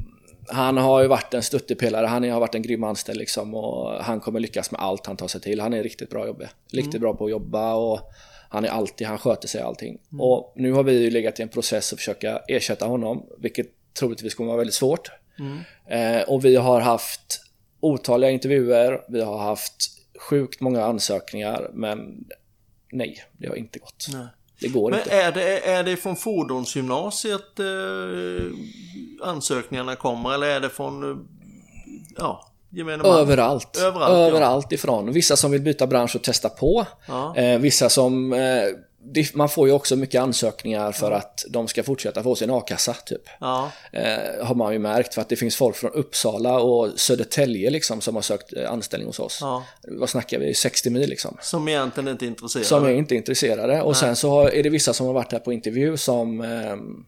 han 0.48 0.76
har 0.76 1.02
ju 1.02 1.08
varit 1.08 1.34
en 1.34 1.42
stöttepelare, 1.42 2.06
han 2.06 2.30
har 2.30 2.40
varit 2.40 2.54
en 2.54 2.62
grym 2.62 2.84
anställd 2.84 3.18
liksom 3.18 3.54
och 3.54 4.04
han 4.04 4.20
kommer 4.20 4.40
lyckas 4.40 4.70
med 4.70 4.80
allt 4.80 5.06
han 5.06 5.16
tar 5.16 5.28
sig 5.28 5.40
till. 5.40 5.60
Han 5.60 5.74
är 5.74 5.82
riktigt 5.82 6.10
bra 6.10 6.26
jobbe. 6.26 6.50
Riktigt 6.72 7.00
bra 7.00 7.14
på 7.14 7.24
att 7.24 7.30
jobba 7.30 7.74
och 7.74 8.00
han 8.48 8.64
är 8.64 8.68
alltid, 8.68 9.06
han 9.06 9.18
sköter 9.18 9.48
sig 9.48 9.60
allting. 9.62 9.98
Och 10.18 10.52
nu 10.56 10.72
har 10.72 10.82
vi 10.82 10.92
ju 11.04 11.10
legat 11.10 11.40
i 11.40 11.42
en 11.42 11.48
process 11.48 11.92
att 11.92 11.98
försöka 11.98 12.40
ersätta 12.48 12.86
honom, 12.86 13.26
vilket 13.38 13.66
troligtvis 13.98 14.34
kommer 14.34 14.48
vara 14.48 14.58
väldigt 14.58 14.74
svårt. 14.74 15.10
Eh, 15.86 16.22
och 16.22 16.44
vi 16.44 16.56
har 16.56 16.80
haft 16.80 17.40
otaliga 17.80 18.30
intervjuer, 18.30 19.00
vi 19.08 19.22
har 19.22 19.38
haft 19.38 19.74
sjukt 20.20 20.60
många 20.60 20.84
ansökningar, 20.84 21.70
men 21.72 22.24
nej, 22.92 23.24
det 23.38 23.48
har 23.48 23.56
inte 23.56 23.78
gått. 23.78 24.06
nej. 24.12 24.26
Det 24.60 24.68
går 24.68 24.90
Men 24.90 24.98
inte. 24.98 25.10
är 25.10 25.32
det, 25.32 25.68
är 25.68 25.84
det 25.84 25.96
från 25.96 26.16
fordonsgymnasiet 26.16 27.58
eh, 27.58 29.28
ansökningarna 29.28 29.96
kommer 29.96 30.34
eller 30.34 30.46
är 30.46 30.60
det 30.60 30.68
från 30.68 31.10
eh, 31.10 31.18
ja, 32.16 32.50
man? 32.70 33.00
Överallt. 33.00 33.76
Överallt, 33.76 34.12
ja. 34.12 34.26
Överallt 34.26 34.72
ifrån. 34.72 35.12
Vissa 35.12 35.36
som 35.36 35.50
vill 35.50 35.60
byta 35.60 35.86
bransch 35.86 36.16
och 36.16 36.22
testa 36.22 36.48
på. 36.48 36.86
Ja. 37.08 37.36
Eh, 37.36 37.58
vissa 37.58 37.88
som... 37.88 38.32
Eh, 38.32 38.64
man 39.34 39.48
får 39.48 39.68
ju 39.68 39.74
också 39.74 39.96
mycket 39.96 40.20
ansökningar 40.20 40.92
för 40.92 41.10
att 41.10 41.44
de 41.48 41.68
ska 41.68 41.82
fortsätta 41.82 42.22
få 42.22 42.36
sin 42.36 42.50
a-kassa, 42.50 42.92
typ. 43.06 43.22
Ja, 43.40 43.72
Eh, 43.92 44.46
har 44.46 44.54
man 44.54 44.72
ju 44.72 44.78
märkt, 44.78 45.14
för 45.14 45.20
att 45.20 45.28
det 45.28 45.36
finns 45.36 45.56
folk 45.56 45.76
från 45.76 45.90
Uppsala 45.90 46.60
och 46.60 47.00
Södertälje 47.00 47.70
liksom 47.70 48.00
som 48.00 48.14
har 48.14 48.22
sökt 48.22 48.52
eh, 48.52 48.72
anställning 48.72 49.06
hos 49.06 49.18
oss. 49.18 49.38
ja. 49.40 49.64
Vad 49.82 50.10
snackar 50.10 50.38
vi? 50.38 50.54
60 50.54 50.90
mil 50.90 51.08
liksom. 51.08 51.36
Som 51.40 51.68
egentligen 51.68 52.08
inte 52.08 52.24
är 52.24 52.26
intresserade. 52.26 52.66
Som 52.66 52.84
är 52.84 52.90
inte 52.90 53.14
intresserade. 53.14 53.82
Och 53.82 53.96
sen 53.96 54.16
så 54.16 54.48
är 54.48 54.62
det 54.62 54.70
vissa 54.70 54.92
som 54.92 55.06
har 55.06 55.14
varit 55.14 55.32
här 55.32 55.38
på 55.38 55.52
intervju 55.52 55.96
som... 55.96 56.40
ehm, 56.40 57.04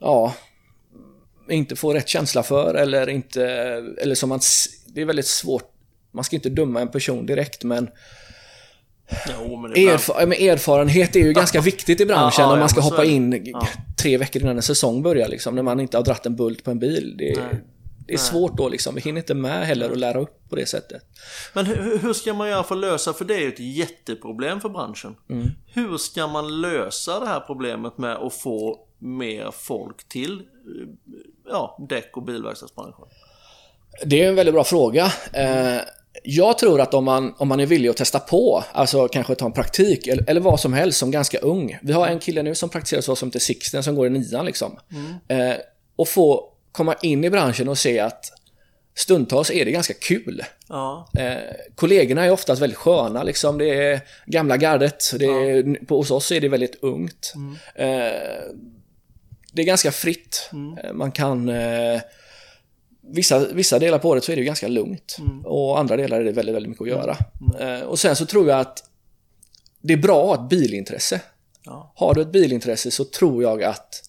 ja, 0.00 0.34
inte 1.50 1.76
får 1.76 1.94
rätt 1.94 2.08
känsla 2.08 2.42
för 2.42 2.74
eller 2.74 3.08
inte... 3.08 3.44
Eller 4.00 4.14
som 4.14 4.28
man... 4.28 4.40
Det 4.86 5.00
är 5.00 5.04
väldigt 5.04 5.26
svårt. 5.26 5.70
Man 6.12 6.24
ska 6.24 6.36
inte 6.36 6.48
döma 6.48 6.80
en 6.80 6.90
person 6.90 7.26
direkt 7.26 7.64
men, 7.64 7.88
Jo, 9.28 9.56
men 9.56 9.72
erfa 9.72 10.26
men 10.26 10.32
erfarenhet 10.32 11.16
är 11.16 11.20
ju 11.20 11.32
ganska 11.32 11.60
viktigt 11.60 12.00
i 12.00 12.06
branschen 12.06 12.42
Ja, 12.42 12.48
ja, 12.48 12.52
om 12.52 12.58
man 12.58 12.68
ska 12.68 12.80
hoppa 12.80 13.04
in 13.04 13.54
tre 14.02 14.18
veckor 14.18 14.42
innan 14.42 14.56
en 14.56 14.62
säsong 14.62 15.02
börjar 15.02 15.28
liksom, 15.28 15.54
när 15.54 15.62
man 15.62 15.80
inte 15.80 15.96
har 15.96 16.04
dratt 16.04 16.26
en 16.26 16.36
bult 16.36 16.64
på 16.64 16.70
en 16.70 16.78
bil. 16.78 17.14
Det, 17.18 17.38
det 18.06 18.14
är 18.14 18.18
svårt 18.18 18.56
då 18.56 18.68
liksom. 18.68 18.94
Vi 18.94 19.00
hinner 19.00 19.20
inte 19.20 19.34
med 19.34 19.66
heller 19.66 19.90
att 19.90 19.98
lära 19.98 20.20
upp 20.20 20.48
på 20.48 20.56
det 20.56 20.66
sättet. 20.66 21.02
Men 21.52 21.66
hur, 21.66 21.98
hur 21.98 22.12
ska 22.12 22.34
man 22.34 22.48
göra 22.48 22.62
för 22.62 22.74
att 22.74 22.80
lösa, 22.80 23.12
för 23.12 23.24
det 23.24 23.34
är 23.34 23.40
ju 23.40 23.48
ett 23.48 23.60
jätteproblem 23.60 24.60
för 24.60 24.68
branschen. 24.68 25.16
Mm. 25.30 25.48
Hur 25.66 25.96
ska 25.96 26.26
man 26.26 26.60
lösa 26.60 27.20
det 27.20 27.26
här 27.26 27.40
problemet 27.40 27.98
med 27.98 28.16
att 28.16 28.34
få 28.34 28.78
mer 28.98 29.50
folk 29.52 30.08
till 30.08 30.32
eh, 30.32 30.42
ja, 31.48 31.86
däck 31.88 32.16
och 32.16 32.22
bilverkstadsbranschen? 32.22 33.04
Det 34.04 34.24
är 34.24 34.28
en 34.28 34.34
väldigt 34.34 34.54
bra 34.54 34.64
fråga. 34.64 35.04
Eh, 35.32 35.80
jag 36.26 36.58
tror 36.58 36.80
att 36.80 36.94
om 36.94 37.04
man, 37.04 37.34
om 37.38 37.48
man 37.48 37.60
är 37.60 37.66
villig 37.66 37.88
att 37.88 37.96
testa 37.96 38.18
på, 38.18 38.64
alltså 38.72 39.08
kanske 39.08 39.34
ta 39.34 39.46
en 39.46 39.52
praktik 39.52 40.06
eller, 40.06 40.30
eller 40.30 40.40
vad 40.40 40.60
som 40.60 40.72
helst 40.72 40.98
som 40.98 41.10
ganska 41.10 41.38
ung. 41.38 41.78
Vi 41.82 41.92
har 41.92 42.06
en 42.06 42.18
kille 42.18 42.42
nu 42.42 42.54
som 42.54 42.68
praktiserar 42.68 42.98
hos 42.98 43.08
oss 43.08 43.18
som 43.18 43.28
heter 43.28 43.38
Sixten 43.38 43.82
som 43.82 43.94
går 43.94 44.06
i 44.06 44.10
nian 44.10 44.44
liksom. 44.46 44.78
Eh, 45.28 45.54
och 45.96 46.08
få 46.08 46.48
komma 46.72 46.94
in 47.02 47.24
i 47.24 47.30
branschen 47.30 47.68
och 47.68 47.78
se 47.78 48.00
att 48.00 48.32
stundtals 48.94 49.50
är 49.50 49.64
det 49.64 49.70
ganska 49.70 49.94
kul. 49.94 50.42
Ja, 50.68 51.08
Eh, 51.18 51.36
kollegorna 51.74 52.24
är 52.24 52.30
oftast 52.30 52.62
väldigt 52.62 52.78
sköna, 52.78 53.22
liksom. 53.22 53.58
det 53.58 53.70
är 53.70 54.00
gamla 54.26 54.56
gardet. 54.56 55.12
Det 55.18 55.24
är, 55.24 55.84
på, 55.86 55.96
hos 55.96 56.10
oss 56.10 56.32
är 56.32 56.40
det 56.40 56.48
väldigt 56.48 56.82
ungt. 56.82 57.34
Eh, 57.74 57.86
det 59.52 59.62
är 59.62 59.66
ganska 59.66 59.92
fritt. 59.92 60.50
Eh, 60.84 60.92
man 60.92 61.12
kan... 61.12 61.48
Eh, 61.48 62.00
vissa, 63.10 63.38
vissa 63.52 63.78
delar 63.78 63.98
på 63.98 64.08
året 64.08 64.24
så 64.24 64.32
är 64.32 64.36
det 64.36 64.40
ju 64.40 64.46
ganska 64.46 64.68
lugnt. 64.68 65.16
Och 65.44 65.78
andra 65.78 65.96
delar 65.96 66.20
är 66.20 66.24
det 66.24 66.32
väldigt, 66.32 66.54
väldigt 66.54 66.70
mycket 66.70 66.82
att 66.82 66.88
göra. 66.88 67.16
Eh, 67.60 67.84
och 67.84 67.98
sen 67.98 68.16
så 68.16 68.26
tror 68.26 68.48
jag 68.48 68.60
att 68.60 68.84
det 69.80 69.92
är 69.92 69.96
bra 69.96 70.20
att 70.20 70.38
ha 70.38 70.44
ett 70.44 70.50
bilintresse. 70.50 71.20
Ja. 71.64 71.92
Har 71.96 72.14
du 72.14 72.22
ett 72.22 72.32
bilintresse 72.32 72.90
så 72.90 73.04
tror 73.04 73.42
jag 73.42 73.62
att 73.62 74.02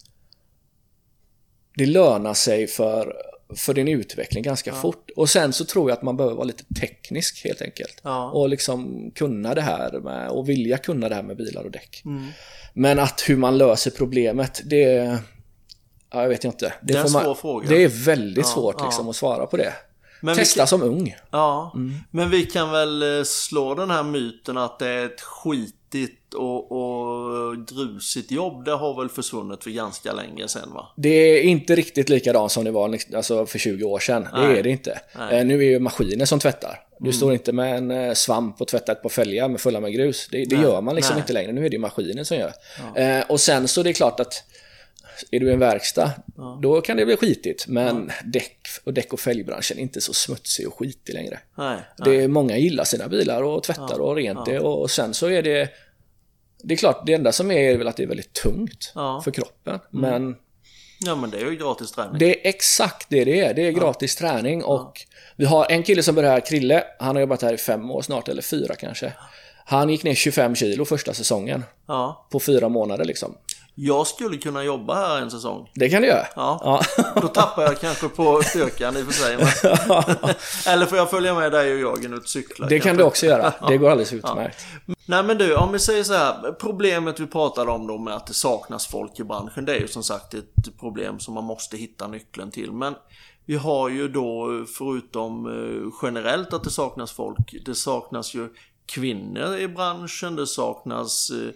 det 1.78 1.86
lönar 1.86 2.34
sig 2.34 2.68
för, 2.68 3.14
för 3.56 3.74
din 3.74 3.88
utveckling 3.88 4.44
ganska 4.44 4.74
fort. 4.74 5.10
Och 5.16 5.30
sen 5.30 5.54
så 5.54 5.66
tror 5.66 5.90
jag 5.90 5.98
att 5.98 6.04
man 6.04 6.18
behöver 6.18 6.36
vara 6.36 6.46
lite 6.46 6.64
teknisk 6.82 7.44
helt 7.44 7.62
enkelt. 7.62 8.02
Ja. 8.04 8.32
Och 8.32 8.50
liksom 8.50 9.12
kunna 9.16 9.56
det 9.56 9.62
här 9.62 10.00
med, 10.00 10.30
och 10.30 10.50
vilja 10.50 10.78
kunna 10.78 11.10
det 11.10 11.16
här 11.16 11.24
med 11.24 11.38
bilar 11.38 11.64
och 11.64 11.72
däck. 11.72 12.02
Mm. 12.06 12.28
Men 12.74 13.00
att 13.00 13.24
hur 13.28 13.38
man 13.38 13.58
löser 13.58 13.92
problemet, 13.92 14.62
det... 14.66 15.18
Ja, 16.16 16.22
jag 16.22 16.30
vet 16.30 16.44
inte. 16.44 16.74
Det 16.82 16.94
är 16.94 16.98
en 16.98 17.04
får 17.04 17.12
man, 17.14 17.24
svår 17.24 17.36
fråga. 17.36 17.70
Det 17.70 17.84
är 17.84 17.88
väldigt 18.06 18.46
Ja, 18.46 18.52
svårt 18.52 18.76
ja. 18.80 18.86
liksom, 18.86 19.10
att 19.10 19.16
svara 19.16 19.46
på 19.46 19.58
det. 19.58 19.74
Men 20.22 20.36
Testa 20.36 20.60
kan- 20.60 20.68
som 20.68 20.84
ung. 20.84 21.16
Ja, 21.32 21.72
Mm. 21.76 21.94
men 22.12 22.30
vi 22.30 22.46
kan 22.46 22.72
väl 22.72 23.18
eh, 23.18 23.24
slå 23.24 23.76
den 23.76 23.90
här 23.90 24.04
myten 24.04 24.58
att 24.58 24.80
det 24.80 24.88
är 24.88 25.06
ett 25.06 25.22
skitigt 25.22 26.34
och, 26.34 26.72
och 26.72 27.58
drusigt 27.58 28.32
jobb. 28.32 28.66
Det 28.66 28.72
har 28.72 29.02
väl 29.02 29.10
försvunnit 29.10 29.64
för 29.64 29.70
ganska 29.72 30.14
länge 30.14 30.48
sedan 30.48 30.72
va? 30.74 30.88
Det 30.98 31.10
är 31.10 31.42
inte 31.42 31.76
riktigt 31.76 32.10
likadant 32.10 32.52
som 32.52 32.64
det 32.64 32.72
var 32.72 32.90
liksom, 32.90 33.16
alltså 33.16 33.46
för 33.46 33.60
20 33.60 33.84
år 33.84 34.00
sedan. 34.00 34.28
Nej. 34.34 34.48
Det 34.54 34.60
är 34.60 34.64
det 34.64 34.70
inte. 34.70 35.00
Nej. 35.18 35.26
Mm. 35.28 35.40
Eh, 35.40 35.46
Nu 35.46 35.64
är 35.66 35.70
ju 35.70 35.80
maskiner 35.80 36.26
som 36.26 36.40
tvättar. 36.40 36.80
Du 37.00 37.14
står 37.14 37.34
inte 37.34 37.52
med 37.54 37.78
en 37.78 37.92
eh, 37.92 38.14
svamp 38.14 38.62
och 38.62 38.68
tvättar 38.68 38.94
ett 38.94 39.02
par 39.02 39.10
fälgar 39.10 39.48
med 39.50 39.62
fulla 39.62 39.80
med 39.80 39.94
grus. 39.94 40.28
Det, 40.32 40.46
det 40.46 40.56
gör 40.56 40.82
man 40.82 40.96
liksom 40.96 41.14
Nej. 41.14 41.22
inte 41.22 41.34
längre. 41.34 41.52
Nu 41.52 41.66
är 41.66 41.70
det 41.70 41.76
ju 41.76 41.80
maskinen 41.82 42.26
som 42.26 42.38
gör. 42.38 42.54
Eh, 42.96 43.24
och 43.30 43.40
sen 43.40 43.68
så 43.68 43.80
är 43.80 43.84
det 43.84 43.94
klart 43.94 44.20
att 44.20 44.44
är 45.32 45.40
du 45.40 45.50
i 45.50 45.54
en 45.54 45.60
verkstad, 45.60 46.12
då 46.62 46.82
kan 46.82 46.98
det 46.98 47.06
bli 47.06 47.18
skitigt. 47.18 47.68
Men 47.68 48.12
däck 48.26 48.58
och 48.84 48.94
däck 48.94 49.14
och 49.14 49.20
fälgbranschen 49.20 49.78
är 49.78 49.82
inte 49.82 50.02
så 50.02 50.14
smutsig 50.14 50.68
och 50.68 50.74
skitig 50.80 51.14
längre. 51.14 51.40
Nej, 51.58 51.80
nej. 51.98 52.10
Det 52.18 52.24
är 52.24 52.28
många 52.28 52.58
gillar 52.58 52.84
sina 52.84 53.08
bilar 53.08 53.44
och 53.44 53.64
tvättar 53.64 54.00
och 54.00 54.16
rent 54.16 54.46
det. 54.46 54.60
Och 54.60 54.92
sen 54.92 55.14
så 55.14 55.30
är 55.30 55.44
det... 55.44 55.70
Det 56.64 56.74
är 56.74 56.78
klart, 56.78 57.04
det 57.06 57.14
enda 57.14 57.32
som 57.32 57.52
är 57.52 57.74
är 57.74 57.78
väl 57.78 57.88
att 57.88 57.98
det 57.98 58.04
är 58.04 58.08
väldigt 58.08 58.34
tungt 58.34 58.92
Ja. 58.96 59.22
för 59.24 59.32
kroppen. 59.32 59.80
Men 59.90 60.36
Ja 61.00 61.16
men 61.16 61.30
det 61.30 61.38
är 61.38 61.52
ju 61.52 61.56
gratis 61.56 61.92
träning. 61.92 62.20
det 62.20 62.26
är 62.46 62.50
exakt 62.50 63.08
det 63.10 63.24
det 63.26 63.40
är. 63.42 63.54
Det 63.54 63.68
är 63.68 63.72
gratis 63.72 64.16
träning 64.16 64.64
och 64.64 65.02
vi 65.36 65.46
har 65.46 65.72
en 65.72 65.84
kille 65.84 66.04
som 66.04 66.16
börjar 66.16 66.32
här, 66.32 66.40
Krille. 66.40 66.84
Han 67.00 67.16
har 67.16 67.22
jobbat 67.22 67.42
här 67.42 67.54
i 67.54 67.58
fem 67.58 67.92
år 67.92 68.02
snart, 68.02 68.28
eller 68.28 68.42
fyra 68.42 68.76
kanske. 68.76 69.14
Han 69.66 69.90
gick 69.90 70.04
ner 70.04 70.14
25 70.14 70.56
kilo 70.56 70.86
första 70.86 71.14
säsongen. 71.14 71.64
Ja. 71.88 72.28
På 72.32 72.40
fyra 72.40 72.70
månader 72.70 73.06
liksom. 73.06 73.36
Jag 73.78 74.08
skulle 74.08 74.38
kunna 74.38 74.64
jobba 74.64 74.96
här 74.96 75.22
en 75.22 75.32
säsong. 75.32 75.70
Det 75.74 75.90
kan 75.90 76.02
du 76.02 76.08
göra. 76.08 76.26
Ja. 76.36 76.82
Då 77.22 77.28
tappar 77.28 77.64
jag 77.64 77.80
kanske 77.80 78.10
på 78.10 78.42
styrkan 78.44 78.98
i 78.98 79.02
och 79.02 79.06
för 79.06 79.14
sig. 79.14 79.38
Men... 79.38 80.36
Eller 80.74 80.86
får 80.86 80.98
jag 80.98 81.10
följa 81.10 81.36
med 81.36 81.52
dig 81.52 81.74
och 81.74 81.80
Jörgen 81.80 82.14
ut 82.14 82.20
och 82.20 82.30
cykla? 82.30 82.68
Det 82.68 82.80
kan 82.80 82.84
kanske? 82.84 83.04
du 83.04 83.08
också 83.08 83.26
göra. 83.26 83.54
Det 83.68 83.78
går 83.78 83.90
alldeles 83.90 84.14
utmärkt. 84.14 84.66
Nej 85.06 85.24
men 85.24 85.38
du, 85.38 85.56
om 85.56 85.72
vi 85.72 85.80
säger 85.80 86.04
så 86.04 86.14
här. 86.14 86.52
Problemet 86.52 87.20
vi 87.20 87.28
pratade 87.28 87.72
om 87.72 87.88
då 87.88 87.98
med 87.98 88.16
att 88.16 88.28
det 88.28 88.34
saknas 88.34 88.88
folk 88.88 89.20
i 89.20 89.24
branschen. 89.24 89.66
Det 89.66 89.76
är 89.76 89.80
ju 89.80 89.88
som 89.88 90.04
sagt 90.04 90.34
ett 90.34 90.80
problem 90.80 91.20
som 91.20 91.34
man 91.34 91.44
måste 91.44 91.78
hitta 91.78 92.08
nyckeln 92.08 92.52
till. 92.52 92.72
Men 92.72 92.96
vi 93.46 93.56
har 93.56 93.90
ju 93.90 94.08
då 94.08 94.50
förutom 94.78 95.46
eh, 95.46 95.94
generellt 96.02 96.54
att 96.54 96.64
det 96.64 96.72
saknas 96.72 97.12
folk. 97.12 97.56
Det 97.66 97.76
saknas 97.76 98.34
ju 98.34 98.50
kvinnor 98.86 99.58
i 99.58 99.68
branschen. 99.68 100.36
Det 100.36 100.48
saknas 100.48 101.30
eh, 101.30 101.50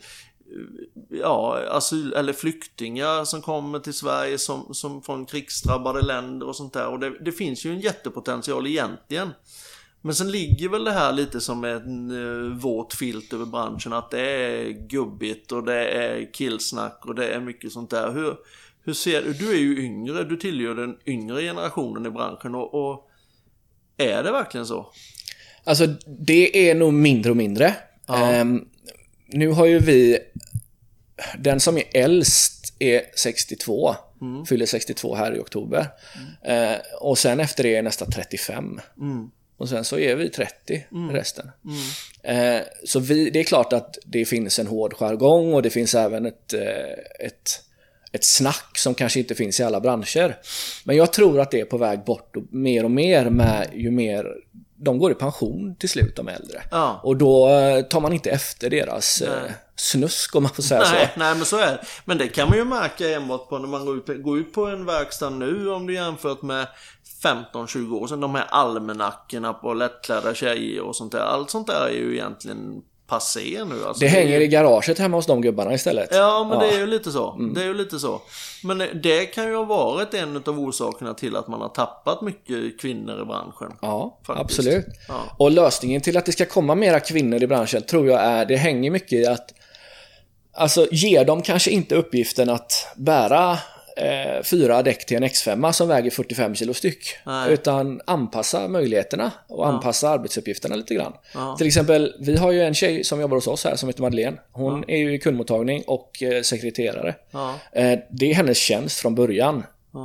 ja, 1.10 1.64
asyl 1.70 2.14
eller 2.14 2.34
flyktingar 2.34 3.26
som 3.26 3.42
kommer 3.42 3.80
till 3.80 3.94
Sverige 3.94 4.38
som, 4.38 4.74
som 4.74 5.02
från 5.02 5.26
krigsdrabbade 5.26 6.02
länder 6.02 6.48
och 6.48 6.56
sånt 6.56 6.74
där. 6.74 6.88
Och 6.88 7.00
det, 7.00 7.24
det 7.26 7.32
finns 7.32 7.66
ju 7.66 7.72
en 7.72 7.80
jättepotential 7.80 8.68
egentligen. 8.68 9.30
Men 10.02 10.16
sen 10.16 10.32
ligger 10.32 10.70
väl 10.70 10.84
det 10.84 10.92
här 10.92 11.14
lite 11.14 11.42
som 11.42 11.64
en 11.64 12.12
uh, 12.12 12.58
våt 12.58 12.94
filt 12.94 13.34
över 13.34 13.46
branschen 13.46 13.94
att 13.94 14.12
det 14.12 14.22
är 14.22 14.70
gubbigt 14.70 15.52
och 15.52 15.64
det 15.64 15.88
är 15.88 16.34
killsnack 16.34 17.06
och 17.06 17.16
det 17.16 17.28
är 17.28 17.40
mycket 17.40 17.72
sånt 17.72 17.90
där. 17.90 18.12
Hur, 18.12 18.36
hur 18.84 18.94
ser 18.94 19.22
du? 19.22 19.34
Du 19.34 19.52
är 19.52 19.60
ju 19.60 19.84
yngre, 19.84 20.24
du 20.24 20.38
tillhör 20.38 20.76
den 20.76 20.98
yngre 21.06 21.42
generationen 21.42 22.06
i 22.06 22.10
branschen 22.10 22.56
och, 22.56 22.74
och 22.74 23.10
är 23.98 24.24
det 24.24 24.32
verkligen 24.32 24.66
så? 24.66 24.92
Alltså, 25.64 25.88
det 26.06 26.70
är 26.70 26.76
nog 26.76 26.94
mindre 26.94 27.32
och 27.32 27.38
mindre. 27.38 27.76
Ja. 28.08 28.42
Um, 28.42 28.70
nu 29.32 29.50
har 29.50 29.66
ju 29.66 29.80
vi... 29.80 30.20
Den 31.38 31.60
som 31.60 31.78
är 31.78 31.84
äldst 31.94 32.74
är 32.80 33.02
62. 33.16 33.96
Mm. 34.22 34.46
Fyller 34.46 34.66
62 34.66 35.16
här 35.16 35.36
i 35.36 35.40
oktober. 35.40 35.88
Eh, 36.46 36.78
och 37.02 37.18
sen 37.18 37.40
efter 37.40 37.64
det 37.64 37.76
är 37.76 37.82
nästa 37.82 38.06
35. 38.06 38.80
Mm. 39.00 39.32
Och 39.58 39.70
sen 39.70 39.84
så 39.84 40.00
är 40.00 40.16
vi 40.16 40.30
30 40.30 40.86
resten. 41.12 41.52
Eh, 42.24 42.62
så 42.84 43.00
vi, 43.00 43.30
det 43.30 43.40
är 43.40 43.44
klart 43.44 43.74
att 43.74 43.98
det 44.06 44.26
finns 44.26 44.60
en 44.60 44.68
hård 44.68 44.94
jargong 44.94 45.54
och 45.54 45.62
det 45.62 45.70
finns 45.70 45.96
även 45.96 46.26
ett, 46.26 46.54
eh, 46.54 47.26
ett, 47.26 47.62
ett 48.12 48.24
snack 48.24 48.78
som 48.78 48.94
kanske 48.94 49.20
inte 49.20 49.36
finns 49.36 49.60
i 49.60 49.64
alla 49.64 49.80
branscher. 49.80 50.38
Men 50.84 50.96
jag 50.96 51.14
tror 51.14 51.40
att 51.40 51.52
det 51.52 51.60
är 51.60 51.66
på 51.66 51.78
väg 51.78 52.04
bort 52.04 52.36
och 52.36 52.44
mer 52.54 52.84
och 52.84 52.92
mer 52.92 53.30
med 53.30 53.68
ju 53.74 53.92
mer 53.92 54.26
de 54.82 55.00
går 55.00 55.12
i 55.12 55.16
pension 55.16 55.76
till 55.80 55.90
slut, 55.90 56.16
de 56.16 56.28
äldre. 56.28 56.64
Ja. 56.72 57.00
Och 57.04 57.18
då 57.18 57.50
eh, 57.50 57.82
tar 57.82 58.00
man 58.00 58.14
inte 58.14 58.30
efter 58.30 58.70
deras 58.70 59.22
eh, 59.22 59.42
Nej. 59.42 59.56
snusk 59.76 60.36
om 60.36 60.44
man 60.44 60.52
får 60.52 60.64
säga 60.64 60.82
Nej, 60.92 61.12
så. 61.14 61.20
nej, 61.20 61.36
men 61.36 61.46
så 61.46 61.58
är 61.58 61.72
det. 61.72 61.86
Men 62.06 62.18
det 62.18 62.28
kan 62.28 62.50
man 62.50 62.58
ju 62.58 62.66
märka 62.66 63.10
enbart 63.10 63.50
på 63.50 63.58
när 63.58 63.68
man 63.68 63.86
går 63.86 63.98
ut, 63.98 64.24
går 64.24 64.40
ut 64.40 64.54
på 64.54 64.66
en 64.66 64.86
verkstad 64.86 65.30
nu 65.30 65.70
om 65.70 65.88
du 65.88 65.94
jämfört 65.94 66.42
med 66.42 66.68
15-20 67.24 67.94
år 67.94 68.08
sedan. 68.08 68.20
De 68.20 68.36
här 68.36 68.46
almanackorna 68.50 69.54
på 69.54 69.74
lättklädda 69.74 70.34
tjejer 70.34 70.82
och 70.82 70.96
sånt 70.96 71.12
där. 71.12 71.20
Allt 71.20 71.50
sånt 71.50 71.68
där 71.68 71.86
är 71.88 71.94
ju 71.94 72.14
egentligen 72.14 72.82
passé 73.10 73.64
nu. 73.66 73.86
Alltså, 73.86 74.00
Det 74.04 74.08
hänger 74.08 74.40
i 74.42 74.48
garaget 74.48 75.00
hemma 75.00 75.18
hos 75.18 75.26
de 75.26 75.42
gubbarna 75.42 75.74
istället. 75.74 76.10
Ja, 76.12 76.46
men 76.50 76.60
det 76.60 76.66
är 76.68 76.72
Ja. 76.74 76.78
ju 76.80 76.88
lite 76.88 77.12
så. 77.12 77.38
Det 77.56 77.62
är 77.62 77.66
ju 77.66 77.74
lite 77.74 78.00
så. 78.00 78.22
Men 78.64 78.78
det 79.04 79.26
kan 79.26 79.48
ju 79.48 79.56
ha 79.56 79.64
varit 79.64 80.14
en 80.14 80.44
av 80.48 80.60
orsakerna 80.60 81.14
till 81.14 81.36
att 81.36 81.48
man 81.48 81.62
har 81.62 81.70
tappat 81.70 82.22
mycket 82.22 82.82
kvinnor 82.82 83.22
i 83.22 83.26
branschen. 83.26 83.78
Ja, 83.82 84.20
Faktiskt. 84.28 84.60
absolut. 84.60 84.86
Ja. 85.08 85.16
Och 85.38 85.52
lösningen 85.52 86.02
till 86.02 86.18
att 86.18 86.26
det 86.26 86.32
ska 86.32 86.46
komma 86.46 86.76
mera 86.76 87.00
kvinnor 87.00 87.44
i 87.44 87.48
branschen 87.48 87.82
tror 87.82 88.08
jag 88.08 88.22
är, 88.22 88.46
det 88.46 88.56
hänger 88.56 88.92
mycket 88.92 89.14
i 89.14 89.26
att 89.28 89.54
Alltså 90.54 90.88
ge 90.92 91.24
dem 91.24 91.42
kanske 91.42 91.72
inte 91.72 91.96
uppgiften 91.96 92.50
att 92.50 92.88
bära 92.96 93.58
eh, 94.00 94.44
fyra 94.44 94.84
däck 94.84 95.06
till 95.06 95.18
en 95.18 95.24
X5 95.24 95.72
som 95.72 95.88
väger 95.88 96.12
45 96.12 96.56
kilo 96.56 96.74
styck. 96.74 97.04
Nej. 97.26 97.54
Utan 97.54 98.02
anpassa 98.06 98.68
möjligheterna 98.68 99.32
och 99.48 99.68
anpassa 99.68 100.10
arbetsuppgifterna 100.10 100.76
lite 100.76 100.94
grann. 100.94 101.14
Ja. 101.34 101.56
Till 101.58 101.68
exempel, 101.68 102.16
vi 102.20 102.38
har 102.38 102.52
ju 102.52 102.64
en 102.64 102.74
tjej 102.74 103.04
som 103.04 103.22
jobbar 103.22 103.38
hos 103.38 103.48
oss 103.48 103.66
här 103.66 103.76
som 103.76 103.90
heter 103.90 104.02
Madeleine. 104.02 104.38
Hon 104.52 104.84
är 104.88 104.98
ju 104.98 105.14
i 105.14 105.20
kundmottagning 105.20 105.84
och 105.88 106.24
eh, 106.24 106.42
sekreterare. 106.42 107.16
Ja. 107.32 107.56
Eh, 107.72 108.00
det 108.10 108.32
är 108.32 108.34
hennes 108.34 108.58
tjänst 108.58 109.00
från 109.00 109.16
början. 109.16 109.64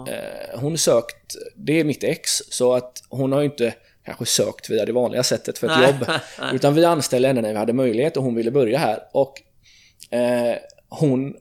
Eh, 0.08 0.60
hon 0.60 0.78
sökt, 0.78 1.36
det 1.56 1.80
är 1.80 1.84
mitt 1.84 2.04
ex, 2.04 2.30
så 2.50 2.74
att 2.74 2.92
hon 3.08 3.32
har 3.32 3.40
ju 3.40 3.44
inte 3.44 3.74
kanske 4.04 4.26
sökt 4.26 4.70
via 4.70 4.84
det 4.84 4.92
vanliga 4.92 5.22
sättet 5.22 5.58
för 5.58 5.66
ett 5.66 5.78
Nej, 5.78 5.90
jobb. 5.90 6.10
Utan 6.54 6.74
vi 6.74 6.84
anställde 6.84 7.28
henne 7.28 7.40
när 7.40 7.52
vi 7.52 7.58
hade 7.58 7.72
möjlighet 7.72 8.16
och 8.16 8.22
hon 8.22 8.34
ville 8.34 8.50
börja 8.50 8.78
här. 8.78 8.98
Och 9.12 9.42
eh, 10.10 10.56
hon, 10.88 11.34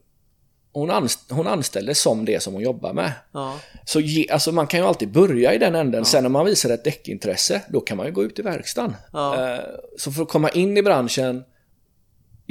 hon, 0.73 0.91
anst 0.91 1.19
hon 1.29 1.47
anställdes 1.47 1.99
som 1.99 2.25
det 2.25 2.39
som 2.39 2.53
hon 2.53 2.63
jobbar 2.63 2.93
med. 2.93 3.11
Ja. 3.31 3.55
Så 3.85 3.99
ge, 3.99 4.29
alltså 4.29 4.51
man 4.51 4.67
kan 4.67 4.79
ju 4.79 4.85
alltid 4.85 5.11
börja 5.11 5.53
i 5.53 5.57
den 5.57 5.75
änden. 5.75 6.05
Sen 6.05 6.23
när 6.23 6.29
man 6.29 6.45
visar 6.45 6.69
ett 6.69 6.83
däckintresse, 6.83 7.61
då 7.69 7.79
kan 7.79 7.97
man 7.97 8.05
ju 8.05 8.11
gå 8.11 8.23
ut 8.23 8.39
i 8.39 8.41
verkstaden. 8.41 8.95
Ja. 9.13 9.53
Eh, 9.53 9.59
så 9.97 10.11
för 10.11 10.21
att 10.21 10.29
komma 10.29 10.49
in 10.49 10.77
i 10.77 10.83
branschen, 10.83 11.43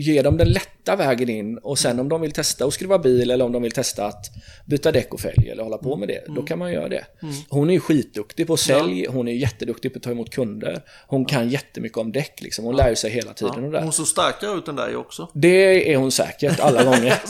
ge 0.02 0.22
dem 0.22 0.36
den 0.36 0.48
lätta 0.52 0.96
vägen 0.96 1.28
in 1.28 1.58
och 1.58 1.78
sen 1.78 2.00
om 2.00 2.08
de 2.08 2.20
vill 2.20 2.32
testa 2.32 2.64
att 2.64 2.72
skruva 2.74 2.98
bil 2.98 3.30
eller 3.30 3.44
om 3.44 3.52
de 3.52 3.62
vill 3.62 3.72
testa 3.72 4.06
att 4.06 4.26
byta 4.66 4.92
däck 4.92 5.14
och 5.14 5.20
fälg 5.20 5.48
eller 5.48 5.62
hålla 5.62 5.78
på 5.78 5.96
med 5.96 6.08
det, 6.08 6.24
då 6.28 6.42
kan 6.42 6.58
man 6.58 6.72
göra 6.72 6.88
det. 6.88 7.04
Hon 7.48 7.70
är 7.70 7.74
ju 7.74 7.80
skitduktig 7.80 8.46
på 8.46 8.56
sälj, 8.56 9.06
hon 9.06 9.28
är 9.28 9.32
jätteduktig 9.32 9.92
på 9.92 9.96
att 9.96 10.02
ta 10.02 10.10
emot 10.10 10.30
kunder. 10.30 10.82
Hon 11.06 11.24
kan 11.24 11.48
jättemycket 11.48 11.98
om 11.98 12.12
däck 12.12 12.40
liksom, 12.40 12.64
hon 12.64 12.76
lär 12.76 12.94
sig 12.94 13.10
hela 13.10 13.32
tiden. 13.32 13.64
Och 13.64 13.70
det. 13.72 13.80
Hon 13.82 13.92
såg 13.92 14.06
starkare 14.06 14.58
ut 14.58 14.68
än 14.68 14.76
dig 14.76 14.96
också. 14.96 15.28
det 15.34 15.92
är 15.92 15.96
hon 15.96 16.12
säkert 16.12 16.60
alla 16.60 16.84
gånger. 16.90 17.20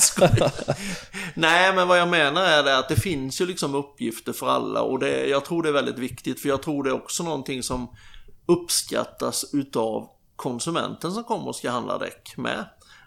Nej, 1.34 1.74
men 1.74 1.88
vad 1.88 1.98
jag 1.98 2.08
menar 2.08 2.44
är 2.44 2.62
det 2.62 2.78
att 2.78 2.88
det 2.88 2.96
finns 2.96 3.40
ju 3.40 3.46
liksom 3.46 3.74
uppgifter 3.74 4.32
för 4.32 4.48
alla 4.48 4.82
och 4.82 4.98
det, 4.98 5.26
jag 5.26 5.44
tror 5.44 5.62
det 5.62 5.68
är 5.68 5.72
väldigt 5.72 5.98
viktigt 5.98 6.40
för 6.40 6.48
jag 6.48 6.62
tror 6.62 6.84
det 6.84 6.90
är 6.90 6.94
också 6.94 7.22
någonting 7.22 7.62
som 7.62 7.88
uppskattas 8.46 9.44
utav 9.52 10.08
konsumenten 10.42 11.12
som 11.12 11.24
kommer 11.24 11.48
och 11.48 11.56
ska 11.56 11.70
handla 11.70 11.98
däck 11.98 12.34
med. 12.36 12.64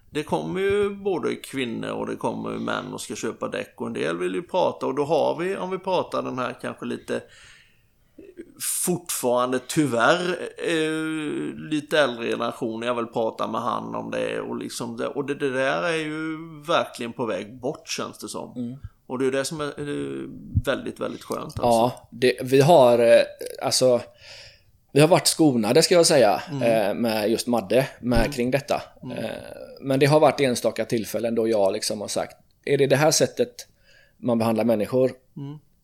Det 0.09 0.23
kommer 0.23 0.61
ju 0.61 0.95
både 0.95 1.35
kvinnor 1.35 1.89
och 1.89 2.07
det 2.07 2.15
kommer 2.15 2.51
ju 2.51 2.59
män 2.59 2.93
och 2.93 3.01
ska 3.01 3.15
köpa 3.15 3.47
däck 3.47 3.73
och 3.77 3.87
en 3.87 3.93
del 3.93 4.17
vill 4.17 4.35
ju 4.35 4.41
prata 4.41 4.85
och 4.85 4.95
då 4.95 5.03
har 5.03 5.37
vi, 5.39 5.57
om 5.57 5.69
vi 5.69 5.77
pratar 5.77 6.23
den 6.23 6.39
här 6.39 6.57
kanske 6.61 6.85
lite 6.85 7.21
fortfarande 8.85 9.59
tyvärr 9.67 10.37
eh, 10.57 11.69
lite 11.69 11.99
äldre 11.99 12.27
generation. 12.27 12.81
Jag 12.81 12.95
vill 12.95 13.05
prata 13.05 13.47
med 13.47 13.61
han 13.61 13.95
om 13.95 14.11
det 14.11 14.39
och 14.39 14.57
liksom 14.57 14.97
det, 14.97 15.07
och 15.07 15.25
det, 15.25 15.35
det 15.35 15.49
där 15.49 15.83
är 15.83 15.97
ju 15.97 16.37
verkligen 16.67 17.13
på 17.13 17.25
väg 17.25 17.59
bort 17.59 17.87
känns 17.89 18.17
det 18.17 18.27
som. 18.27 18.77
Och 19.07 19.19
det 19.19 19.25
är 19.25 19.31
det 19.31 19.45
som 19.45 19.61
är 19.61 19.65
eh, 19.65 20.29
väldigt, 20.65 20.99
väldigt 20.99 21.23
skönt. 21.23 21.43
Alltså. 21.43 21.61
Ja, 21.61 22.09
det, 22.11 22.37
vi 22.43 22.61
har 22.61 22.99
eh, 22.99 23.21
alltså 23.63 24.01
vi 24.95 25.01
har 25.01 25.07
varit 25.07 25.27
skonade 25.27 25.83
ska 25.83 25.95
jag 25.95 26.05
säga 26.05 26.41
eh, 26.51 26.93
med 26.93 27.29
just 27.29 27.47
Madde 27.47 27.87
med 27.99 28.33
kring 28.33 28.51
detta. 28.51 28.81
Eh, 29.17 29.29
men 29.81 29.99
det 29.99 30.05
har 30.05 30.19
varit 30.19 30.41
enstaka 30.41 30.85
tillfällen 30.85 31.35
då 31.35 31.47
jag 31.47 31.73
liksom 31.73 32.01
har 32.01 32.07
sagt 32.07 32.37
är 32.65 32.77
det 32.77 32.87
det 32.87 32.95
här 32.95 33.11
sättet 33.11 33.67
man 34.17 34.37
behandlar 34.37 34.63
människor 34.63 35.11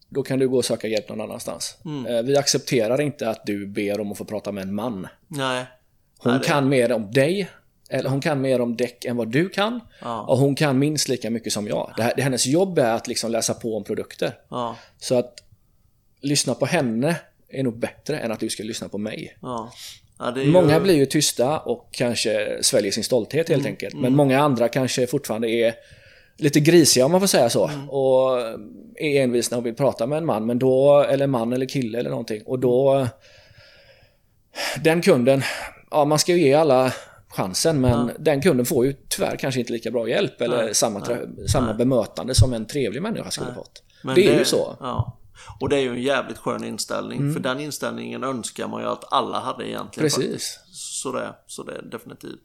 då 0.10 0.24
kan 0.24 0.40
du 0.40 0.50
gå 0.50 0.58
och 0.58 0.66
söka 0.66 0.88
hjälp 0.88 1.10
någon 1.10 1.22
annanstans. 1.22 1.78
Eh, 2.08 2.22
vi 2.24 2.38
accepterar 2.38 3.02
inte 3.02 3.30
att 3.30 3.46
du 3.46 3.68
ber 3.68 4.00
om 4.00 4.12
att 4.12 4.18
få 4.18 4.26
prata 4.26 4.52
med 4.52 4.62
en 4.62 4.76
man. 4.76 5.08
Nej. 5.28 5.66
Hon 6.18 6.34
Nej, 6.34 6.42
kan 6.44 6.70
mer 6.70 6.92
om 6.92 7.12
dig 7.12 7.50
eller 7.90 8.10
hon 8.10 8.22
kan 8.22 8.42
mer 8.42 8.62
om 8.62 8.78
däck 8.78 9.06
än 9.06 9.18
vad 9.18 9.32
du 9.32 9.50
kan. 9.50 9.80
Ja. 10.02 10.22
Och 10.22 10.38
hon 10.38 10.56
kan 10.56 10.80
minst 10.80 11.10
lika 11.10 11.30
mycket 11.30 11.54
som 11.54 11.68
jag. 11.68 11.94
Det 11.98 12.04
här, 12.04 12.14
det, 12.16 12.22
hennes 12.22 12.46
jobb 12.46 12.80
är 12.80 12.94
att 12.94 13.08
liksom 13.08 13.32
läsa 13.32 13.54
på 13.54 13.78
om 13.78 13.84
produkter. 13.84 14.34
Ja, 14.50 14.76
Så 15.00 15.20
att 15.20 15.34
lyssna 16.22 16.54
på 16.54 16.66
henne 16.66 17.16
är 17.54 17.64
nog 17.64 17.80
bättre 17.80 18.18
än 18.20 18.32
att 18.32 18.40
du 18.40 18.50
ska 18.50 18.64
lyssna 18.64 18.90
på 18.90 18.98
mig. 18.98 19.38
ja. 19.42 19.72
ja 20.20 20.32
det 20.32 20.44
ju- 20.44 20.52
Många 20.52 20.80
blir 20.80 20.96
ju 20.96 21.06
tysta 21.06 21.60
och 21.60 21.90
kanske 21.92 22.58
sväljer 22.62 22.92
sin 22.92 23.04
stolthet 23.04 23.50
helt 23.50 23.66
enkelt. 23.66 23.96
Men 23.96 24.16
många 24.16 24.40
andra 24.40 24.68
kanske 24.68 25.08
fortfarande 25.08 25.50
är 25.50 25.74
lite 26.38 26.60
grisiga 26.60 27.06
om 27.06 27.12
man 27.12 27.20
får 27.22 27.28
säga 27.28 27.50
så. 27.50 27.64
Och 27.90 28.40
är 28.96 29.22
envisna 29.24 29.58
och 29.58 29.66
vill 29.66 29.76
prata 29.76 30.08
med 30.08 30.18
en 30.18 30.26
man, 30.26 30.46
men 30.46 30.60
då, 30.60 31.02
eller 31.10 31.28
man 31.28 31.54
eller 31.54 31.66
kille 31.66 32.00
eller 32.00 32.10
någonting. 32.10 32.42
Och 32.46 32.60
då... 32.60 33.08
Den 34.84 35.02
kunden, 35.02 35.42
ja 35.92 36.06
man 36.06 36.20
ska 36.20 36.32
ju 36.32 36.42
ge 36.42 36.54
alla 36.54 36.94
chansen 37.28 37.82
men 37.82 38.12
den 38.20 38.42
kunden 38.42 38.66
får 38.66 38.86
ju 38.86 38.96
tyvärr 39.10 39.36
kanske 39.36 39.60
inte 39.60 39.74
lika 39.74 39.92
bra 39.92 40.10
hjälp 40.10 40.42
eller 40.42 40.74
samma, 40.74 41.08
samma 41.52 41.74
bemötande 41.74 42.36
som 42.36 42.54
en 42.54 42.66
trevlig 42.66 43.02
människa 43.02 43.32
skulle 43.32 43.54
fått. 43.54 43.84
Men 44.04 44.16
det 44.16 44.28
är 44.28 44.40
ju 44.40 44.46
så. 44.46 44.76
Ja. 44.80 45.18
Och 45.60 45.70
det 45.70 45.76
är 45.76 45.82
ju 45.82 45.90
en 45.90 46.02
jävligt 46.02 46.38
skön 46.38 46.64
inställning. 46.64 47.34
För 47.34 47.40
den 47.40 47.60
inställningen 47.60 48.24
önskar 48.24 48.68
man 48.68 48.82
ju 48.82 48.88
att 48.88 49.14
alla 49.14 49.40
hade 49.40 49.70
egentligen. 49.70 50.06
Precis. 50.10 50.26
Faktiskt. 50.26 50.60
Så 50.74 51.12
det, 51.12 51.36
så 51.48 51.64
det 51.64 51.76
är 51.76 51.82
definitivt. 51.82 52.40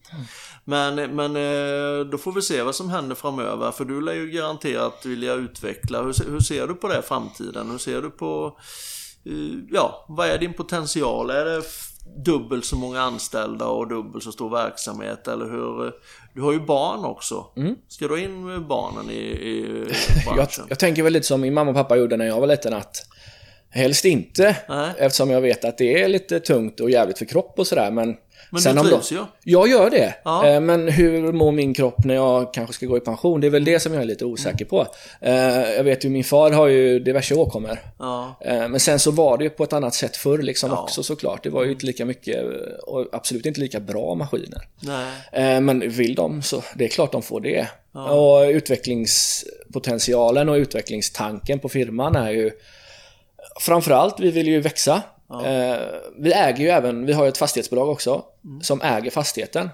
Men, 0.64 0.94
men 0.94 1.36
eh, 1.36 2.06
då 2.06 2.18
får 2.18 2.32
vi 2.32 2.42
se 2.42 2.62
vad 2.62 2.74
som 2.74 2.90
händer 2.90 3.14
framöver. 3.14 3.70
För 3.70 3.84
du 3.84 4.00
lär 4.00 4.12
ju 4.12 4.30
garanterat 4.30 5.04
vilja 5.06 5.34
utveckla. 5.34 6.02
Hur, 6.02 6.30
hur 6.30 6.40
ser 6.40 6.66
du 6.66 6.74
på 6.74 6.88
det 6.88 6.98
i 6.98 7.02
framtiden? 7.02 7.70
Hur 7.70 7.78
ser 7.78 8.02
du 8.02 8.10
på... 8.10 8.58
eh, 9.24 9.32
Ja, 9.70 10.04
vad 10.08 10.28
är 10.28 10.38
din 10.38 10.52
potential? 10.54 11.30
Är 11.30 11.44
det 11.44 11.62
dubbelt 12.24 12.64
så 12.64 12.76
många 12.76 13.00
anställda 13.00 13.66
och 13.66 13.88
dubbelt 13.88 14.24
så 14.24 14.32
stor 14.32 14.50
verksamhet? 14.50 15.28
Eller 15.28 15.50
hur? 15.50 15.92
Du 16.34 16.42
har 16.42 16.52
ju 16.52 16.60
barn 16.60 17.04
också. 17.04 17.46
Ska 17.88 18.08
du 18.08 18.22
in 18.22 18.46
med 18.46 18.66
barnen 18.66 19.10
i, 19.10 19.22
i 19.24 19.84
Jag, 20.36 20.48
jag 20.68 20.78
tänker 20.78 21.02
väl 21.02 21.12
lite 21.12 21.26
som 21.26 21.40
min 21.40 21.54
mamma 21.54 21.70
och 21.70 21.76
pappa 21.76 21.96
gjorde 21.96 22.16
när 22.16 22.26
jag 22.26 22.40
var 22.40 22.46
liten 22.46 22.74
att 22.74 23.06
helst 23.70 24.04
inte. 24.04 24.56
Nej. 24.68 24.90
Eftersom 24.98 25.30
jag 25.30 25.40
vet 25.40 25.64
att 25.64 25.78
det 25.78 26.02
är 26.02 26.08
lite 26.08 26.40
tungt 26.40 26.80
och 26.80 26.90
jävligt 26.90 27.18
för 27.18 27.24
kropp 27.24 27.58
och 27.58 27.66
sådär. 27.66 27.90
Men, 27.90 28.16
Men 28.50 28.62
sen 28.62 28.76
du 28.76 28.82
trivs 28.82 29.12
ju. 29.12 29.24
Jag 29.44 29.68
gör 29.68 29.90
det. 29.90 30.14
Ja. 30.24 30.46
Eh, 30.48 30.60
Men 30.60 30.88
hur 30.88 31.32
mår 31.32 31.52
min 31.52 31.74
kropp 31.74 32.04
när 32.04 32.14
jag 32.14 32.54
kanske 32.54 32.74
ska 32.74 32.86
gå 32.86 32.96
i 32.96 33.00
pension? 33.00 33.40
Det 33.40 33.46
är 33.46 33.50
väl 33.50 33.64
det 33.64 33.80
som 33.80 33.92
jag 33.92 34.02
är 34.02 34.06
lite 34.06 34.24
osäker 34.24 34.64
på. 34.64 34.86
Eh, 35.20 35.34
Jag 35.76 35.84
vet 35.84 36.04
ju, 36.04 36.08
min 36.08 36.24
far 36.24 36.50
har 36.50 36.66
ju 36.66 36.98
diverse 36.98 37.34
åkommor. 37.34 37.78
Ja. 37.98 38.38
Eh, 38.40 38.68
Men 38.68 38.80
sen 38.80 38.98
så 38.98 39.10
var 39.10 39.38
det 39.38 39.44
ju 39.44 39.50
på 39.50 39.64
ett 39.64 39.72
annat 39.72 39.94
sätt 39.94 40.16
förr 40.16 40.38
liksom 40.38 40.70
Ja. 40.70 40.82
också 40.82 41.02
såklart. 41.02 41.42
Det 41.42 41.50
var 41.50 41.64
ju 41.64 41.70
inte 41.70 41.86
lika 41.86 42.04
mycket 42.04 42.44
och 42.86 43.06
absolut 43.12 43.46
inte 43.46 43.60
lika 43.60 43.80
bra 43.80 44.14
maskiner. 44.14 44.68
Nej. 44.80 45.60
Men 45.60 45.90
vill 45.90 46.14
de 46.14 46.42
så, 46.42 46.62
det 46.74 46.84
är 46.84 46.88
klart 46.88 47.12
de 47.12 47.22
får 47.22 47.40
det. 47.40 47.66
Och 47.92 48.42
utvecklingspotentialen 48.48 50.48
och 50.48 50.54
utvecklingstanken 50.54 51.58
på 51.58 51.68
firman 51.68 52.16
är 52.16 52.30
ju 52.30 52.50
Framförallt, 53.60 54.20
vi 54.20 54.30
vill 54.30 54.46
ju 54.48 54.60
växa. 54.60 55.02
Eh, 55.30 55.86
vi 56.18 56.32
äger 56.32 56.64
ju 56.64 56.68
även, 56.68 57.06
vi 57.06 57.12
har 57.12 57.24
ju 57.24 57.28
ett 57.28 57.38
fastighetsbolag 57.38 57.88
också, 57.88 58.24
som 58.62 58.80
äger 58.80 59.10
fastigheten. 59.10 59.68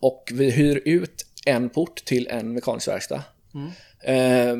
Och 0.00 0.32
vi 0.34 0.50
hyr 0.50 0.82
ut 0.84 1.26
en 1.46 1.70
port 1.70 2.04
till 2.04 2.28
en 2.30 2.52
mekanisk 2.52 2.88
verkstad. 2.88 3.22
Eh, 4.00 4.56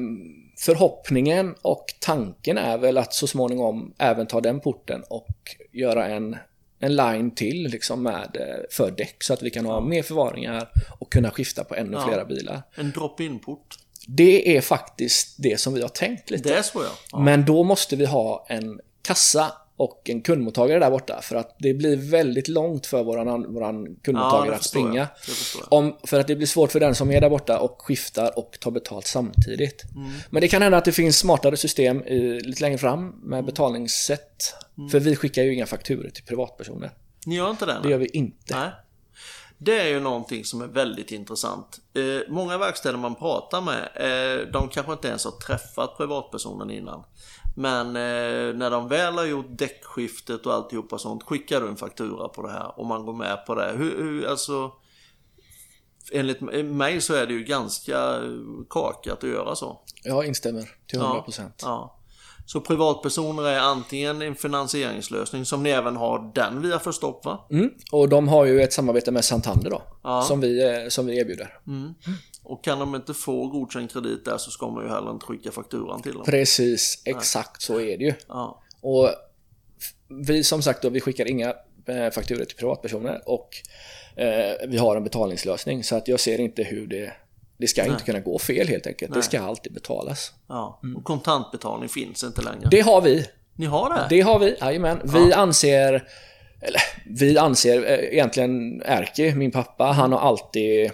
förhoppningen 0.58 1.54
och 1.62 1.84
tanken 2.00 2.58
är 2.58 2.78
väl 2.78 2.98
att 2.98 3.14
så 3.14 3.26
småningom 3.26 3.94
även 3.98 4.26
ta 4.26 4.40
den 4.40 4.60
porten 4.60 5.02
och 5.08 5.56
göra 5.72 6.06
en, 6.06 6.36
en 6.78 6.96
line 6.96 7.30
till 7.30 7.62
liksom 7.62 8.02
med, 8.02 8.36
eh, 8.36 8.64
för 8.70 8.90
däck 8.90 9.22
så 9.22 9.32
att 9.32 9.42
vi 9.42 9.50
kan 9.50 9.66
ha 9.66 9.80
mer 9.80 10.02
förvaringar 10.02 10.68
och 10.98 11.12
kunna 11.12 11.30
skifta 11.30 11.64
på 11.64 11.74
ännu 11.74 11.98
flera 12.06 12.24
bilar. 12.24 12.62
En 12.74 12.90
drop-in-port. 12.90 13.76
Det 14.06 14.56
är 14.56 14.60
faktiskt 14.60 15.34
det 15.38 15.60
som 15.60 15.74
vi 15.74 15.82
har 15.82 15.88
tänkt 15.88 16.30
lite. 16.30 16.48
Det 16.48 16.54
är 16.54 16.62
så 16.62 16.82
ja. 16.82 16.90
ja. 17.12 17.18
Men 17.18 17.44
då 17.44 17.62
måste 17.62 17.96
vi 17.96 18.06
ha 18.06 18.46
en 18.48 18.80
kassa 19.02 19.52
och 19.76 20.10
en 20.10 20.22
kundmottagare 20.22 20.78
där 20.78 20.90
borta 20.90 21.20
för 21.22 21.36
att 21.36 21.56
det 21.58 21.74
blir 21.74 21.96
väldigt 21.96 22.48
långt 22.48 22.86
för 22.86 23.04
våran, 23.04 23.54
våran 23.54 23.84
Ja, 23.84 23.94
kundmottagare 24.02 24.50
det 24.50 24.56
att 24.56 24.64
springa. 24.64 25.08
Om, 25.68 25.96
för 26.04 26.20
att 26.20 26.26
det 26.26 26.36
blir 26.36 26.46
svårt 26.46 26.72
för 26.72 26.80
den 26.80 26.94
som 26.94 27.10
är 27.10 27.20
där 27.20 27.30
borta 27.30 27.58
och 27.58 27.82
skiftar 27.82 28.38
och 28.38 28.56
tar 28.60 28.70
betalt 28.70 29.06
samtidigt. 29.06 29.84
Mm. 29.94 30.10
Men 30.30 30.40
det 30.40 30.48
kan 30.48 30.62
hända 30.62 30.78
att 30.78 30.84
det 30.84 30.92
finns 30.92 31.18
smartare 31.18 31.56
system 31.56 32.02
i, 32.02 32.40
lite 32.40 32.62
längre 32.62 32.78
fram 32.78 33.08
med 33.08 33.38
Mm. 33.38 33.46
betalningssätt. 33.46 34.54
För 34.90 35.00
vi 35.00 35.16
skickar 35.16 35.42
ju 35.42 35.54
inga 35.54 35.66
fakturor 35.66 36.10
till 36.10 36.24
privatpersoner. 36.24 36.90
Ni 37.26 37.36
gör 37.36 37.50
inte 37.50 37.66
det? 37.66 37.80
Det 37.82 37.88
gör 37.90 37.98
vi 37.98 38.06
inte. 38.06 38.54
Nej. 38.56 38.70
Det 39.58 39.80
är 39.80 39.88
ju 39.88 40.00
någonting 40.00 40.44
som 40.44 40.62
är 40.62 40.66
väldigt 40.66 41.12
intressant. 41.12 41.78
Eh, 41.94 42.32
många 42.32 42.58
verkstäder 42.58 42.98
man 42.98 43.14
pratar 43.14 43.60
med, 43.60 43.82
eh, 43.94 44.46
de 44.52 44.68
kanske 44.68 44.92
inte 44.92 45.08
ens 45.08 45.24
har 45.24 45.32
träffat 45.32 45.96
privatpersonen 45.96 46.70
innan. 46.70 47.04
Men 47.58 47.86
eh, 47.86 48.54
när 48.54 48.70
de 48.70 48.88
väl 48.88 49.14
har 49.14 49.24
gjort 49.24 49.46
däckskiftet 49.48 50.46
och 50.46 50.54
alltihopa 50.54 50.98
sånt, 50.98 51.22
skickar 51.22 51.60
du 51.60 51.68
en 51.68 51.76
faktura 51.76 52.28
på 52.28 52.42
det 52.42 52.52
här 52.52 52.80
och 52.80 52.86
man 52.86 53.06
går 53.06 53.12
med 53.12 53.46
på 53.46 53.54
det. 53.54 53.72
Hur, 53.76 54.02
hur 54.02 54.26
alltså... 54.26 54.72
Enligt 56.12 56.40
mig 56.64 57.00
så 57.00 57.14
är 57.14 57.26
det 57.26 57.32
ju 57.32 57.44
ganska 57.44 58.20
kakat 58.70 59.24
att 59.24 59.30
göra 59.30 59.56
så. 59.56 59.80
Jag 60.02 60.26
instämmer 60.26 60.70
till 60.86 61.00
100%. 61.00 61.50
Ja. 61.62 61.96
Så 62.46 62.60
privatpersoner 62.60 63.42
är 63.42 63.58
antingen 63.58 64.22
en 64.22 64.34
finansieringslösning 64.34 65.44
som 65.44 65.62
ni 65.62 65.70
även 65.70 65.96
har 65.96 66.32
den 66.34 66.62
via 66.62 66.78
Förstopp 66.78 67.24
va? 67.24 67.46
Mm. 67.50 67.70
Och 67.92 68.08
de 68.08 68.28
har 68.28 68.44
ju 68.44 68.62
ett 68.62 68.72
samarbete 68.72 69.10
med 69.10 69.24
Santander 69.24 69.70
då. 69.70 69.82
Ja. 70.02 70.22
Som, 70.22 70.40
vi, 70.40 70.64
eh, 70.64 70.88
som 70.88 71.06
vi 71.06 71.18
erbjuder. 71.18 71.58
Och 72.48 72.64
kan 72.64 72.78
de 72.78 72.94
inte 72.94 73.14
få 73.14 73.46
godkänd 73.46 73.90
kredit 73.90 74.24
där 74.24 74.38
så 74.38 74.50
ska 74.50 74.70
man 74.70 74.84
ju 74.84 74.90
heller 74.90 75.10
inte 75.10 75.26
skicka 75.26 75.50
fakturan 75.50 76.02
till 76.02 76.12
dem. 76.12 76.24
Precis, 76.24 77.02
exakt 77.04 77.62
så 77.62 77.80
är 77.80 77.98
det 77.98 78.04
ju. 78.04 78.14
Ja. 78.28 78.62
Och 78.80 79.08
vi 80.08 80.44
som 80.44 80.62
sagt 80.62 80.82
då, 80.82 80.88
vi 80.88 81.00
skickar 81.00 81.30
inga 81.30 81.54
eh, 81.86 82.10
fakturor 82.10 82.44
till 82.44 82.56
privatpersoner 82.56 83.22
och 83.26 83.48
eh, 84.16 84.68
vi 84.68 84.78
har 84.78 84.96
en 84.96 85.04
betalningslösning 85.04 85.84
så 85.84 85.96
att 85.96 86.08
jag 86.08 86.20
ser 86.20 86.40
inte 86.40 86.62
hur 86.62 86.86
det 86.86 87.12
det 87.58 87.66
ska 87.66 87.84
inte 87.84 88.04
kunna 88.04 88.20
gå 88.20 88.38
fel 88.38 88.68
helt 88.68 88.86
enkelt. 88.86 89.14
Det 89.14 89.22
ska 89.22 89.40
alltid 89.40 89.72
betalas. 89.72 90.32
ja. 90.48 90.80
Och 90.96 91.04
kontantbetalning 91.04 91.88
finns 91.88 92.24
inte 92.24 92.42
längre. 92.42 92.68
Det 92.70 92.80
har 92.80 93.00
vi. 93.00 93.26
Ni 93.54 93.66
har 93.66 93.90
det? 93.90 94.06
Det 94.10 94.20
har 94.20 94.38
vi, 94.38 94.56
jajamän. 94.60 95.00
Vi 95.04 95.32
anser, 95.32 96.08
eller 96.60 96.80
vi 97.06 97.38
anser 97.38 97.90
eh, 97.90 98.12
egentligen 98.12 98.82
Erki, 98.84 99.34
min 99.34 99.50
pappa, 99.50 99.84
han 99.84 100.12
har 100.12 100.18
alltid 100.18 100.90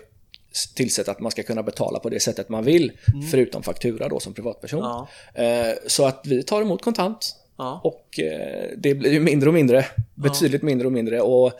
tillsett 0.75 1.09
att 1.09 1.21
man 1.21 1.31
ska 1.33 1.43
kunna 1.43 1.63
betala 1.63 1.99
på 1.99 2.09
det 2.09 2.21
sättet 2.21 2.49
man 2.49 2.65
vill, 2.65 2.93
förutom 3.31 3.63
faktura 3.63 4.09
då 4.09 4.21
som 4.21 4.33
privatperson. 4.35 4.81
Ja. 4.81 5.09
Eh, 5.43 5.75
Så 5.87 6.07
att 6.07 6.27
vi 6.27 6.43
tar 6.43 6.63
emot 6.63 6.83
kontant 6.83 7.37
Ja. 7.59 7.81
och 7.85 8.21
eh, 8.21 8.69
det 8.77 8.95
blir 8.95 9.13
ju 9.13 9.21
mindre 9.21 9.49
och 9.49 9.55
mindre, 9.55 9.87
betydligt 10.15 10.63
mindre 10.63 10.87
och 10.87 10.93
mindre 10.93 11.21
och 11.21 11.53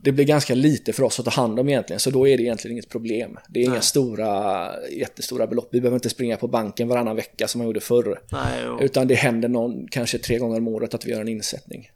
det 0.00 0.12
blir 0.12 0.24
ganska 0.24 0.54
lite 0.54 0.92
för 0.92 1.02
oss 1.02 1.18
att 1.18 1.24
ta 1.24 1.30
hand 1.30 1.60
om 1.60 1.68
egentligen, 1.68 2.00
så 2.00 2.10
då 2.10 2.28
är 2.28 2.36
det 2.36 2.42
egentligen 2.42 2.72
inget 2.72 2.88
problem. 2.88 3.38
Det 3.48 3.60
är 3.60 3.64
inga 3.64 3.80
stora, 3.80 4.70
jättestora 4.90 5.46
belopp. 5.46 5.68
Vi 5.70 5.80
behöver 5.80 5.96
inte 5.96 6.08
springa 6.10 6.36
på 6.36 6.48
banken 6.48 6.88
varannan 6.88 7.16
vecka 7.16 7.48
som 7.48 7.58
man 7.58 7.66
gjorde 7.66 7.80
förr. 7.80 8.20
Nej. 8.32 8.64
Utan 8.80 9.08
det 9.08 9.14
händer 9.14 9.48
någon, 9.48 9.88
kanske 9.90 10.18
tre 10.18 10.38
gånger 10.38 10.56
om 10.56 10.68
året 10.68 10.94
att 10.94 11.06
vi 11.06 11.10
gör 11.10 11.20
en 11.20 11.28
insättning. 11.28 11.90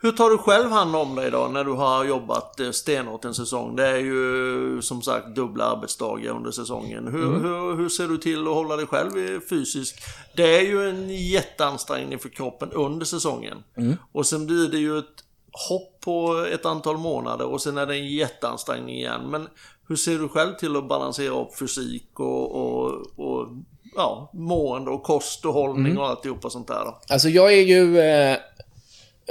Hur 0.00 0.12
tar 0.12 0.30
du 0.30 0.38
själv 0.38 0.70
hand 0.70 0.96
om 0.96 1.14
dig 1.14 1.30
då 1.30 1.48
när 1.48 1.64
du 1.64 1.72
har 1.72 2.04
jobbat 2.04 2.60
eh, 2.60 2.70
stenhårt 2.70 3.24
en 3.24 3.34
säsong? 3.34 3.76
Det 3.76 3.86
är 3.86 3.96
ju 3.98 4.82
som 4.82 5.02
sagt 5.02 5.26
dubbla 5.34 5.64
arbetsdagar 5.64 6.32
under 6.32 6.50
säsongen. 6.50 7.08
Hur, 7.08 7.24
Mm. 7.26 7.42
hur, 7.44 7.76
hur 7.76 7.88
ser 7.88 8.08
du 8.08 8.18
till 8.18 8.40
att 8.48 8.54
hålla 8.54 8.76
dig 8.76 8.86
själv 8.86 9.40
fysiskt? 9.48 9.96
Det 10.36 10.56
är 10.58 10.62
ju 10.62 10.88
en 10.90 11.10
jätteansträngning 11.10 12.18
för 12.18 12.28
kroppen 12.28 12.70
under 12.72 13.06
säsongen. 13.06 13.56
Mm. 13.76 13.96
Och 14.12 14.26
sen 14.26 14.46
blir 14.46 14.68
det 14.68 14.78
ju 14.78 14.98
ett 14.98 15.24
hopp 15.68 16.00
på 16.00 16.46
ett 16.52 16.66
antal 16.66 16.96
månader 16.98 17.46
och 17.46 17.62
sen 17.62 17.78
är 17.78 17.86
det 17.86 17.94
en 17.94 18.06
jätteansträngning 18.08 18.94
igen. 18.96 19.20
Men 19.30 19.48
hur 19.88 19.96
ser 19.96 20.18
du 20.18 20.28
själv 20.28 20.54
till 20.54 20.76
att 20.76 20.88
balansera 20.88 21.40
upp 21.42 21.58
fysik 21.58 22.20
och, 22.20 22.54
och, 22.54 22.92
och 23.16 23.48
ja, 23.96 24.30
mående 24.34 24.90
och 24.90 25.02
kost 25.02 25.44
och 25.44 25.52
hållning 25.54 25.86
Mm. 25.86 25.98
och 25.98 26.08
alltihopa 26.08 26.50
sånt 26.50 26.68
där 26.68 26.84
då? 26.84 26.98
Alltså 27.08 27.28
jag 27.28 27.52
är 27.52 27.62
ju 27.62 27.98
eh, 27.98 28.36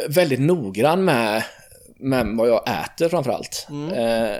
väldigt 0.09 0.39
noggrann 0.39 1.05
med, 1.05 1.43
med 1.97 2.27
vad 2.37 2.49
jag 2.49 2.69
äter 2.69 3.09
framförallt. 3.09 3.67
Eh, 3.95 4.37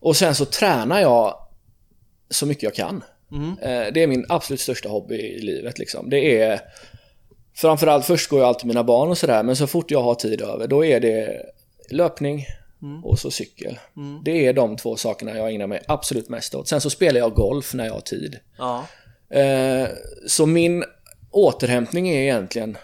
och 0.00 0.16
sen 0.16 0.34
så 0.34 0.44
tränar 0.44 1.00
jag 1.00 1.34
så 2.30 2.46
mycket 2.46 2.62
jag 2.62 2.74
kan. 2.74 3.04
Eh, 3.62 3.92
det 3.94 4.02
är 4.02 4.06
min 4.06 4.26
absolut 4.28 4.60
största 4.60 4.88
hobby 4.88 5.14
i 5.14 5.40
livet. 5.40 5.78
Liksom. 5.78 6.10
Det 6.10 6.40
är 6.42 6.60
Framförallt 7.54 8.04
först 8.04 8.30
går 8.30 8.40
jag 8.40 8.48
alltid 8.48 8.66
mina 8.66 8.84
barn 8.84 9.10
och 9.10 9.18
sådär, 9.18 9.42
men 9.42 9.56
så 9.56 9.66
fort 9.66 9.90
jag 9.90 10.02
har 10.02 10.14
tid 10.14 10.40
över 10.42 10.66
då 10.66 10.84
är 10.84 11.00
det 11.00 11.46
löpning 11.90 12.46
och 13.04 13.18
så 13.18 13.30
cykel. 13.30 13.78
Det 14.24 14.46
är 14.46 14.52
de 14.52 14.76
två 14.76 14.96
sakerna 14.96 15.36
jag 15.36 15.52
ägnar 15.52 15.66
mig 15.66 15.82
absolut 15.86 16.28
mest 16.28 16.54
åt. 16.54 16.68
Sen 16.68 16.80
så 16.80 16.90
spelar 16.90 17.20
jag 17.20 17.34
golf 17.34 17.74
när 17.74 17.86
jag 17.86 17.92
har 17.92 18.00
tid. 18.00 18.38
Ja, 18.58 18.86
Eh, 19.32 19.88
så 20.26 20.46
min 20.46 20.84
återhämtning 21.30 22.08
är 22.08 22.22
egentligen 22.22 22.76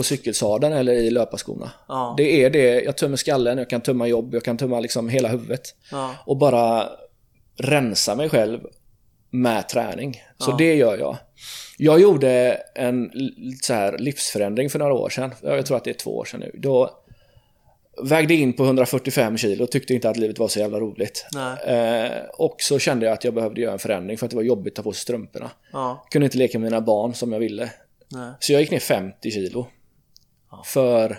på 0.00 0.04
cykelsadeln 0.04 0.72
eller 0.72 0.92
i 0.92 1.10
löparskorna. 1.10 1.70
Ja. 1.88 2.14
Det 2.16 2.44
är 2.44 2.50
det, 2.50 2.80
jag 2.82 2.96
tömmer 2.96 3.16
skallen, 3.16 3.58
jag 3.58 3.70
kan 3.70 3.80
tömma 3.80 4.06
jobb, 4.06 4.34
jag 4.34 4.44
kan 4.44 4.56
tömma 4.56 4.80
liksom 4.80 5.08
hela 5.08 5.28
huvudet. 5.28 5.62
ja, 5.90 6.14
Och 6.26 6.36
bara 6.36 6.88
rensa 7.56 8.14
mig 8.14 8.28
själv 8.28 8.60
med 9.30 9.68
träning. 9.68 10.22
Så 10.38 10.56
det 10.56 10.74
gör 10.74 10.98
jag. 10.98 11.16
Jag 11.78 12.00
gjorde 12.00 12.62
en 12.74 13.10
så 13.62 13.74
här 13.74 13.98
livsförändring 13.98 14.70
för 14.70 14.78
några 14.78 14.94
år 14.94 15.08
sedan. 15.08 15.34
Jag 15.42 15.66
tror 15.66 15.76
att 15.76 15.84
det 15.84 15.90
är 15.90 15.94
två 15.94 16.16
år 16.16 16.24
sedan 16.24 16.40
nu. 16.40 16.50
Då 16.54 16.90
vägde 18.02 18.34
in 18.34 18.52
på 18.52 18.64
145 18.64 19.36
kilo 19.38 19.64
och 19.64 19.70
tyckte 19.70 19.94
inte 19.94 20.10
att 20.10 20.16
livet 20.16 20.38
var 20.38 20.48
så 20.48 20.58
jävla 20.58 20.80
roligt. 20.80 21.26
Eh, 21.66 22.18
och 22.38 22.56
så 22.58 22.78
kände 22.78 23.06
jag 23.06 23.12
att 23.12 23.24
jag 23.24 23.34
behövde 23.34 23.60
göra 23.60 23.72
en 23.72 23.78
förändring 23.78 24.18
för 24.18 24.26
att 24.26 24.30
det 24.30 24.36
var 24.36 24.42
jobbigt 24.42 24.72
att 24.72 24.76
ta 24.76 24.82
på 24.82 24.92
sig 24.92 25.00
strumporna. 25.00 25.50
ja, 25.72 26.06
Kunde 26.10 26.24
inte 26.26 26.38
leka 26.38 26.58
med 26.58 26.70
mina 26.70 26.80
barn 26.80 27.14
som 27.14 27.32
jag 27.32 27.40
ville. 27.40 27.70
nej. 28.12 28.32
Så 28.40 28.52
jag 28.52 28.60
gick 28.60 28.70
ner 28.70 28.78
50 28.78 29.30
kilo. 29.30 29.66
För... 30.64 31.10
eh, 31.10 31.16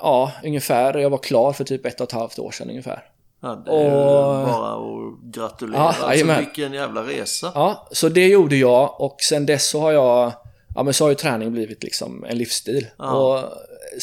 Ja, 0.00 0.32
ungefär. 0.44 0.98
Jag 0.98 1.10
var 1.10 1.18
klar 1.18 1.52
för 1.52 1.64
typ 1.64 1.86
ett 1.86 2.00
och 2.00 2.06
ett 2.06 2.12
halvt 2.12 2.38
år 2.38 2.50
sedan 2.50 2.70
ungefär. 2.70 3.04
Ja, 3.42 3.62
det 3.66 3.70
är 3.70 3.86
Och- 3.86 4.46
bara 4.46 4.74
att 4.74 5.20
gratulera. 5.34 5.80
Ja, 5.80 5.94
alltså, 6.00 6.34
vilken 6.38 6.72
jävla 6.72 7.02
resa. 7.02 7.52
Ja, 7.54 7.88
så 7.92 8.08
det 8.08 8.26
gjorde 8.26 8.56
jag 8.56 9.00
och 9.00 9.16
sen 9.20 9.46
dess 9.46 9.68
så 9.68 9.80
har 9.80 9.92
jag... 9.92 10.32
Ja 10.74 10.82
men 10.82 10.94
så 10.94 11.04
har 11.04 11.08
ju 11.08 11.14
träning 11.14 11.52
blivit 11.52 11.82
liksom 11.82 12.24
en 12.24 12.38
livsstil. 12.38 12.86
Ja. 12.98 13.12
Och 13.12 13.52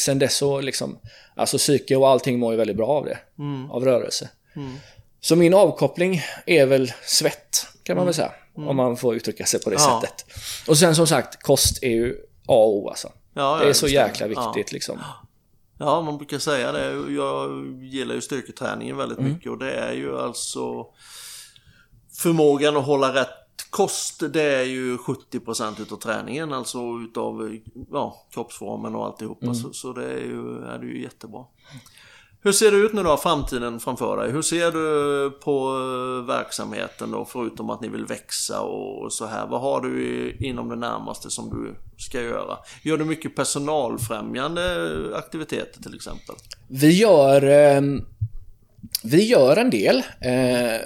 sen 0.00 0.18
dess 0.18 0.36
så 0.36 0.60
liksom... 0.60 0.98
Alltså 1.36 1.58
psyke 1.58 1.96
och 1.96 2.08
allting 2.08 2.38
mår 2.38 2.52
ju 2.52 2.58
väldigt 2.58 2.76
bra 2.76 2.86
av 2.88 3.04
det. 3.04 3.18
Mm. 3.38 3.70
Av 3.70 3.84
rörelse. 3.84 4.28
Så 5.20 5.36
min 5.36 5.54
avkoppling 5.54 6.22
är 6.46 6.66
väl 6.66 6.92
svett, 7.02 7.66
kan 7.82 7.96
man 7.96 8.04
väl 8.04 8.14
säga. 8.14 8.32
Om 8.56 8.76
man 8.76 8.96
får 8.96 9.14
uttrycka 9.16 9.44
sig 9.44 9.60
på 9.60 9.70
det 9.70 9.76
Mm. 9.76 9.88
Ja. 9.88 10.00
sättet. 10.00 10.24
Och 10.68 10.78
sen 10.78 10.94
som 10.94 11.06
sagt, 11.06 11.42
kost 11.42 11.82
är 11.82 11.90
ju 11.90 12.16
A 12.46 12.54
och 12.54 12.76
O 12.76 12.88
alltså. 12.88 13.08
Ja, 13.34 13.58
Det 13.58 13.68
är 13.68 13.72
så 13.72 13.88
jäkla 13.88 14.26
viktigt 14.26 14.72
liksom. 14.72 14.98
Ja, 15.78 16.02
man 16.02 16.16
brukar 16.18 16.38
säga 16.38 16.72
det. 16.72 17.12
Jag 17.12 17.66
gillar 17.82 18.14
ju 18.14 18.20
styrketräningen 18.20 18.96
väldigt 18.96 19.18
Mm. 19.18 19.32
mycket 19.32 19.50
och 19.52 19.58
det 19.58 19.72
är 19.72 19.92
ju 19.92 20.18
alltså 20.18 20.86
förmågan 22.22 22.76
att 22.76 22.86
hålla 22.86 23.14
rätt 23.14 23.28
kost. 23.70 24.22
Det 24.32 24.42
är 24.42 24.62
ju 24.64 24.96
70% 24.98 25.80
utav 25.82 25.96
träningen, 25.96 26.52
alltså 26.52 26.78
utav 26.78 27.58
ja, 27.92 28.26
kroppsformen 28.30 28.94
och 28.94 29.06
alltihopa. 29.06 29.44
Mm. 29.46 29.54
Så, 29.54 29.72
så 29.72 29.92
det 29.92 30.04
är 30.12 30.20
ju, 30.24 30.64
är 30.64 30.78
det 30.78 30.86
ju 30.86 31.02
jättebra. 31.02 31.44
Hur 32.44 32.52
ser 32.52 32.70
det 32.70 32.76
ut 32.76 32.92
nu 32.92 33.02
då, 33.02 33.16
framtiden 33.16 33.80
framför 33.80 34.16
dig? 34.16 34.32
Hur 34.32 34.42
ser 34.42 34.70
du 34.72 35.30
på 35.30 35.68
eh, 35.68 36.26
verksamheten 36.36 37.10
då, 37.10 37.24
förutom 37.24 37.70
att 37.70 37.80
ni 37.80 37.88
vill 37.88 38.06
växa 38.06 38.60
och 38.60 39.12
så 39.12 39.26
här? 39.26 39.46
Vad 39.46 39.60
har 39.60 39.80
du 39.80 40.36
inom 40.40 40.68
det 40.68 40.76
närmaste 40.76 41.30
som 41.30 41.50
du 41.50 41.74
ska 42.04 42.20
göra? 42.20 42.58
Gör 42.82 42.96
du 42.96 43.04
mycket 43.04 43.36
personalfrämjande 43.36 44.62
aktiviteter 45.14 45.82
till 45.82 45.94
exempel? 45.94 46.34
Vi 46.68 46.98
gör... 47.00 47.42
ehm, 47.42 48.04
Vi 49.02 49.24
gör 49.24 49.56
en 49.56 49.70
del. 49.70 49.96
Eh, 50.20 50.80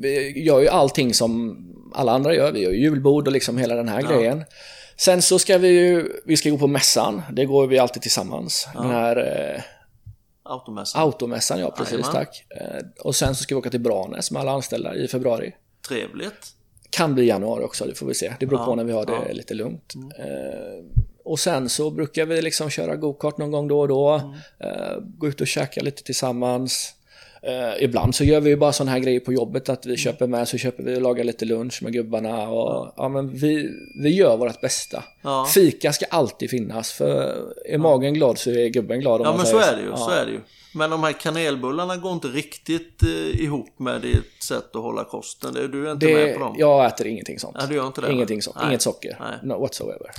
vi 0.00 0.42
gör 0.46 0.60
ju 0.60 0.68
allting 0.68 1.14
som 1.14 1.58
alla 1.94 2.12
andra 2.12 2.34
gör. 2.34 2.52
Vi 2.52 2.60
gör 2.60 2.70
julbord 2.72 3.26
och 3.26 3.32
liksom 3.32 3.58
hela 3.58 3.74
den 3.74 3.88
här 3.88 4.02
ja. 4.02 4.08
grejen. 4.16 4.44
Sen 4.96 5.22
så 5.22 5.38
ska 5.38 5.58
vi 5.58 5.68
ju, 5.68 6.08
vi 6.24 6.36
ska 6.36 6.50
gå 6.50 6.58
på 6.58 6.66
mässan. 6.66 7.22
Det 7.32 7.44
går 7.44 7.66
vi 7.66 7.78
alltid 7.78 8.02
tillsammans. 8.02 8.68
Ja. 8.74 8.80
Den 8.80 8.90
här... 8.90 9.64
Automässan. 10.44 11.02
Automässan, 11.02 11.60
ja 11.60 11.70
precis, 11.70 11.92
Jajamän. 11.92 12.12
tack. 12.12 12.44
Eh, 12.50 12.82
och 13.00 13.16
sen 13.16 13.34
så 13.34 13.42
ska 13.42 13.54
vi 13.54 13.58
åka 13.58 13.70
till 13.70 13.80
Branäs 13.80 14.30
med 14.30 14.40
alla 14.40 14.52
anställda 14.52 14.94
i 14.94 15.08
februari. 15.08 15.54
Trevligt. 15.88 16.54
Kan 16.90 17.14
bli 17.14 17.26
januari 17.26 17.64
också, 17.64 17.84
det 17.84 17.94
får 17.94 18.06
vi 18.06 18.14
se. 18.14 18.34
Det 18.40 18.46
beror 18.46 18.60
ja, 18.60 18.66
på 18.66 18.74
när 18.74 18.84
vi 18.84 18.92
har 18.92 19.06
det 19.06 19.12
ja. 19.12 19.32
lite 19.32 19.54
lugnt. 19.54 19.94
Mm. 19.94 20.10
Eh, 20.10 20.84
och 21.24 21.38
sen 21.38 21.68
så 21.68 21.90
brukar 21.90 22.26
vi 22.26 22.42
liksom 22.42 22.70
köra 22.70 22.96
gokart 22.96 23.38
någon 23.38 23.50
gång 23.50 23.68
då 23.68 23.80
och 23.80 23.88
då. 23.88 24.10
Mm. 24.10 24.34
Eh, 24.58 24.96
gå 25.00 25.28
ut 25.28 25.40
och 25.40 25.46
käka 25.46 25.80
lite 25.80 26.02
tillsammans. 26.02 26.94
Eh, 27.46 27.84
ibland 27.84 28.14
så 28.14 28.24
gör 28.24 28.40
vi 28.40 28.50
ju 28.50 28.56
bara 28.56 28.72
sådana 28.72 28.90
här 28.90 28.98
grejer 28.98 29.20
på 29.20 29.32
jobbet 29.32 29.68
att 29.68 29.86
vi 29.86 29.90
mm. 29.90 29.96
köper 29.96 30.26
med 30.26 30.48
så 30.48 30.58
köper 30.58 30.82
vi 30.82 30.96
och 30.96 31.02
lagar 31.02 31.24
lite 31.24 31.44
lunch 31.44 31.82
med 31.82 31.92
gubbarna 31.92 32.48
och 32.48 32.92
ja, 32.96 33.08
men 33.08 33.34
vi, 33.34 33.70
vi 33.94 34.10
gör 34.10 34.36
vårt 34.36 34.60
bästa. 34.60 35.04
Ja. 35.22 35.46
Fika 35.54 35.92
ska 35.92 36.04
alltid 36.04 36.50
finnas 36.50 36.92
för 36.92 37.34
är 37.64 37.78
magen 37.78 38.14
glad 38.14 38.38
så 38.38 38.50
är 38.50 38.68
gubben 38.68 39.00
glad. 39.00 39.20
ja 39.20 39.36
men 39.36 39.46
så 39.46 39.58
är 39.58 39.76
det 39.76 39.82
ju, 39.82 39.88
ja. 39.88 39.96
så 39.96 40.10
är 40.10 40.26
det 40.26 40.32
ju. 40.32 40.40
Men 40.74 40.90
de 40.90 41.02
här 41.04 41.12
kanelbullarna 41.12 41.96
går 41.96 42.12
inte 42.12 42.28
riktigt 42.28 43.02
eh, 43.02 43.40
ihop 43.40 43.78
med 43.78 44.00
ditt 44.00 44.42
sätt 44.42 44.76
att 44.76 44.82
hålla 44.82 45.04
kosten. 45.04 45.54
Du 45.54 45.86
är 45.86 45.92
inte 45.92 46.06
det, 46.06 46.14
med 46.14 46.34
på 46.34 46.40
dem? 46.40 46.54
Jag 46.58 46.86
äter 46.86 47.06
ingenting 47.06 47.38
sånt. 47.38 47.56
Nej, 47.58 47.68
du 47.68 47.74
gör 47.74 47.86
inte 47.86 48.00
det? 48.00 48.12
Ingenting 48.12 48.42
sånt. 48.42 48.56
Inget 48.66 48.82
socker. 48.82 49.16
Nej. 49.20 49.38
No 49.42 49.60
whatsoever. 49.60 50.10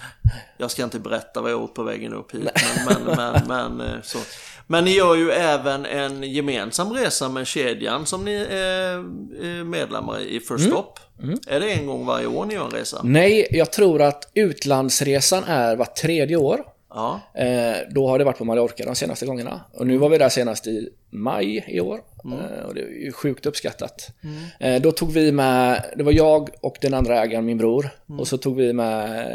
Jag 0.57 0.71
ska 0.71 0.83
inte 0.83 0.99
berätta 0.99 1.41
vad 1.41 1.51
jag 1.51 1.63
åt 1.63 1.73
på 1.73 1.83
vägen 1.83 2.13
upp 2.13 2.35
hit. 2.35 2.49
Men, 2.87 3.03
men, 3.03 3.15
men, 3.17 3.47
men 3.47 3.87
eh, 3.87 4.01
så. 4.03 4.19
Men 4.67 4.85
ni 4.85 4.91
gör 4.91 5.15
ju 5.15 5.31
även 5.31 5.85
en 5.85 6.23
gemensam 6.23 6.93
resa 6.93 7.29
med 7.29 7.47
kedjan 7.47 8.05
som 8.05 8.25
ni 8.25 8.35
är 8.35 9.63
medlemmar 9.63 10.19
i 10.19 10.39
First 10.39 10.65
mm. 10.65 10.77
Mm. 11.23 11.39
Är 11.47 11.59
det 11.59 11.71
en 11.71 11.87
gång 11.87 12.05
varje 12.05 12.27
år 12.27 12.45
ni 12.45 12.53
gör 12.53 12.65
en 12.65 12.71
resa? 12.71 13.01
Nej, 13.03 13.47
jag 13.51 13.71
tror 13.71 14.01
att 14.01 14.31
utlandsresan 14.33 15.43
är 15.43 15.75
var 15.75 15.85
tredje 15.85 16.37
år. 16.37 16.74
Ja. 16.95 17.21
Eh, 17.33 17.77
då 17.89 18.07
har 18.07 18.19
det 18.19 18.25
varit 18.25 18.37
på 18.37 18.45
Mallorca 18.45 18.85
de 18.85 18.95
senaste 18.95 19.25
gångerna. 19.25 19.61
Och 19.73 19.87
nu 19.87 19.97
var 19.97 20.09
vi 20.09 20.17
där 20.17 20.29
senast 20.29 20.67
i 20.67 20.89
maj 21.09 21.65
i 21.67 21.79
år. 21.79 21.99
Mm. 22.25 22.39
Eh, 22.39 22.65
och 22.65 22.75
det 22.75 22.81
är 22.81 23.05
ju 23.05 23.11
sjukt 23.11 23.45
uppskattat. 23.45 24.09
Mm. 24.23 24.43
Eh, 24.59 24.81
då 24.81 24.91
tog 24.91 25.11
vi 25.11 25.31
med, 25.31 25.85
det 25.95 26.03
var 26.03 26.11
jag 26.11 26.49
och 26.61 26.77
den 26.81 26.93
andra 26.93 27.23
ägaren, 27.23 27.45
min 27.45 27.57
bror. 27.57 27.89
Mm. 28.09 28.19
Och 28.19 28.27
så 28.27 28.37
tog 28.37 28.55
vi 28.55 28.73
med 28.73 29.27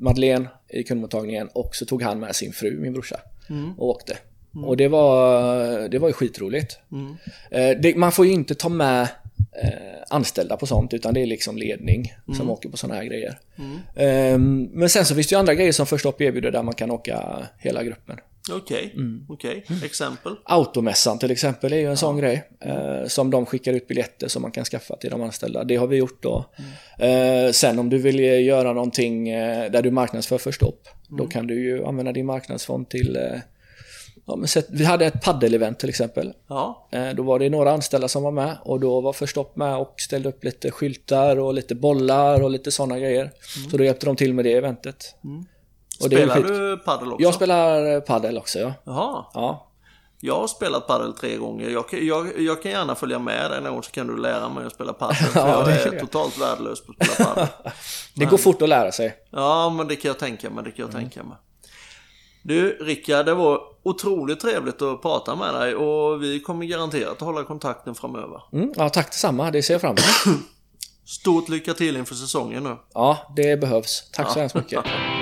Madeleine 0.00 0.48
i 0.68 0.82
kundmottagningen 0.82 1.48
och 1.52 1.76
så 1.76 1.86
tog 1.86 2.02
han 2.02 2.20
med 2.20 2.36
sin 2.36 2.52
fru, 2.52 2.78
min 2.80 2.92
brorsa. 2.92 3.20
Mm. 3.50 3.78
Och 3.78 3.88
åkte. 3.88 4.16
Mm. 4.54 4.68
Och 4.68 4.76
det 4.76 4.88
var, 4.88 5.88
det 5.88 5.98
var 5.98 6.08
ju 6.08 6.14
skitroligt. 6.14 6.78
Mm. 6.92 7.16
Det, 7.82 7.96
man 7.96 8.12
får 8.12 8.26
ju 8.26 8.32
inte 8.32 8.54
ta 8.54 8.68
med 8.68 9.08
eh, 9.62 9.70
anställda 10.10 10.56
på 10.56 10.66
sånt 10.66 10.94
utan 10.94 11.14
det 11.14 11.20
är 11.20 11.26
liksom 11.26 11.56
ledning 11.56 12.12
mm. 12.26 12.38
som 12.38 12.50
åker 12.50 12.68
på 12.68 12.76
sådana 12.76 12.94
här 12.94 13.04
grejer. 13.04 13.38
Eh, 13.94 14.38
men 14.72 14.88
sen 14.88 15.04
så 15.04 15.14
finns 15.14 15.26
det 15.26 15.32
ju 15.32 15.38
andra 15.38 15.54
grejer 15.54 15.72
som 15.72 15.86
Första 15.86 16.08
upp 16.08 16.20
erbjuder 16.20 16.50
där 16.50 16.62
man 16.62 16.74
kan 16.74 16.90
åka 16.90 17.46
hela 17.58 17.82
gruppen. 17.84 18.18
Okej, 18.50 18.86
okay. 18.86 19.02
mm. 19.02 19.26
okay. 19.28 19.62
exempel? 19.84 20.32
Automässan 20.44 21.18
till 21.18 21.30
exempel 21.30 21.72
är 21.72 21.76
ju 21.76 21.84
en 21.84 21.90
ja. 21.90 21.96
sån 21.96 22.16
grej. 22.16 22.48
Eh, 22.60 23.06
som 23.06 23.30
de 23.30 23.46
skickar 23.46 23.72
ut 23.72 23.88
biljetter 23.88 24.28
som 24.28 24.42
man 24.42 24.50
kan 24.50 24.64
skaffa 24.64 24.96
till 24.96 25.10
de 25.10 25.22
anställda. 25.22 25.64
Det 25.64 25.76
har 25.76 25.86
vi 25.86 25.96
gjort 25.96 26.22
då. 26.22 26.44
Mm. 26.98 27.46
Eh, 27.46 27.52
sen 27.52 27.78
om 27.78 27.90
du 27.90 27.98
vill 27.98 28.20
göra 28.20 28.72
någonting 28.72 29.28
eh, 29.28 29.70
där 29.70 29.82
du 29.82 29.90
marknadsför 29.90 30.38
förstopp. 30.38 30.88
Mm. 31.08 31.18
Då 31.18 31.26
kan 31.26 31.46
du 31.46 31.64
ju 31.64 31.84
använda 31.84 32.12
din 32.12 32.26
marknadsfond 32.26 32.88
till 32.88 33.16
eh, 33.16 33.40
Ja, 34.28 34.36
men 34.36 34.48
sett, 34.48 34.66
vi 34.70 34.84
hade 34.84 35.06
ett 35.06 35.22
paddelevent 35.22 35.78
till 35.78 35.88
exempel. 35.88 36.32
Ja. 36.48 36.88
Eh, 36.92 37.08
då 37.08 37.22
var 37.22 37.38
det 37.38 37.50
några 37.50 37.72
anställda 37.72 38.08
som 38.08 38.22
var 38.22 38.30
med 38.30 38.56
och 38.62 38.80
då 38.80 39.00
var 39.00 39.12
Förstopp 39.12 39.56
med 39.56 39.76
och 39.76 39.94
ställde 39.96 40.28
upp 40.28 40.44
lite 40.44 40.70
skyltar 40.70 41.36
och 41.38 41.54
lite 41.54 41.74
bollar 41.74 42.42
och 42.42 42.50
lite 42.50 42.70
sådana 42.70 42.98
grejer. 42.98 43.22
Mm. 43.22 43.70
Så 43.70 43.76
då 43.76 43.84
hjälpte 43.84 44.06
de 44.06 44.16
till 44.16 44.34
med 44.34 44.44
det 44.44 44.52
eventet. 44.52 45.14
Mm. 45.24 45.44
Spelar 46.00 46.42
du 46.42 46.76
paddel 46.76 47.12
också? 47.12 47.22
Jag 47.22 47.34
spelar 47.34 48.00
paddel 48.00 48.38
också, 48.38 48.58
ja. 48.58 48.74
Jaha. 48.84 49.24
Ja. 49.34 49.64
Jag 50.20 50.40
har 50.40 50.46
spelat 50.46 50.86
paddel 50.86 51.12
tre 51.12 51.36
gånger. 51.36 51.68
Jag, 51.68 51.84
jag, 52.02 52.40
jag 52.40 52.62
kan 52.62 52.72
gärna 52.72 52.94
följa 52.94 53.18
med 53.18 53.50
dig 53.50 53.60
någon 53.60 53.72
gång 53.72 53.82
så 53.82 53.90
kan 53.90 54.06
du 54.06 54.16
lära 54.16 54.48
mig 54.48 54.66
att 54.66 54.72
spela 54.72 54.92
paddel. 54.92 55.16
För 55.32 55.40
ja, 55.40 55.70
jag 55.70 55.80
är 55.80 55.90
det. 55.90 56.00
totalt 56.00 56.38
värdelös 56.38 56.80
på 56.86 56.92
att 56.98 57.06
spela 57.06 57.28
paddel. 57.34 57.48
det 58.14 58.24
går 58.24 58.38
fort 58.38 58.62
att 58.62 58.68
lära 58.68 58.92
sig. 58.92 59.16
Ja, 59.30 59.70
men 59.70 59.88
det 59.88 59.96
kan 59.96 60.08
jag 60.08 60.18
tänka 60.18 60.50
mig. 60.50 60.64
Det 60.64 60.70
kan 60.70 60.82
jag 60.86 60.94
mm. 60.94 61.02
tänka 61.02 61.22
mig. 61.22 61.36
Du 62.48 62.78
Rickard, 62.80 63.26
det 63.26 63.34
var 63.34 63.60
otroligt 63.82 64.40
trevligt 64.40 64.82
att 64.82 65.02
prata 65.02 65.36
med 65.36 65.54
dig 65.54 65.74
och 65.74 66.22
vi 66.22 66.40
kommer 66.40 66.66
garanterat 66.66 67.12
att 67.12 67.20
hålla 67.20 67.44
kontakten 67.44 67.94
framöver. 67.94 68.42
Mm, 68.52 68.72
ja, 68.76 68.88
tack 68.88 69.06
detsamma. 69.06 69.50
Det 69.50 69.62
ser 69.62 69.74
jag 69.74 69.80
fram 69.80 69.96
emot. 70.26 70.40
Stort 71.06 71.48
lycka 71.48 71.74
till 71.74 71.96
inför 71.96 72.14
säsongen 72.14 72.62
nu. 72.64 72.76
Ja, 72.94 73.32
det 73.36 73.60
behövs. 73.60 74.10
Tack 74.12 74.26
ja. 74.26 74.32
så 74.32 74.40
hemskt 74.40 74.54
mycket. 74.54 74.84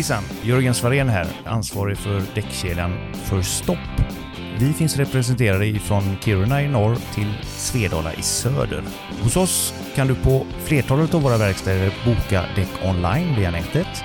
Hejsan! 0.00 0.24
Jörgen 0.42 0.74
Svarén 0.74 1.08
här, 1.08 1.26
ansvarig 1.44 1.98
för 1.98 2.22
däckkedjan 2.34 2.92
för 3.14 3.42
stopp. 3.42 3.78
Vi 4.58 4.72
finns 4.72 4.96
representerade 4.96 5.66
ifrån 5.66 6.16
Kiruna 6.20 6.62
i 6.62 6.68
norr 6.68 6.96
till 7.14 7.34
Svedala 7.42 8.14
i 8.14 8.22
söder. 8.22 8.82
Hos 9.22 9.36
oss 9.36 9.74
kan 9.94 10.06
du 10.06 10.14
på 10.14 10.46
flertalet 10.64 11.14
av 11.14 11.22
våra 11.22 11.36
verkstäder 11.36 11.94
boka 12.04 12.44
däck 12.56 12.68
online 12.84 13.36
via 13.36 13.50
nätet 13.50 14.04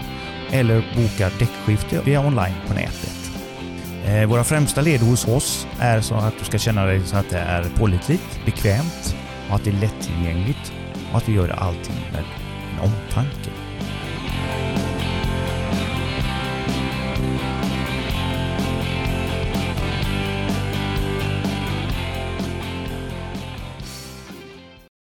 eller 0.51 0.85
boka 0.95 1.29
däckskifte 1.39 2.01
via 2.05 2.27
online 2.27 2.55
på 2.67 2.73
nätet. 2.73 3.31
Eh, 4.05 4.25
våra 4.25 4.43
främsta 4.43 4.81
led 4.81 5.01
hos 5.01 5.27
oss 5.27 5.67
är 5.79 6.01
så 6.01 6.15
att 6.15 6.39
du 6.39 6.45
ska 6.45 6.57
känna 6.57 6.85
dig 6.85 7.01
så 7.05 7.17
att 7.17 7.29
det 7.29 7.39
är 7.39 7.63
pålitligt, 7.63 8.45
bekvämt 8.45 9.15
och 9.49 9.55
att 9.55 9.63
det 9.63 9.69
är 9.69 9.81
lättillgängligt 9.81 10.73
och 11.11 11.17
att 11.17 11.29
vi 11.29 11.33
gör 11.33 11.49
allting 11.49 11.95
med 12.11 12.23
en 12.73 12.79
omtanke. 12.79 13.54